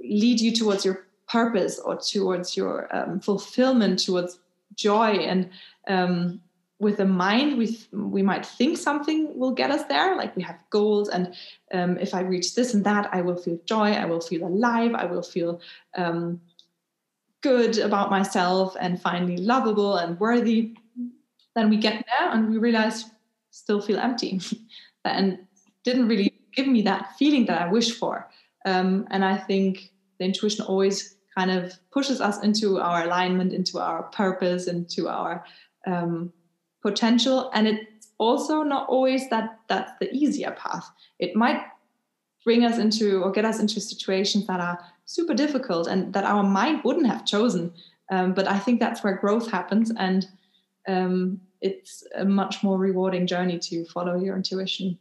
lead 0.00 0.40
you 0.40 0.50
towards 0.50 0.84
your 0.84 1.06
purpose 1.30 1.78
or 1.78 1.96
towards 1.96 2.56
your 2.56 2.94
um, 2.96 3.20
fulfillment 3.20 4.04
towards 4.04 4.38
joy. 4.74 5.10
And 5.10 5.50
um, 5.86 6.40
with 6.78 6.98
a 6.98 7.04
mind 7.04 7.58
we 7.58 7.78
we 7.92 8.22
might 8.22 8.46
think 8.46 8.78
something 8.78 9.38
will 9.38 9.50
get 9.50 9.70
us 9.70 9.84
there 9.84 10.16
like 10.16 10.34
we 10.34 10.42
have 10.42 10.56
goals 10.70 11.10
and 11.10 11.34
um, 11.74 11.98
if 11.98 12.14
i 12.14 12.20
reach 12.20 12.54
this 12.54 12.72
and 12.72 12.84
that 12.84 13.06
i 13.12 13.20
will 13.20 13.36
feel 13.36 13.58
joy 13.66 13.92
i 13.92 14.06
will 14.06 14.22
feel 14.22 14.46
alive 14.46 14.94
i 14.94 15.04
will 15.04 15.22
feel 15.22 15.60
um, 15.98 16.40
good 17.40 17.78
about 17.78 18.10
myself 18.10 18.76
and 18.80 19.00
finally 19.00 19.36
lovable 19.36 19.96
and 19.96 20.18
worthy. 20.20 20.74
Then 21.54 21.70
we 21.70 21.76
get 21.76 22.04
there 22.06 22.30
and 22.30 22.50
we 22.50 22.58
realize 22.58 23.04
still 23.50 23.80
feel 23.80 23.98
empty. 23.98 24.40
And 25.02 25.38
didn't 25.82 26.08
really 26.08 26.34
give 26.54 26.66
me 26.66 26.82
that 26.82 27.16
feeling 27.18 27.46
that 27.46 27.62
i 27.62 27.72
wish 27.72 27.98
for. 27.98 28.28
Um, 28.66 29.08
and 29.10 29.24
i 29.24 29.34
think 29.34 29.92
the 30.18 30.26
intuition 30.26 30.66
always 30.66 31.16
kind 31.40 31.50
of 31.58 31.74
pushes 31.90 32.20
us 32.20 32.42
into 32.42 32.78
our 32.78 33.04
alignment 33.04 33.52
into 33.52 33.78
our 33.78 34.02
purpose 34.04 34.66
into 34.66 35.08
our 35.08 35.44
um, 35.86 36.32
potential. 36.82 37.50
And 37.54 37.66
it's 37.66 38.08
also 38.18 38.62
not 38.62 38.88
always 38.88 39.30
that 39.30 39.58
that's 39.68 39.92
the 40.00 40.12
easier 40.12 40.52
path. 40.52 40.86
It 41.18 41.34
might 41.34 41.62
bring 42.44 42.64
us 42.64 42.78
into 42.78 43.22
or 43.22 43.30
get 43.32 43.44
us 43.44 43.58
into 43.60 43.80
situations 43.80 44.46
that 44.46 44.60
are 44.60 44.78
super 45.06 45.34
difficult 45.34 45.86
and 45.86 46.12
that 46.12 46.24
our 46.24 46.42
mind 46.42 46.82
wouldn't 46.84 47.06
have 47.06 47.24
chosen. 47.24 47.72
Um, 48.12 48.34
but 48.34 48.48
i 48.48 48.58
think 48.58 48.80
that's 48.80 49.04
where 49.04 49.16
growth 49.24 49.48
happens 49.52 49.92
and 49.96 50.26
um, 50.88 51.40
it's 51.60 52.02
a 52.16 52.24
much 52.24 52.64
more 52.64 52.76
rewarding 52.76 53.26
journey 53.28 53.58
to 53.68 53.84
follow 53.84 54.16
your 54.16 54.34
intuition. 54.34 54.98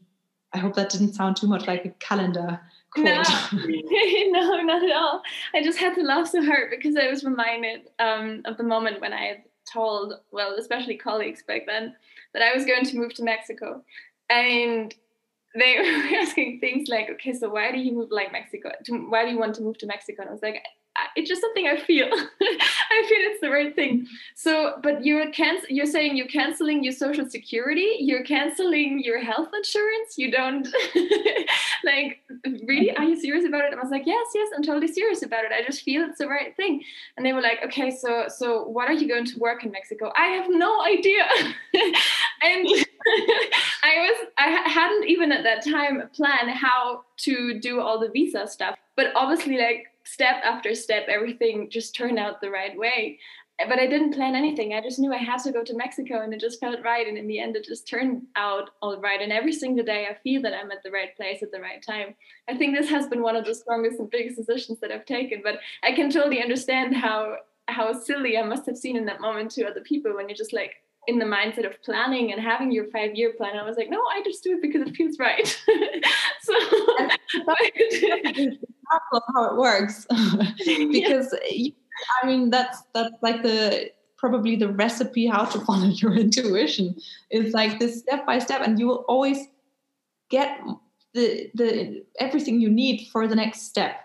I 0.53 0.59
hope 0.59 0.75
that 0.75 0.91
didn't 0.91 1.13
sound 1.13 1.37
too 1.37 1.47
much 1.47 1.65
like 1.65 1.85
a 1.85 1.89
calendar. 2.07 2.59
No, 2.97 3.21
no, 3.53 4.61
not 4.61 4.83
at 4.83 4.91
all. 4.91 5.21
I 5.53 5.63
just 5.63 5.77
had 5.77 5.95
to 5.95 6.01
laugh 6.01 6.27
so 6.27 6.43
hard 6.43 6.69
because 6.69 6.95
I 6.95 7.07
was 7.07 7.23
reminded 7.23 7.89
um, 7.99 8.41
of 8.45 8.57
the 8.57 8.63
moment 8.63 9.01
when 9.01 9.13
I 9.13 9.43
told, 9.71 10.13
well, 10.31 10.55
especially 10.55 10.97
colleagues 10.97 11.43
back 11.43 11.63
then, 11.67 11.95
that 12.33 12.43
I 12.43 12.53
was 12.53 12.65
going 12.65 12.85
to 12.85 12.97
move 12.97 13.13
to 13.15 13.23
Mexico. 13.23 13.83
And 14.29 14.93
they 15.55 15.75
were 15.79 16.17
asking 16.17 16.59
things 16.59 16.89
like, 16.89 17.09
okay, 17.11 17.33
so 17.33 17.49
why 17.49 17.71
do 17.71 17.79
you 17.79 17.93
move 17.93 18.09
like 18.11 18.31
Mexico? 18.31 18.71
Why 18.87 19.25
do 19.25 19.31
you 19.31 19.39
want 19.39 19.55
to 19.55 19.61
move 19.61 19.77
to 19.79 19.87
Mexico? 19.87 20.21
And 20.21 20.29
I 20.29 20.33
was 20.33 20.41
like, 20.41 20.61
it's 21.15 21.29
just 21.29 21.41
something 21.41 21.67
I 21.67 21.79
feel. 21.79 22.07
I 22.11 23.05
feel 23.07 23.19
it's 23.31 23.41
the 23.41 23.49
right 23.49 23.73
thing. 23.75 24.07
So, 24.35 24.75
but 24.81 25.03
you're 25.05 25.31
canc- 25.31 25.69
you're 25.69 25.85
saying 25.85 26.17
you're 26.17 26.27
canceling 26.27 26.83
your 26.83 26.93
social 26.93 27.29
security, 27.29 27.97
you're 27.99 28.23
canceling 28.23 29.01
your 29.03 29.19
health 29.19 29.49
insurance. 29.53 30.17
You 30.17 30.31
don't 30.31 30.67
like 31.83 32.21
really? 32.67 32.95
Are 32.95 33.03
you 33.03 33.19
serious 33.19 33.45
about 33.45 33.65
it? 33.65 33.73
I 33.73 33.81
was 33.81 33.91
like, 33.91 34.05
yes, 34.05 34.27
yes, 34.33 34.49
I'm 34.55 34.63
totally 34.63 34.87
serious 34.87 35.23
about 35.23 35.45
it. 35.45 35.51
I 35.51 35.63
just 35.63 35.83
feel 35.83 36.03
it's 36.03 36.19
the 36.19 36.27
right 36.27 36.55
thing. 36.55 36.83
And 37.17 37.25
they 37.25 37.33
were 37.33 37.41
like, 37.41 37.59
okay, 37.65 37.91
so 37.91 38.25
so 38.27 38.63
what 38.63 38.89
are 38.89 38.93
you 38.93 39.07
going 39.07 39.25
to 39.25 39.39
work 39.39 39.63
in 39.63 39.71
Mexico? 39.71 40.11
I 40.15 40.27
have 40.27 40.47
no 40.49 40.83
idea. 40.83 41.25
and 42.41 42.67
I 43.83 43.95
was 43.97 44.27
I 44.37 44.49
hadn't 44.69 45.07
even 45.07 45.31
at 45.31 45.43
that 45.43 45.63
time 45.63 46.09
planned 46.13 46.51
how 46.51 47.03
to 47.17 47.59
do 47.59 47.81
all 47.81 47.99
the 47.99 48.09
visa 48.09 48.47
stuff. 48.47 48.75
But 48.95 49.07
obviously, 49.15 49.57
like 49.57 49.85
step 50.05 50.35
after 50.43 50.75
step, 50.75 51.05
everything 51.07 51.69
just 51.69 51.95
turned 51.95 52.19
out 52.19 52.41
the 52.41 52.49
right 52.49 52.77
way. 52.77 53.19
But 53.67 53.79
I 53.79 53.87
didn't 53.87 54.13
plan 54.13 54.35
anything. 54.35 54.73
I 54.73 54.79
just 54.79 54.99
knew 54.99 55.13
I 55.13 55.17
had 55.17 55.39
to 55.39 55.51
go 55.51 55.65
to 55.65 55.75
Mexico 55.75 56.21
and 56.21 56.33
it 56.33 56.39
just 56.39 56.61
felt 56.61 56.81
right. 56.81 57.05
And 57.05 57.17
in 57.17 57.27
the 57.27 57.39
end, 57.39 57.57
it 57.57 57.65
just 57.65 57.87
turned 57.87 58.21
out 58.37 58.69
all 58.81 58.97
right. 59.01 59.21
And 59.21 59.33
every 59.33 59.51
single 59.51 59.83
day, 59.83 60.07
I 60.09 60.15
feel 60.23 60.41
that 60.43 60.53
I'm 60.53 60.71
at 60.71 60.81
the 60.81 60.91
right 60.91 61.13
place 61.17 61.43
at 61.43 61.51
the 61.51 61.59
right 61.59 61.83
time. 61.85 62.15
I 62.47 62.55
think 62.55 62.73
this 62.73 62.89
has 62.89 63.07
been 63.07 63.21
one 63.21 63.35
of 63.35 63.43
the 63.43 63.53
strongest 63.53 63.99
and 63.99 64.09
biggest 64.09 64.37
decisions 64.37 64.79
that 64.79 64.93
I've 64.93 65.05
taken. 65.05 65.41
But 65.43 65.59
I 65.83 65.91
can 65.91 66.09
totally 66.09 66.41
understand 66.41 66.95
how 66.95 67.35
how 67.67 67.93
silly 67.93 68.35
I 68.35 68.43
must 68.43 68.65
have 68.65 68.77
seen 68.77 68.97
in 68.97 69.05
that 69.05 69.21
moment 69.21 69.51
to 69.51 69.65
other 69.65 69.81
people 69.81 70.15
when 70.15 70.27
you're 70.27 70.35
just 70.35 70.53
like, 70.53 70.73
in 71.09 71.17
the 71.17 71.25
mindset 71.25 71.65
of 71.65 71.81
planning 71.83 72.31
and 72.31 72.41
having 72.41 72.71
your 72.71 72.85
five 72.91 73.15
year 73.15 73.33
plan. 73.33 73.57
I 73.57 73.63
was 73.63 73.77
like, 73.77 73.89
no, 73.89 73.99
I 74.11 74.21
just 74.23 74.43
do 74.43 74.53
it 74.53 74.61
because 74.61 74.87
it 74.87 74.95
feels 74.95 75.17
right. 75.17 75.47
so 76.41 76.53
of 79.13 79.23
how 79.33 79.51
it 79.51 79.57
works 79.57 80.05
because 80.91 81.35
yeah. 81.49 81.71
I 82.21 82.27
mean 82.27 82.49
that's 82.49 82.83
that's 82.93 83.15
like 83.21 83.43
the 83.43 83.91
probably 84.17 84.55
the 84.55 84.67
recipe 84.67 85.25
how 85.25 85.45
to 85.45 85.59
follow 85.61 85.87
your 86.01 86.13
intuition. 86.13 86.95
It's 87.29 87.53
like 87.53 87.79
this 87.79 87.99
step 87.99 88.25
by 88.25 88.39
step, 88.39 88.61
and 88.61 88.77
you 88.79 88.87
will 88.87 89.05
always 89.07 89.47
get 90.29 90.59
the 91.13 91.49
the 91.55 92.05
everything 92.19 92.61
you 92.61 92.69
need 92.69 93.07
for 93.11 93.27
the 93.27 93.35
next 93.35 93.63
step. 93.63 94.01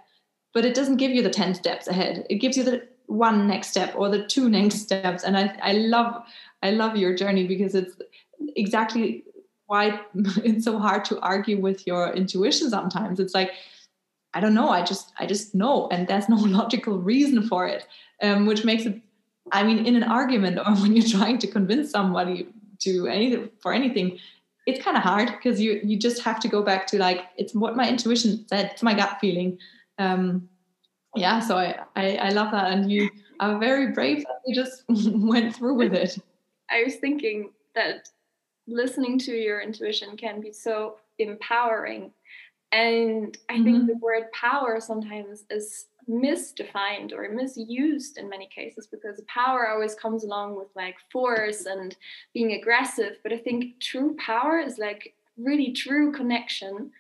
But 0.53 0.65
it 0.65 0.75
doesn't 0.75 0.99
give 0.99 1.11
you 1.11 1.23
the 1.23 1.31
ten 1.31 1.55
steps 1.55 1.89
ahead. 1.89 2.27
It 2.31 2.37
gives 2.37 2.57
you 2.57 2.63
the 2.63 2.87
one 3.07 3.47
next 3.47 3.69
step 3.69 3.95
or 3.97 4.09
the 4.09 4.25
two 4.27 4.49
next 4.49 4.77
steps. 4.77 5.25
And 5.25 5.37
I 5.37 5.57
I 5.63 5.73
love 5.73 6.23
I 6.63 6.71
love 6.71 6.97
your 6.97 7.15
journey 7.15 7.47
because 7.47 7.75
it's 7.75 7.97
exactly 8.57 9.25
why 9.67 10.01
it's 10.15 10.65
so 10.65 10.79
hard 10.79 11.05
to 11.07 11.21
argue 11.21 11.61
with 11.61 11.87
your 11.87 12.13
intuition 12.13 12.71
sometimes. 12.71 13.19
It's 13.19 13.35
like 13.35 13.51
I 14.35 14.41
don't 14.41 14.55
know. 14.55 14.69
I 14.69 14.83
just 14.83 15.13
I 15.19 15.27
just 15.27 15.55
know, 15.55 15.89
and 15.89 16.07
there's 16.07 16.29
no 16.29 16.37
logical 16.61 16.99
reason 16.99 17.47
for 17.47 17.67
it, 17.67 17.87
um, 18.23 18.47
which 18.47 18.65
makes 18.65 18.85
it. 18.85 19.01
I 19.53 19.63
mean, 19.63 19.87
in 19.87 19.95
an 19.97 20.05
argument 20.05 20.59
or 20.67 20.75
when 20.77 20.95
you're 20.97 21.09
trying 21.09 21.39
to 21.39 21.47
convince 21.47 21.91
somebody 21.91 22.49
to 22.81 23.07
anything 23.07 23.51
for 23.61 23.73
anything, 23.73 24.19
it's 24.67 24.83
kind 24.83 24.97
of 24.97 25.03
hard 25.03 25.29
because 25.29 25.61
you 25.61 25.81
you 25.85 25.99
just 25.99 26.23
have 26.23 26.41
to 26.41 26.49
go 26.49 26.63
back 26.63 26.87
to 26.89 26.99
like 26.99 27.27
it's 27.37 27.55
what 27.55 27.77
my 27.77 27.89
intuition 27.89 28.47
said, 28.49 28.71
it's 28.73 28.83
my 28.83 28.95
gut 28.95 29.19
feeling. 29.21 29.59
Um, 29.99 30.49
yeah, 31.17 31.39
so 31.41 31.57
I, 31.57 31.79
I 31.95 32.17
I 32.17 32.29
love 32.31 32.51
that, 32.53 32.73
and 32.73 32.91
you 32.91 33.09
are 33.41 33.59
very 33.59 33.93
brave 33.93 34.25
that 34.25 34.41
you 34.47 34.55
just 34.55 34.85
went 34.89 35.55
through 35.55 35.75
with 35.75 35.95
it. 35.95 36.19
I 36.71 36.83
was 36.85 36.97
thinking 36.97 37.51
that 37.75 38.09
listening 38.67 39.19
to 39.19 39.33
your 39.33 39.61
intuition 39.61 40.17
can 40.17 40.41
be 40.41 40.53
so 40.53 40.97
empowering 41.19 42.13
and 42.75 43.39
I 43.49 43.53
mm-hmm. 43.55 43.65
think 43.65 43.87
the 43.87 43.99
word 43.99 44.25
power 44.33 44.81
sometimes 44.81 45.45
is 45.49 45.87
misdefined 46.11 47.13
or 47.13 47.29
misused 47.31 48.19
in 48.19 48.29
many 48.29 48.49
cases 48.49 48.89
because 48.89 49.23
power 49.29 49.69
always 49.69 49.95
comes 49.95 50.25
along 50.25 50.57
with 50.57 50.67
like 50.75 50.97
force 51.13 51.67
and 51.67 51.97
being 52.35 52.53
aggressive. 52.53 53.19
But 53.23 53.33
I 53.33 53.39
think 53.39 53.81
true 53.81 54.17
power 54.19 54.59
is 54.59 54.77
like 54.77 55.15
really 55.39 55.73
true 55.73 56.11
connection. 56.13 56.91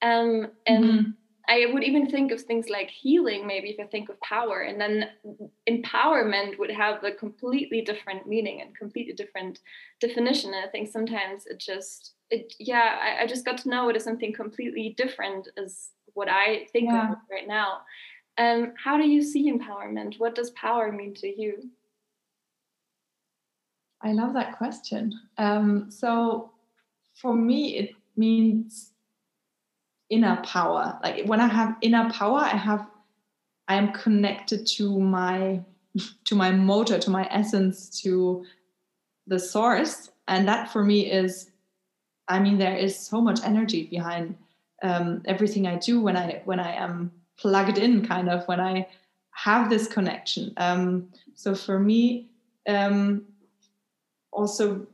Um, 0.00 0.52
and 0.64 0.84
mm-hmm. 0.84 1.10
I 1.48 1.66
would 1.72 1.84
even 1.84 2.10
think 2.10 2.32
of 2.32 2.42
things 2.42 2.68
like 2.68 2.90
healing, 2.90 3.46
maybe 3.46 3.70
if 3.70 3.78
I 3.78 3.88
think 3.88 4.08
of 4.08 4.20
power, 4.20 4.62
and 4.62 4.80
then 4.80 5.10
empowerment 5.68 6.58
would 6.58 6.70
have 6.70 7.04
a 7.04 7.12
completely 7.12 7.82
different 7.82 8.26
meaning 8.26 8.62
and 8.62 8.76
completely 8.76 9.12
different 9.12 9.60
definition. 10.00 10.54
And 10.54 10.64
I 10.64 10.68
think 10.68 10.88
sometimes 10.88 11.46
it 11.46 11.58
just 11.60 12.14
it 12.30 12.54
yeah 12.58 12.98
I, 13.00 13.22
I, 13.22 13.26
just 13.26 13.44
got 13.44 13.58
to 13.58 13.68
know 13.68 13.88
it 13.88 13.96
as 13.96 14.04
something 14.04 14.32
completely 14.32 14.94
different 14.96 15.48
as 15.56 15.90
what 16.14 16.28
i 16.28 16.66
think 16.72 16.90
yeah. 16.90 17.12
of 17.12 17.18
right 17.30 17.46
now 17.46 17.80
um 18.38 18.72
how 18.82 18.96
do 18.96 19.08
you 19.08 19.22
see 19.22 19.50
empowerment 19.50 20.18
what 20.18 20.34
does 20.34 20.50
power 20.50 20.90
mean 20.90 21.14
to 21.14 21.28
you 21.28 21.70
i 24.02 24.12
love 24.12 24.34
that 24.34 24.56
question 24.56 25.12
um 25.38 25.90
so 25.90 26.50
for 27.14 27.34
me 27.34 27.76
it 27.76 27.90
means 28.16 28.92
inner 30.10 30.36
power 30.42 30.98
like 31.02 31.26
when 31.26 31.40
i 31.40 31.46
have 31.46 31.76
inner 31.80 32.10
power 32.10 32.38
i 32.38 32.56
have 32.56 32.86
i 33.68 33.74
am 33.74 33.92
connected 33.92 34.66
to 34.66 34.98
my 34.98 35.60
to 36.24 36.34
my 36.34 36.50
motor 36.50 36.98
to 36.98 37.10
my 37.10 37.26
essence 37.30 38.00
to 38.02 38.44
the 39.26 39.38
source 39.38 40.10
and 40.28 40.46
that 40.46 40.70
for 40.70 40.84
me 40.84 41.10
is 41.10 41.50
I 42.28 42.40
mean, 42.40 42.58
there 42.58 42.76
is 42.76 42.98
so 42.98 43.20
much 43.20 43.40
energy 43.44 43.84
behind 43.84 44.36
um, 44.82 45.22
everything 45.26 45.66
I 45.66 45.76
do 45.76 46.00
when 46.00 46.16
I 46.16 46.42
when 46.44 46.60
I 46.60 46.72
am 46.72 47.12
plugged 47.38 47.78
in, 47.78 48.06
kind 48.06 48.28
of 48.28 48.46
when 48.48 48.60
I 48.60 48.88
have 49.30 49.70
this 49.70 49.86
connection. 49.86 50.52
Um, 50.56 51.08
so 51.34 51.54
for 51.54 51.78
me, 51.78 52.28
um, 52.68 53.26
also, 54.32 54.86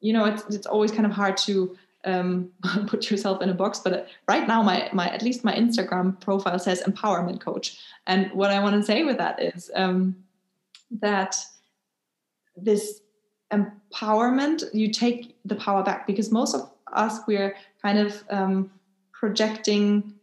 you 0.00 0.12
know, 0.12 0.24
it's 0.24 0.44
it's 0.54 0.66
always 0.66 0.92
kind 0.92 1.06
of 1.06 1.12
hard 1.12 1.36
to 1.38 1.76
um, 2.08 2.50
put 2.86 3.10
yourself 3.10 3.42
in 3.42 3.48
a 3.48 3.54
box. 3.54 3.80
But 3.80 4.08
right 4.26 4.46
now, 4.46 4.62
my 4.62 4.88
my 4.92 5.08
at 5.10 5.22
least 5.22 5.44
my 5.44 5.54
Instagram 5.54 6.20
profile 6.20 6.58
says 6.58 6.82
empowerment 6.82 7.40
coach. 7.40 7.78
And 8.06 8.30
what 8.32 8.50
I 8.50 8.60
want 8.60 8.76
to 8.76 8.82
say 8.82 9.04
with 9.04 9.18
that 9.18 9.42
is 9.42 9.70
um, 9.74 10.16
that 10.90 11.36
this 12.56 13.00
empowerment, 13.52 14.64
you 14.72 14.92
take 14.92 15.36
the 15.44 15.54
power 15.54 15.82
back 15.82 16.06
because 16.06 16.30
most 16.30 16.54
of 16.54 16.70
us 16.92 17.20
we're 17.26 17.54
kind 17.82 17.98
of 17.98 18.24
um, 18.30 18.70
projecting 19.12 20.14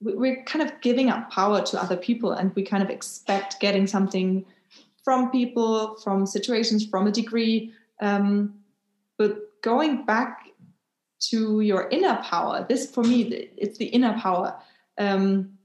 we're 0.00 0.44
kind 0.44 0.64
of 0.64 0.80
giving 0.80 1.10
up 1.10 1.28
power 1.30 1.60
to 1.60 1.80
other 1.82 1.96
people 1.96 2.32
and 2.32 2.54
we 2.54 2.62
kind 2.62 2.82
of 2.82 2.90
expect 2.90 3.58
getting 3.58 3.86
something 3.86 4.44
from 5.02 5.30
people 5.30 5.96
from 5.96 6.24
situations 6.24 6.86
from 6.86 7.06
a 7.06 7.10
degree 7.10 7.72
um, 8.00 8.54
but 9.16 9.60
going 9.62 10.04
back 10.04 10.47
to 11.20 11.60
your 11.60 11.88
inner 11.90 12.16
power. 12.22 12.64
This 12.68 12.90
for 12.90 13.02
me 13.02 13.50
it's 13.56 13.78
the 13.78 13.86
inner 13.86 14.18
power 14.18 14.54
um, 14.98 15.58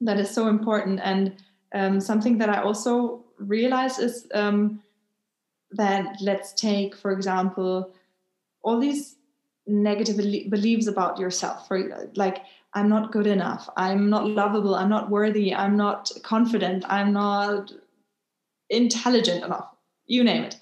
that 0.00 0.18
is 0.18 0.30
so 0.30 0.48
important. 0.48 1.00
And 1.02 1.36
um, 1.74 2.00
something 2.00 2.38
that 2.38 2.48
i 2.48 2.62
also 2.62 3.24
realize 3.38 3.98
is 3.98 4.28
um, 4.34 4.82
that 5.72 6.16
let's 6.20 6.52
take 6.52 6.94
for 6.94 7.10
example 7.10 7.92
all 8.62 8.78
these 8.78 9.16
negative 9.66 10.16
beliefs 10.50 10.86
about 10.86 11.18
yourself. 11.18 11.66
For 11.66 12.08
like 12.14 12.42
i'm 12.74 12.88
not 12.88 13.12
good 13.12 13.26
enough. 13.26 13.68
I'm 13.76 14.10
not 14.10 14.28
lovable. 14.28 14.74
I'm 14.74 14.90
not 14.90 15.10
worthy. 15.10 15.54
I'm 15.54 15.76
not 15.76 16.10
confident. 16.22 16.84
I'm 16.88 17.12
not 17.12 17.72
intelligent 18.70 19.44
enough. 19.44 19.68
You 20.06 20.24
name 20.24 20.44
it. 20.44 20.56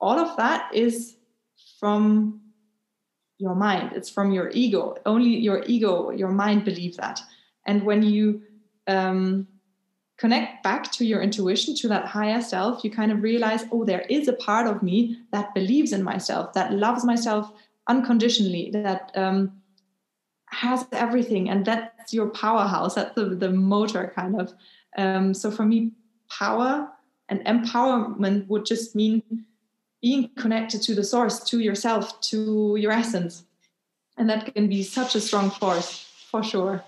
All 0.00 0.18
of 0.18 0.36
that 0.36 0.74
is 0.74 1.16
from 1.78 2.40
your 3.38 3.54
mind. 3.54 3.92
It's 3.94 4.10
from 4.10 4.32
your 4.32 4.50
ego. 4.54 4.96
Only 5.06 5.36
your 5.36 5.64
ego 5.66 6.10
your 6.10 6.30
mind 6.30 6.64
believe 6.64 6.96
that. 6.96 7.20
And 7.66 7.82
when 7.82 8.02
you 8.02 8.42
um, 8.86 9.48
connect 10.16 10.62
back 10.62 10.90
to 10.92 11.04
your 11.04 11.20
intuition 11.20 11.74
to 11.74 11.88
that 11.88 12.06
higher 12.06 12.40
self 12.40 12.84
you 12.84 12.90
kind 12.90 13.10
of 13.10 13.20
realize 13.22 13.64
oh 13.72 13.84
there 13.84 14.02
is 14.02 14.28
a 14.28 14.32
part 14.34 14.66
of 14.66 14.80
me 14.80 15.18
that 15.32 15.52
believes 15.54 15.92
in 15.92 16.04
myself 16.04 16.52
that 16.52 16.72
loves 16.72 17.04
myself 17.04 17.50
unconditionally 17.88 18.70
that 18.70 19.10
um, 19.16 19.50
has 20.54 20.86
everything. 20.92 21.50
And 21.50 21.64
that's 21.64 22.12
your 22.12 22.28
powerhouse. 22.30 22.94
That's 22.94 23.14
the, 23.14 23.26
the 23.26 23.50
motor 23.50 24.12
kind 24.14 24.40
of. 24.40 24.52
Um, 24.96 25.34
so 25.34 25.50
for 25.50 25.64
me 25.64 25.92
power 26.30 26.88
and 27.28 27.44
empowerment 27.44 28.46
would 28.48 28.64
just 28.64 28.94
mean 28.94 29.22
being 30.04 30.28
connected 30.36 30.80
to 30.82 30.94
the 30.94 31.06
source 31.14 31.36
to 31.50 31.56
yourself 31.68 32.20
to 32.20 32.76
your 32.82 32.92
essence 32.92 33.44
and 34.18 34.28
that 34.28 34.42
can 34.54 34.66
be 34.68 34.82
such 34.82 35.12
a 35.14 35.20
strong 35.28 35.48
force 35.50 35.88
for 36.30 36.42
sure 36.52 36.84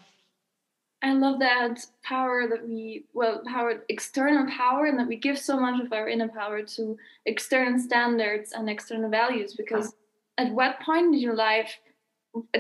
I 1.03 1.13
love 1.13 1.39
that 1.41 1.75
power 2.03 2.49
that 2.49 2.67
we, 2.67 3.05
well, 3.13 3.43
power, 3.47 3.85
external 3.91 4.47
power, 4.51 4.87
and 4.87 4.99
that 4.99 5.07
we 5.07 5.17
give 5.17 5.39
so 5.39 5.55
much 5.61 5.79
of 5.81 5.93
our 5.93 6.09
inner 6.09 6.27
power 6.27 6.63
to 6.63 6.97
external 7.27 7.79
standards 7.79 8.53
and 8.53 8.69
external 8.69 9.11
values 9.11 9.55
because 9.55 9.95
at 10.39 10.53
what 10.53 10.81
point 10.81 11.15
in 11.15 11.21
your 11.21 11.37
life 11.37 11.79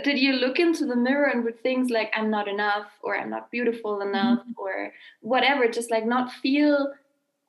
did 0.04 0.18
you 0.18 0.34
look 0.34 0.58
into 0.58 0.86
the 0.86 0.96
mirror 0.96 1.26
and 1.26 1.44
with 1.44 1.60
things 1.60 1.90
like 1.90 2.10
i'm 2.14 2.30
not 2.30 2.48
enough 2.48 2.86
or 3.02 3.16
i'm 3.16 3.30
not 3.30 3.50
beautiful 3.50 4.00
enough 4.00 4.40
mm-hmm. 4.40 4.52
or 4.56 4.92
whatever 5.20 5.68
just 5.68 5.90
like 5.90 6.06
not 6.06 6.32
feel 6.32 6.92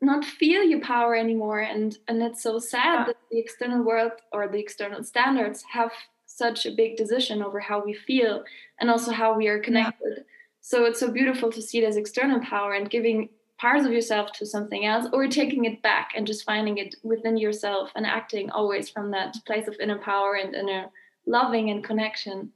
not 0.01 0.23
feel 0.23 0.63
your 0.63 0.81
power 0.81 1.15
anymore 1.15 1.59
and 1.59 1.97
and 2.07 2.21
it's 2.21 2.43
so 2.43 2.59
sad 2.59 2.99
yeah. 2.99 3.05
that 3.05 3.17
the 3.31 3.39
external 3.39 3.83
world 3.83 4.11
or 4.31 4.47
the 4.47 4.59
external 4.59 5.03
standards 5.03 5.63
have 5.71 5.91
such 6.25 6.65
a 6.65 6.71
big 6.71 6.97
decision 6.97 7.41
over 7.41 7.59
how 7.59 7.83
we 7.83 7.93
feel 7.93 8.43
and 8.79 8.89
also 8.89 9.11
how 9.11 9.35
we 9.35 9.47
are 9.47 9.59
connected 9.59 10.13
yeah. 10.17 10.23
so 10.61 10.85
it's 10.85 10.99
so 10.99 11.11
beautiful 11.11 11.51
to 11.51 11.61
see 11.61 11.79
it 11.79 11.87
as 11.87 11.97
external 11.97 12.39
power 12.41 12.73
and 12.73 12.89
giving 12.89 13.29
parts 13.57 13.85
of 13.85 13.91
yourself 13.91 14.31
to 14.31 14.45
something 14.45 14.85
else 14.85 15.07
or 15.13 15.27
taking 15.27 15.65
it 15.65 15.81
back 15.81 16.11
and 16.15 16.27
just 16.27 16.45
finding 16.45 16.77
it 16.77 16.93
within 17.03 17.37
yourself 17.37 17.89
and 17.95 18.05
acting 18.05 18.51
always 18.51 18.87
from 18.89 19.09
that 19.09 19.35
place 19.47 19.67
of 19.67 19.75
inner 19.79 19.97
power 19.97 20.35
and 20.35 20.53
inner 20.53 20.85
loving 21.25 21.71
and 21.71 21.83
connection 21.83 22.51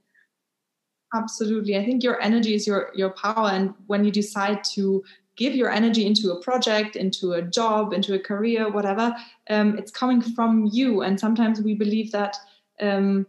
absolutely 1.14 1.76
i 1.76 1.84
think 1.84 2.04
your 2.04 2.20
energy 2.20 2.54
is 2.54 2.66
your 2.66 2.90
your 2.94 3.10
power 3.10 3.50
and 3.50 3.74
when 3.88 4.04
you 4.04 4.12
decide 4.12 4.62
to 4.62 5.02
give 5.42 5.54
your 5.60 5.70
energy 5.70 6.04
into 6.06 6.32
a 6.32 6.40
project 6.40 6.96
into 7.04 7.32
a 7.32 7.42
job 7.58 7.92
into 7.92 8.14
a 8.14 8.18
career 8.30 8.70
whatever 8.70 9.06
um, 9.50 9.68
it's 9.78 9.90
coming 9.90 10.20
from 10.36 10.68
you 10.78 11.02
and 11.02 11.18
sometimes 11.18 11.60
we 11.60 11.74
believe 11.74 12.10
that 12.12 12.36
um, 12.80 13.26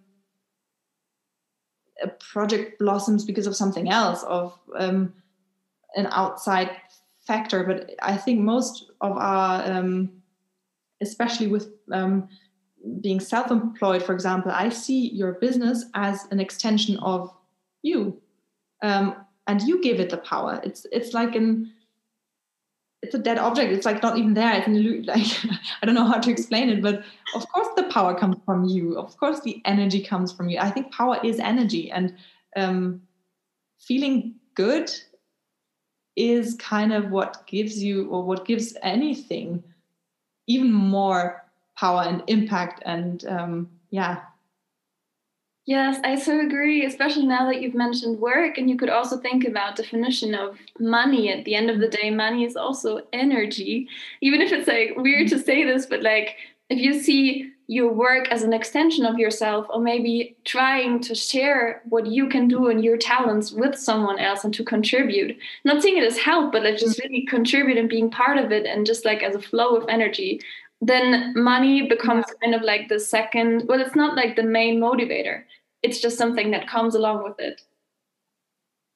a 2.04 2.08
project 2.34 2.80
blossoms 2.80 3.26
because 3.26 3.48
of 3.48 3.56
something 3.56 3.90
else 3.90 4.24
of 4.24 4.58
um, 4.78 5.14
an 5.96 6.08
outside 6.12 6.70
factor, 7.26 7.64
but 7.64 7.92
I 8.02 8.18
think 8.18 8.40
most 8.40 8.92
of 9.02 9.18
our, 9.18 9.64
um, 9.72 10.12
especially 11.02 11.48
with 11.48 11.72
um, 11.92 12.28
being 13.02 13.20
self-employed, 13.20 14.04
for 14.04 14.14
example, 14.14 14.52
I 14.52 14.70
see 14.70 15.10
your 15.10 15.34
business 15.34 15.86
as 15.94 16.26
an 16.32 16.40
extension 16.40 16.98
of 16.98 17.34
you, 17.82 18.22
um, 18.82 19.16
and 19.48 19.62
you 19.62 19.82
give 19.82 20.00
it 20.00 20.10
the 20.10 20.18
power. 20.18 20.62
It's 20.64 20.86
it's 20.92 21.14
like 21.14 21.36
an 21.36 21.74
it's 23.04 23.14
a 23.14 23.20
dead 23.20 23.38
object. 23.38 23.72
It's 23.74 23.86
like 23.86 24.02
not 24.02 24.18
even 24.18 24.34
there. 24.34 24.54
It's 24.54 24.66
an 24.66 25.06
like 25.06 25.28
I 25.82 25.86
don't 25.86 25.94
know 25.94 26.08
how 26.08 26.20
to 26.20 26.32
explain 26.32 26.70
it, 26.70 26.82
but 26.82 27.04
of 27.36 27.48
course 27.50 27.68
the 27.76 27.84
power 27.84 28.18
comes 28.18 28.38
from 28.46 28.66
you. 28.66 28.98
Of 28.98 29.16
course 29.18 29.42
the 29.42 29.62
energy 29.66 30.02
comes 30.02 30.32
from 30.32 30.50
you. 30.50 30.58
I 30.58 30.72
think 30.72 30.92
power 30.92 31.20
is 31.24 31.40
energy, 31.40 31.92
and 31.92 32.16
um, 32.56 33.02
feeling 33.78 34.36
good 34.56 34.92
is 36.16 36.56
kind 36.56 36.94
of 36.94 37.12
what 37.12 37.46
gives 37.46 37.84
you 37.84 38.08
or 38.10 38.24
what 38.24 38.46
gives 38.46 38.78
anything 38.82 39.64
even 40.48 40.72
more 40.72 41.44
power 41.76 42.04
and 42.04 42.24
impact 42.28 42.84
and 42.86 43.26
um, 43.26 43.70
yeah 43.90 44.22
yes 45.66 46.00
i 46.04 46.16
so 46.16 46.40
agree 46.40 46.86
especially 46.86 47.26
now 47.26 47.46
that 47.46 47.62
you've 47.62 47.76
mentioned 47.76 48.20
work 48.20 48.58
and 48.58 48.70
you 48.70 48.78
could 48.78 48.90
also 48.90 49.18
think 49.18 49.46
about 49.46 49.76
definition 49.76 50.36
of 50.36 50.58
money 50.80 51.32
at 51.32 51.46
the 51.46 51.56
end 51.56 51.70
of 51.70 51.80
the 51.80 51.88
day. 51.88 52.10
Money 52.10 52.44
is 52.46 52.56
also 52.56 53.02
energy. 53.12 53.88
Even 54.22 54.42
if 54.42 54.52
it's 54.52 54.68
like 54.68 54.94
weird 54.98 55.28
to 55.30 55.40
say 55.40 55.64
this 55.64 55.86
but 55.86 56.02
like 56.02 56.36
if 56.70 56.80
you 56.80 57.02
see 57.02 57.52
your 57.68 57.92
work 57.94 58.28
as 58.30 58.44
an 58.44 58.54
extension 58.54 59.06
of 59.06 59.18
yourself 59.18 59.66
or 59.70 59.80
maybe 59.80 60.36
trying 60.44 61.00
to 61.00 61.16
share 61.16 61.82
what 61.88 62.06
you 62.06 62.28
can 62.28 62.48
do 62.48 62.68
and 62.68 62.84
your 62.84 62.98
talents 62.98 63.54
with 63.54 63.76
someone 63.76 64.20
else 64.20 64.44
and 64.44 64.54
to 64.54 64.66
contribute. 64.66 65.38
Not 65.64 65.82
seeing 65.82 65.98
it 65.98 66.04
as 66.04 66.18
help 66.18 66.52
but 66.52 66.64
like 66.64 66.78
just 66.78 67.00
mm. 67.00 67.04
really 67.04 67.26
contribute 67.26 67.78
and 67.78 67.90
being 67.90 68.12
part 68.12 68.38
of 68.38 68.52
it 68.52 68.66
and 68.66 68.86
just 68.86 69.06
like 69.06 69.24
as 69.24 69.36
a 69.36 69.42
flow 69.42 69.76
of 69.76 69.86
energy 69.88 70.42
then 70.88 71.34
money 71.36 71.88
becomes 71.88 72.26
yeah. 72.28 72.34
kind 72.44 72.56
of 72.56 72.62
like 72.62 72.90
the 72.90 73.00
second 73.00 73.64
well 73.68 73.80
it's 73.80 73.96
not 73.96 74.16
like 74.16 74.36
the 74.36 74.44
main 74.44 74.80
motivator. 74.80 75.44
It's 75.82 76.00
just 76.00 76.18
something 76.18 76.52
that 76.52 76.68
comes 76.68 76.96
along 76.96 77.24
with 77.24 77.40
it. 77.40 77.62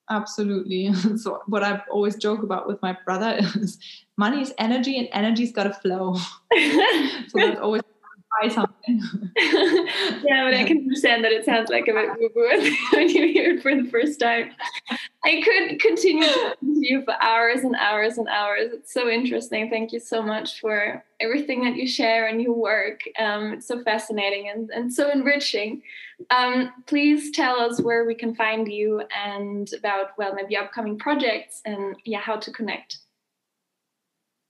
Absolutely. 0.10 0.92
So 1.18 1.42
what 1.48 1.64
i 1.64 1.82
always 1.92 2.16
joke 2.16 2.44
about 2.44 2.68
with 2.68 2.82
my 2.82 2.98
brother 3.06 3.40
is 3.56 3.78
money 4.18 4.42
is 4.42 4.54
energy 4.58 4.98
and 4.98 5.10
energy's 5.12 5.52
got 5.52 5.64
to 5.64 5.74
flow. 5.74 6.16
So 7.30 7.40
that's 7.40 7.60
always 7.60 7.82
try 8.40 8.50
something. 8.50 8.78
yeah, 9.38 10.44
but 10.46 10.54
I 10.54 10.64
can 10.66 10.78
understand 10.78 11.24
that 11.24 11.32
it 11.32 11.46
sounds 11.46 11.70
like 11.70 11.88
a 11.88 11.94
bit 11.94 12.10
woo 12.20 12.30
woo 12.36 12.72
when 12.94 13.10
you 13.10 13.28
hear 13.28 13.56
it 13.56 13.62
for 13.62 13.76
the 13.76 13.90
first 13.90 14.20
time. 14.20 14.52
I 15.24 15.42
could 15.44 15.80
continue 15.80 16.24
to 16.24 16.56
you 16.62 17.04
for 17.04 17.16
hours 17.22 17.62
and 17.62 17.76
hours 17.76 18.18
and 18.18 18.28
hours. 18.28 18.72
It's 18.72 18.94
so 18.94 19.10
interesting. 19.10 19.70
Thank 19.70 19.92
you 19.92 20.00
so 20.00 20.22
much 20.22 20.60
for 20.60 21.04
everything 21.20 21.64
that 21.66 21.76
you 21.76 21.88
share 21.88 22.28
and 22.28 22.42
your 22.42 22.54
work. 22.54 23.02
Um, 23.20 23.54
it's 23.54 23.68
so 23.68 23.84
fascinating 23.84 24.50
and, 24.50 24.70
and 24.70 24.94
so 24.94 25.12
enriching. 25.12 25.82
Um, 26.30 26.72
please 26.86 27.32
tell 27.32 27.60
us 27.60 27.82
where 27.82 28.06
we 28.06 28.16
can 28.16 28.36
find 28.36 28.68
you 28.68 29.04
and 29.16 29.70
about, 29.78 30.18
well, 30.18 30.34
maybe 30.34 30.56
upcoming 30.58 30.98
projects 30.98 31.62
and 31.66 31.96
yeah, 32.06 32.20
how 32.20 32.38
to 32.38 32.52
connect. 32.52 33.00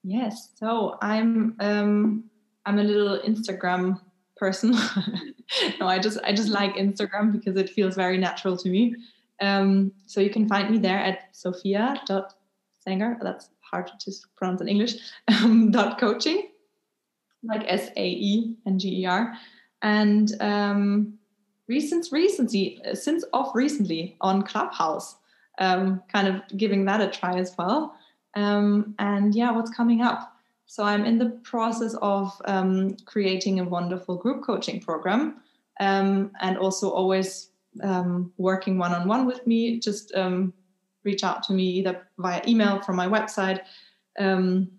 Yes, 0.04 0.52
so 0.56 0.98
I'm 1.02 1.56
um, 1.60 2.24
I'm 2.68 2.80
a 2.80 2.84
little 2.84 3.18
Instagram 3.20 4.00
person. 4.36 4.72
no, 5.80 5.88
I 5.88 6.00
just 6.00 6.20
I 6.24 6.34
just 6.34 6.50
like 6.50 6.76
Instagram 6.76 7.32
because 7.32 7.56
it 7.56 7.70
feels 7.70 7.96
very 7.96 8.18
natural 8.18 8.58
to 8.58 8.70
me. 8.70 8.96
Um, 9.42 9.94
so 10.06 10.20
you 10.20 10.30
can 10.30 10.50
find 10.50 10.70
me 10.70 10.78
there 10.78 11.00
at 11.00 11.30
sophia.saenger. 11.32 13.20
That's 13.22 13.50
hard 13.62 13.90
to 14.00 14.12
pronounce 14.36 14.62
in 14.62 14.68
English. 14.68 14.96
Um, 15.30 15.72
dot 15.78 15.98
coaching, 15.98 16.50
like 17.42 17.64
S 17.68 17.90
A 17.96 18.06
E 18.06 18.58
N 18.66 18.78
G 18.78 19.02
E 19.02 19.06
R, 19.06 19.34
and 19.82 20.30
um, 20.42 21.14
recent 21.70 22.10
recently 22.12 22.82
since 22.94 23.24
off 23.32 23.56
recently 23.56 24.18
on 24.20 24.44
Clubhouse, 24.44 25.16
um, 25.60 26.04
kind 26.12 26.28
of 26.28 26.42
giving 26.58 26.84
that 26.86 27.00
a 27.00 27.08
try 27.08 27.38
as 27.38 27.56
well. 27.58 27.96
Um, 28.36 28.94
and 29.00 29.34
yeah, 29.34 29.52
what's 29.52 29.72
coming 29.72 30.02
up? 30.02 30.37
So 30.68 30.84
I'm 30.84 31.06
in 31.06 31.18
the 31.18 31.30
process 31.44 31.96
of 32.02 32.40
um, 32.44 32.98
creating 33.06 33.60
a 33.60 33.64
wonderful 33.64 34.18
group 34.18 34.44
coaching 34.44 34.82
program 34.82 35.38
um, 35.80 36.32
and 36.42 36.58
also 36.58 36.90
always 36.92 37.52
um, 37.82 38.34
working 38.38 38.78
one 38.78 38.94
on 38.94 39.08
one 39.08 39.26
with 39.26 39.48
me, 39.48 39.80
just 39.80 40.14
um, 40.14 40.54
reach 41.06 41.24
out 41.24 41.42
to 41.44 41.54
me 41.54 41.64
either 41.64 42.06
via 42.18 42.42
email 42.46 42.82
from 42.82 42.98
my 42.98 43.08
website 43.08 43.62
um, 44.20 44.70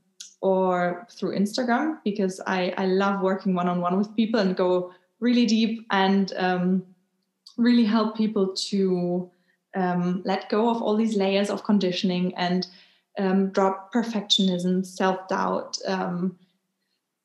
or 0.43 1.07
through 1.11 1.35
Instagram 1.35 1.99
because 2.05 2.39
I, 2.47 2.75
I 2.77 2.85
love 2.85 3.23
working 3.23 3.55
one 3.55 3.69
on 3.69 3.81
one 3.81 3.97
with 3.97 4.15
people 4.15 4.41
and 4.41 4.55
go 4.55 4.93
really 5.21 5.47
deep 5.47 5.87
and 5.91 6.35
um, 6.37 6.85
really 7.57 7.85
help 7.85 8.15
people 8.15 8.55
to 8.69 9.31
let 10.25 10.49
go 10.51 10.69
of 10.69 10.83
all 10.83 10.97
these 10.97 11.17
layers 11.17 11.49
of 11.51 11.63
conditioning 11.63 12.35
and 12.35 12.67
um, 13.19 13.51
drop 13.51 13.93
perfectionism, 13.93 14.87
self 14.87 15.29
doubt, 15.29 15.79
um, 15.87 16.39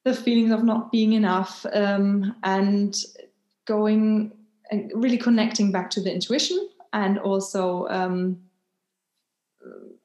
the 0.03 0.13
feelings 0.13 0.51
of 0.51 0.63
not 0.63 0.91
being 0.91 1.13
enough, 1.13 1.65
um, 1.73 2.35
and 2.43 2.95
going 3.65 4.33
and 4.71 4.91
really 4.95 5.17
connecting 5.17 5.71
back 5.71 5.89
to 5.91 6.01
the 6.01 6.11
intuition 6.11 6.69
and 6.93 7.19
also 7.19 7.87
um, 7.89 8.39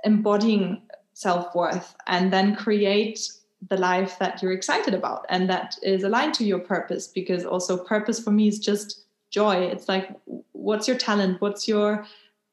embodying 0.04 0.82
self 1.12 1.54
worth 1.54 1.94
and 2.06 2.32
then 2.32 2.54
create 2.54 3.30
the 3.70 3.76
life 3.76 4.18
that 4.20 4.40
you're 4.40 4.52
excited 4.52 4.94
about 4.94 5.26
and 5.30 5.50
that 5.50 5.76
is 5.82 6.04
aligned 6.04 6.32
to 6.32 6.44
your 6.44 6.60
purpose 6.60 7.08
because 7.08 7.44
also 7.44 7.76
purpose 7.76 8.20
for 8.20 8.30
me 8.30 8.46
is 8.46 8.58
just 8.58 9.04
joy. 9.30 9.56
It's 9.56 9.88
like 9.88 10.08
what's 10.52 10.86
your 10.86 10.96
talent? 10.96 11.40
What's 11.40 11.66
your 11.66 12.06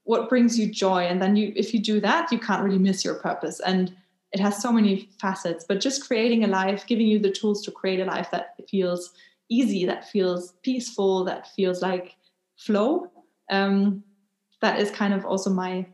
what 0.05 0.29
brings 0.29 0.57
you 0.57 0.71
joy? 0.71 1.03
And 1.03 1.21
then 1.21 1.35
you 1.35 1.53
if 1.55 1.73
you 1.73 1.79
do 1.79 1.99
that 1.99 2.31
you 2.31 2.39
can't 2.39 2.63
really 2.63 2.79
miss 2.79 3.05
your 3.05 3.15
purpose. 3.15 3.59
And 3.59 3.95
it 4.31 4.39
has 4.39 4.61
so 4.61 4.71
many 4.71 5.09
facets 5.19 5.65
but 5.67 5.79
just 5.79 6.07
creating 6.07 6.43
a 6.43 6.47
life 6.47 6.85
giving 6.87 7.07
you 7.07 7.19
the 7.19 7.31
tools 7.31 7.61
to 7.63 7.71
create 7.71 7.99
a 7.99 8.05
life 8.05 8.29
that 8.31 8.55
feels 8.69 9.13
easy 9.47 9.85
that 9.85 10.09
feels 10.09 10.53
peaceful 10.61 11.23
that 11.23 11.47
feels 11.55 11.81
like 11.81 12.15
flow 12.57 13.09
um, 13.49 14.03
that 14.61 14.79
is 14.79 14.91
kind 14.91 15.13
of 15.13 15.25
also 15.25 15.49
my 15.49 15.85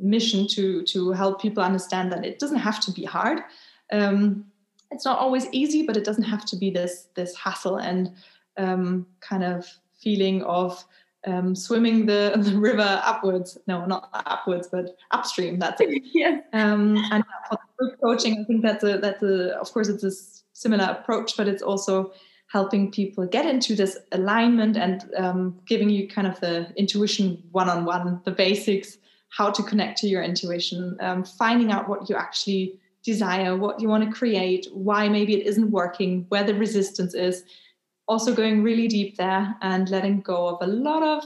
mission 0.00 0.46
to 0.48 0.82
to 0.84 1.12
help 1.12 1.40
people 1.40 1.62
understand 1.62 2.10
that 2.12 2.24
it 2.24 2.38
doesn't 2.38 2.58
have 2.58 2.80
to 2.80 2.92
be 2.92 3.04
hard. 3.04 3.40
Um, 3.92 4.46
it's 4.90 5.04
not 5.04 5.18
always 5.18 5.46
easy 5.52 5.82
but 5.86 5.96
it 5.96 6.04
doesn't 6.04 6.24
have 6.24 6.44
to 6.46 6.56
be 6.56 6.70
this 6.70 7.08
this 7.14 7.34
hassle 7.36 7.76
and 7.76 8.12
um, 8.56 9.06
kind 9.20 9.44
of 9.44 9.66
feeling 10.00 10.42
of 10.42 10.84
um, 11.26 11.54
swimming 11.54 12.06
the, 12.06 12.32
the 12.38 12.56
river 12.56 13.00
upwards. 13.04 13.58
No, 13.66 13.84
not 13.86 14.08
upwards, 14.12 14.68
but 14.70 14.96
upstream. 15.10 15.58
That's 15.58 15.80
it. 15.80 16.02
yeah. 16.12 16.40
Um, 16.52 16.96
and 17.10 17.24
for 17.48 17.58
group 17.78 18.00
coaching, 18.02 18.38
I 18.40 18.44
think 18.44 18.62
that's 18.62 18.84
a 18.84 18.98
that's 18.98 19.22
a 19.22 19.58
of 19.58 19.72
course 19.72 19.88
it's 19.88 20.04
a 20.04 20.12
similar 20.52 20.84
approach, 20.84 21.36
but 21.36 21.48
it's 21.48 21.62
also 21.62 22.12
helping 22.48 22.90
people 22.90 23.26
get 23.26 23.46
into 23.46 23.74
this 23.74 23.98
alignment 24.12 24.76
and 24.76 25.10
um, 25.16 25.58
giving 25.66 25.90
you 25.90 26.06
kind 26.06 26.26
of 26.26 26.38
the 26.40 26.72
intuition 26.76 27.42
one-on-one, 27.50 28.20
the 28.24 28.30
basics, 28.30 28.98
how 29.30 29.50
to 29.50 29.62
connect 29.62 29.98
to 29.98 30.06
your 30.06 30.22
intuition, 30.22 30.96
um, 31.00 31.24
finding 31.24 31.72
out 31.72 31.88
what 31.88 32.08
you 32.08 32.14
actually 32.14 32.78
desire, 33.02 33.56
what 33.56 33.80
you 33.80 33.88
want 33.88 34.04
to 34.04 34.16
create, 34.16 34.68
why 34.72 35.08
maybe 35.08 35.34
it 35.34 35.46
isn't 35.46 35.70
working, 35.70 36.26
where 36.28 36.44
the 36.44 36.54
resistance 36.54 37.14
is, 37.14 37.44
also 38.06 38.34
going 38.34 38.62
really 38.62 38.88
deep 38.88 39.16
there 39.16 39.56
and 39.62 39.88
letting 39.90 40.20
go 40.20 40.48
of 40.48 40.58
a 40.60 40.70
lot 40.70 41.02
of 41.02 41.24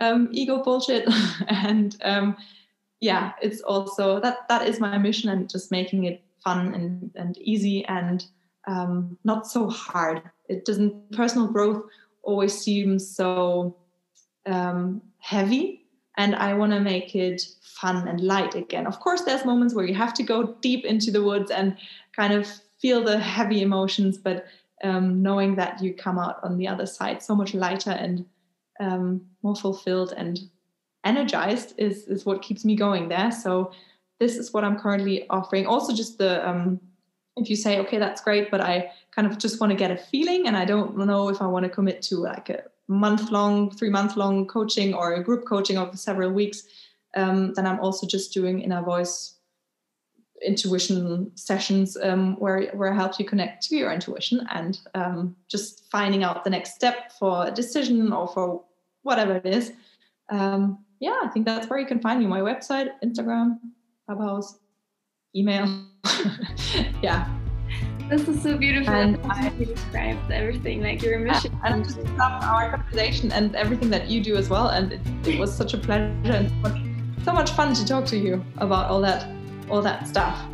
um, 0.00 0.28
ego 0.32 0.62
bullshit. 0.62 1.08
And 1.48 1.96
um, 2.02 2.36
yeah 3.00 3.32
it's 3.40 3.60
also 3.62 4.20
that 4.20 4.48
that 4.48 4.68
is 4.68 4.78
my 4.78 4.98
mission 4.98 5.30
and 5.30 5.48
just 5.48 5.70
making 5.70 6.04
it 6.04 6.22
fun 6.44 6.74
and, 6.74 7.10
and 7.16 7.36
easy 7.38 7.84
and 7.86 8.26
um, 8.66 9.18
not 9.24 9.46
so 9.46 9.68
hard. 9.68 10.22
It 10.48 10.64
doesn't 10.64 11.12
personal 11.12 11.48
growth 11.48 11.84
always 12.22 12.56
seems 12.56 13.08
so 13.08 13.76
um, 14.46 15.00
heavy 15.18 15.86
and 16.16 16.34
i 16.34 16.52
want 16.54 16.72
to 16.72 16.80
make 16.80 17.14
it 17.14 17.42
fun 17.62 18.06
and 18.08 18.20
light 18.20 18.54
again. 18.54 18.86
Of 18.86 19.00
course 19.00 19.22
there's 19.22 19.44
moments 19.44 19.74
where 19.74 19.86
you 19.86 19.94
have 19.94 20.14
to 20.14 20.22
go 20.22 20.54
deep 20.60 20.84
into 20.84 21.10
the 21.10 21.22
woods 21.22 21.50
and 21.50 21.76
kind 22.14 22.32
of 22.34 22.46
feel 22.80 23.02
the 23.02 23.18
heavy 23.18 23.62
emotions 23.62 24.18
but 24.18 24.46
um, 24.82 25.22
knowing 25.22 25.56
that 25.56 25.82
you 25.82 25.94
come 25.94 26.18
out 26.18 26.38
on 26.42 26.56
the 26.56 26.68
other 26.68 26.86
side 26.86 27.22
so 27.22 27.34
much 27.34 27.54
lighter 27.54 27.90
and 27.90 28.24
um, 28.80 29.22
more 29.42 29.56
fulfilled 29.56 30.14
and 30.16 30.40
energized 31.04 31.74
is 31.78 32.06
is 32.08 32.26
what 32.26 32.42
keeps 32.42 32.64
me 32.64 32.76
going 32.76 33.08
there. 33.08 33.30
So 33.30 33.72
this 34.18 34.36
is 34.36 34.52
what 34.52 34.64
I'm 34.64 34.78
currently 34.78 35.28
offering. 35.28 35.66
Also, 35.66 35.94
just 35.94 36.18
the 36.18 36.46
um, 36.48 36.80
if 37.36 37.48
you 37.48 37.56
say 37.56 37.78
okay, 37.80 37.98
that's 37.98 38.20
great, 38.20 38.50
but 38.50 38.60
I 38.60 38.90
kind 39.14 39.26
of 39.26 39.38
just 39.38 39.60
want 39.60 39.70
to 39.70 39.76
get 39.76 39.90
a 39.90 39.96
feeling, 39.96 40.46
and 40.46 40.56
I 40.56 40.64
don't 40.64 40.96
know 40.96 41.28
if 41.28 41.40
I 41.40 41.46
want 41.46 41.64
to 41.64 41.70
commit 41.70 42.02
to 42.02 42.16
like 42.16 42.50
a 42.50 42.64
month 42.88 43.30
long, 43.30 43.70
three 43.70 43.90
month 43.90 44.16
long 44.16 44.46
coaching 44.46 44.94
or 44.94 45.14
a 45.14 45.22
group 45.22 45.44
coaching 45.44 45.78
over 45.78 45.96
several 45.96 46.30
weeks. 46.32 46.64
Um, 47.16 47.54
then 47.54 47.66
I'm 47.66 47.80
also 47.80 48.06
just 48.06 48.32
doing 48.32 48.60
inner 48.60 48.82
voice 48.82 49.34
intuition 50.44 51.30
sessions 51.36 51.96
um, 52.02 52.36
where 52.38 52.70
where 52.72 52.92
I 52.92 52.96
help 52.96 53.18
you 53.18 53.24
connect 53.24 53.62
to 53.68 53.76
your 53.76 53.92
intuition 53.92 54.46
and 54.50 54.78
um, 54.94 55.36
just 55.48 55.84
finding 55.90 56.24
out 56.24 56.44
the 56.44 56.50
next 56.50 56.74
step 56.74 57.12
for 57.18 57.46
a 57.46 57.50
decision 57.50 58.12
or 58.12 58.28
for 58.28 58.64
whatever 59.02 59.36
it 59.36 59.46
is. 59.46 59.72
Um, 60.30 60.84
yeah, 61.00 61.18
I 61.22 61.28
think 61.28 61.46
that's 61.46 61.68
where 61.68 61.78
you 61.78 61.86
can 61.86 62.00
find 62.00 62.20
me. 62.20 62.26
My 62.26 62.40
website, 62.40 62.90
Instagram, 63.04 63.58
Clubhouse, 64.06 64.58
email. 65.34 65.84
yeah. 67.02 67.28
This 68.10 68.26
is 68.26 68.42
so 68.42 68.58
beautiful. 68.58 68.92
And 68.92 69.18
I 69.30 69.50
described 69.50 70.32
everything, 70.32 70.82
like 70.82 71.00
your 71.00 71.20
mission. 71.20 71.58
And 71.62 71.84
just 71.84 71.98
love 72.18 72.42
our 72.42 72.76
conversation 72.76 73.30
and 73.30 73.54
everything 73.54 73.88
that 73.90 74.08
you 74.10 74.20
do 74.20 74.36
as 74.36 74.48
well. 74.48 74.68
And 74.68 74.92
it, 74.92 75.00
it 75.24 75.38
was 75.38 75.54
such 75.54 75.74
a 75.74 75.78
pleasure 75.78 76.12
and 76.24 76.48
so 76.48 76.54
much, 76.56 76.80
so 77.24 77.32
much 77.32 77.50
fun 77.52 77.72
to 77.72 77.84
talk 77.84 78.04
to 78.06 78.18
you 78.18 78.44
about 78.58 78.90
all 78.90 79.00
that 79.02 79.28
all 79.70 79.82
that 79.82 80.06
stuff. 80.08 80.44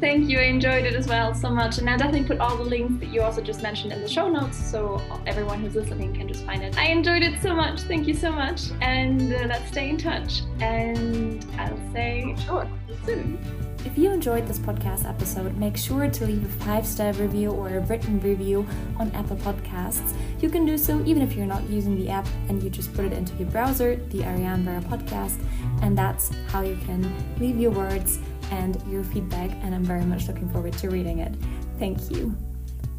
Thank 0.00 0.28
you. 0.28 0.38
I 0.38 0.42
enjoyed 0.42 0.84
it 0.84 0.94
as 0.94 1.08
well 1.08 1.34
so 1.34 1.50
much. 1.50 1.78
And 1.78 1.90
I'll 1.90 1.98
definitely 1.98 2.28
put 2.28 2.38
all 2.38 2.56
the 2.56 2.62
links 2.62 3.00
that 3.00 3.12
you 3.12 3.20
also 3.20 3.40
just 3.40 3.62
mentioned 3.62 3.92
in 3.92 4.00
the 4.00 4.08
show 4.08 4.28
notes 4.28 4.56
so 4.56 5.02
everyone 5.26 5.60
who's 5.60 5.74
listening 5.74 6.14
can 6.14 6.28
just 6.28 6.44
find 6.44 6.62
it. 6.62 6.78
I 6.78 6.86
enjoyed 6.86 7.24
it 7.24 7.40
so 7.42 7.54
much. 7.54 7.80
Thank 7.80 8.06
you 8.06 8.14
so 8.14 8.30
much. 8.30 8.70
And 8.80 9.34
uh, 9.34 9.46
let's 9.48 9.68
stay 9.68 9.90
in 9.90 9.98
touch. 9.98 10.42
And 10.60 11.44
I'll 11.58 11.92
say 11.92 12.36
sure 12.46 12.70
soon. 13.04 13.38
If 13.84 13.96
you 13.98 14.10
enjoyed 14.10 14.46
this 14.46 14.58
podcast 14.58 15.08
episode, 15.08 15.56
make 15.56 15.76
sure 15.76 16.08
to 16.08 16.26
leave 16.26 16.44
a 16.44 16.64
five 16.64 16.86
star 16.86 17.12
review 17.14 17.50
or 17.50 17.68
a 17.68 17.80
written 17.80 18.20
review 18.20 18.66
on 18.98 19.10
Apple 19.12 19.36
Podcasts. 19.36 20.14
You 20.40 20.48
can 20.48 20.64
do 20.64 20.78
so 20.78 21.02
even 21.06 21.22
if 21.22 21.34
you're 21.34 21.46
not 21.46 21.68
using 21.68 21.96
the 21.96 22.08
app 22.08 22.26
and 22.48 22.62
you 22.62 22.70
just 22.70 22.92
put 22.94 23.04
it 23.04 23.12
into 23.12 23.34
your 23.34 23.48
browser, 23.48 23.96
the 24.10 24.24
Ariane 24.24 24.64
Vera 24.64 24.80
podcast, 24.82 25.40
and 25.82 25.98
that's 25.98 26.30
how 26.48 26.62
you 26.62 26.76
can 26.86 27.12
leave 27.40 27.58
your 27.58 27.70
words 27.70 28.20
and 28.50 28.82
your 28.90 29.04
feedback. 29.04 29.50
And 29.62 29.74
I'm 29.74 29.84
very 29.84 30.04
much 30.04 30.28
looking 30.28 30.48
forward 30.48 30.72
to 30.74 30.90
reading 30.90 31.18
it. 31.18 31.34
Thank 31.78 32.10
you. 32.10 32.36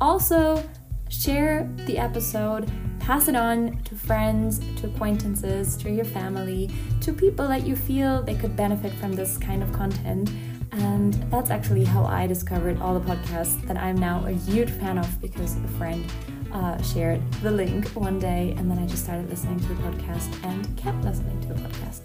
Also, 0.02 0.64
share 1.10 1.70
the 1.86 1.98
episode, 1.98 2.72
pass 3.00 3.28
it 3.28 3.36
on 3.36 3.82
to 3.84 3.96
friends, 3.96 4.60
to 4.80 4.88
acquaintances, 4.88 5.76
to 5.78 5.90
your 5.90 6.06
family, 6.06 6.70
to 7.02 7.12
people 7.12 7.48
that 7.48 7.66
you 7.66 7.76
feel 7.76 8.22
they 8.22 8.36
could 8.36 8.56
benefit 8.56 8.94
from 8.94 9.14
this 9.14 9.38
kind 9.38 9.62
of 9.62 9.72
content. 9.74 10.30
And 10.72 11.14
that's 11.32 11.50
actually 11.50 11.84
how 11.84 12.06
I 12.06 12.28
discovered 12.28 12.80
all 12.80 12.98
the 12.98 13.06
podcasts 13.06 13.60
that 13.68 13.76
I'm 13.76 13.98
now 13.98 14.26
a 14.26 14.32
huge 14.32 14.70
fan 14.70 14.98
of 14.98 15.22
because 15.22 15.58
a 15.58 15.68
friend 15.80 16.06
uh, 16.52 16.82
shared 16.82 17.22
the 17.42 17.52
link 17.52 17.88
one 17.90 18.20
day 18.20 18.54
and 18.58 18.70
then 18.70 18.78
I 18.78 18.86
just 18.86 19.04
started 19.04 19.30
listening 19.30 19.60
to 19.60 19.68
the 19.68 19.84
podcast 19.84 20.44
and 20.44 20.78
kept 20.78 21.04
listening 21.04 21.40
to 21.42 21.48
the 21.50 21.56
podcast. 21.56 22.02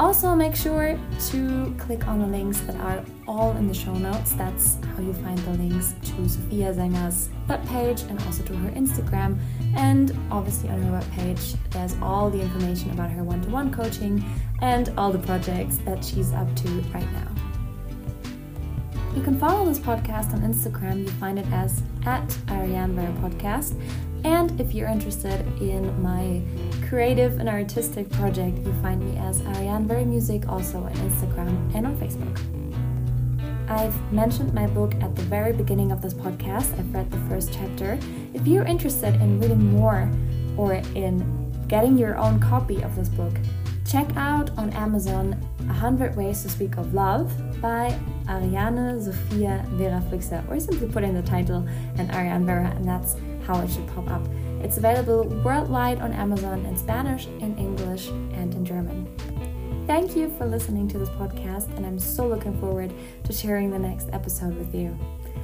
Also, 0.00 0.34
make 0.34 0.56
sure 0.56 0.98
to 1.28 1.74
click 1.78 2.08
on 2.08 2.18
the 2.18 2.26
links 2.26 2.58
that 2.62 2.74
are 2.76 3.04
all 3.28 3.52
in 3.56 3.68
the 3.68 3.74
show 3.74 3.94
notes. 3.94 4.32
That's 4.32 4.76
how 4.96 5.02
you 5.02 5.12
find 5.12 5.38
the 5.38 5.50
links 5.52 5.94
to 6.02 6.28
Sophia 6.28 6.74
Saenger's 6.74 7.28
webpage 7.48 8.08
and 8.10 8.20
also 8.22 8.42
to 8.42 8.56
her 8.56 8.70
Instagram. 8.70 9.38
And 9.76 10.16
obviously, 10.32 10.68
on 10.70 10.82
her 10.82 11.00
webpage, 11.00 11.56
there's 11.70 11.94
all 12.02 12.28
the 12.28 12.40
information 12.40 12.90
about 12.90 13.10
her 13.10 13.22
one 13.22 13.40
to 13.42 13.50
one 13.50 13.72
coaching 13.72 14.24
and 14.60 14.92
all 14.98 15.12
the 15.12 15.18
projects 15.20 15.76
that 15.84 16.04
she's 16.04 16.32
up 16.32 16.52
to 16.56 16.68
right 16.92 17.10
now. 17.12 17.28
You 19.14 19.22
can 19.22 19.38
follow 19.38 19.64
this 19.64 19.78
podcast 19.78 20.32
on 20.32 20.40
Instagram. 20.40 21.04
You 21.04 21.10
find 21.12 21.38
it 21.38 21.46
as 21.52 21.84
at 22.04 22.36
Ariane 22.50 22.96
Podcast. 23.22 23.80
And 24.24 24.58
if 24.60 24.74
you're 24.74 24.88
interested 24.88 25.46
in 25.60 26.02
my 26.02 26.42
creative 26.88 27.38
and 27.38 27.48
artistic 27.48 28.10
project, 28.10 28.58
you 28.58 28.72
find 28.82 29.00
me 29.00 29.18
as 29.18 29.40
Ariane 29.42 29.86
Vera 29.86 30.04
Music 30.04 30.48
also 30.48 30.78
on 30.78 30.92
Instagram 30.94 31.74
and 31.74 31.86
on 31.86 31.96
Facebook. 31.96 32.40
I've 33.68 34.12
mentioned 34.12 34.52
my 34.52 34.66
book 34.66 34.94
at 34.96 35.14
the 35.14 35.22
very 35.22 35.52
beginning 35.52 35.92
of 35.92 36.00
this 36.02 36.14
podcast. 36.14 36.78
I've 36.78 36.94
read 36.94 37.10
the 37.10 37.18
first 37.28 37.52
chapter. 37.52 37.98
If 38.32 38.46
you're 38.46 38.64
interested 38.64 39.14
in 39.16 39.40
reading 39.40 39.72
more 39.72 40.10
or 40.56 40.74
in 40.94 41.66
getting 41.68 41.96
your 41.98 42.16
own 42.16 42.40
copy 42.40 42.82
of 42.82 42.96
this 42.96 43.08
book, 43.08 43.34
Check 43.94 44.16
out 44.16 44.50
on 44.58 44.70
Amazon 44.70 45.32
100 45.58 46.16
Ways 46.16 46.42
to 46.42 46.48
Speak 46.48 46.78
of 46.78 46.94
Love 46.94 47.30
by 47.60 47.96
Ariane 48.28 49.00
Sophia 49.00 49.64
Vera 49.72 50.02
Flixer, 50.10 50.42
or 50.50 50.58
simply 50.58 50.88
put 50.88 51.04
in 51.04 51.14
the 51.14 51.22
title 51.22 51.68
and 51.96 52.10
Ariane 52.10 52.46
Vera, 52.46 52.72
and 52.74 52.88
that's 52.88 53.14
how 53.46 53.60
it 53.60 53.70
should 53.70 53.86
pop 53.88 54.08
up. 54.10 54.26
It's 54.62 54.78
available 54.78 55.24
worldwide 55.44 56.00
on 56.00 56.12
Amazon 56.12 56.64
in 56.66 56.76
Spanish, 56.76 57.26
in 57.26 57.56
English, 57.58 58.08
and 58.08 58.54
in 58.54 58.64
German. 58.64 59.06
Thank 59.86 60.16
you 60.16 60.34
for 60.38 60.46
listening 60.46 60.88
to 60.88 60.98
this 60.98 61.10
podcast, 61.10 61.74
and 61.76 61.84
I'm 61.84 61.98
so 61.98 62.26
looking 62.26 62.58
forward 62.58 62.92
to 63.24 63.32
sharing 63.32 63.70
the 63.70 63.78
next 63.78 64.08
episode 64.12 64.56
with 64.56 64.74
you. 64.74 64.98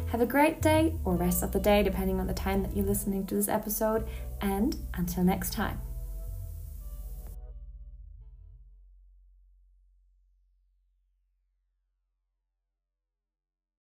Have 0.07 0.23
a 0.23 0.27
great 0.27 0.63
day 0.63 0.95
or 1.05 1.15
rest 1.15 1.43
of 1.43 1.53
the 1.53 1.61
day, 1.61 1.83
depending 1.83 2.19
on 2.19 2.27
the 2.27 2.35
time 2.35 2.63
that 2.63 2.75
you're 2.75 2.87
listening 2.87 3.27
to 3.27 3.35
this 3.35 3.49
episode, 3.49 4.09
and 4.41 4.77
until 4.95 5.23
next 5.23 5.53
time. 5.53 5.81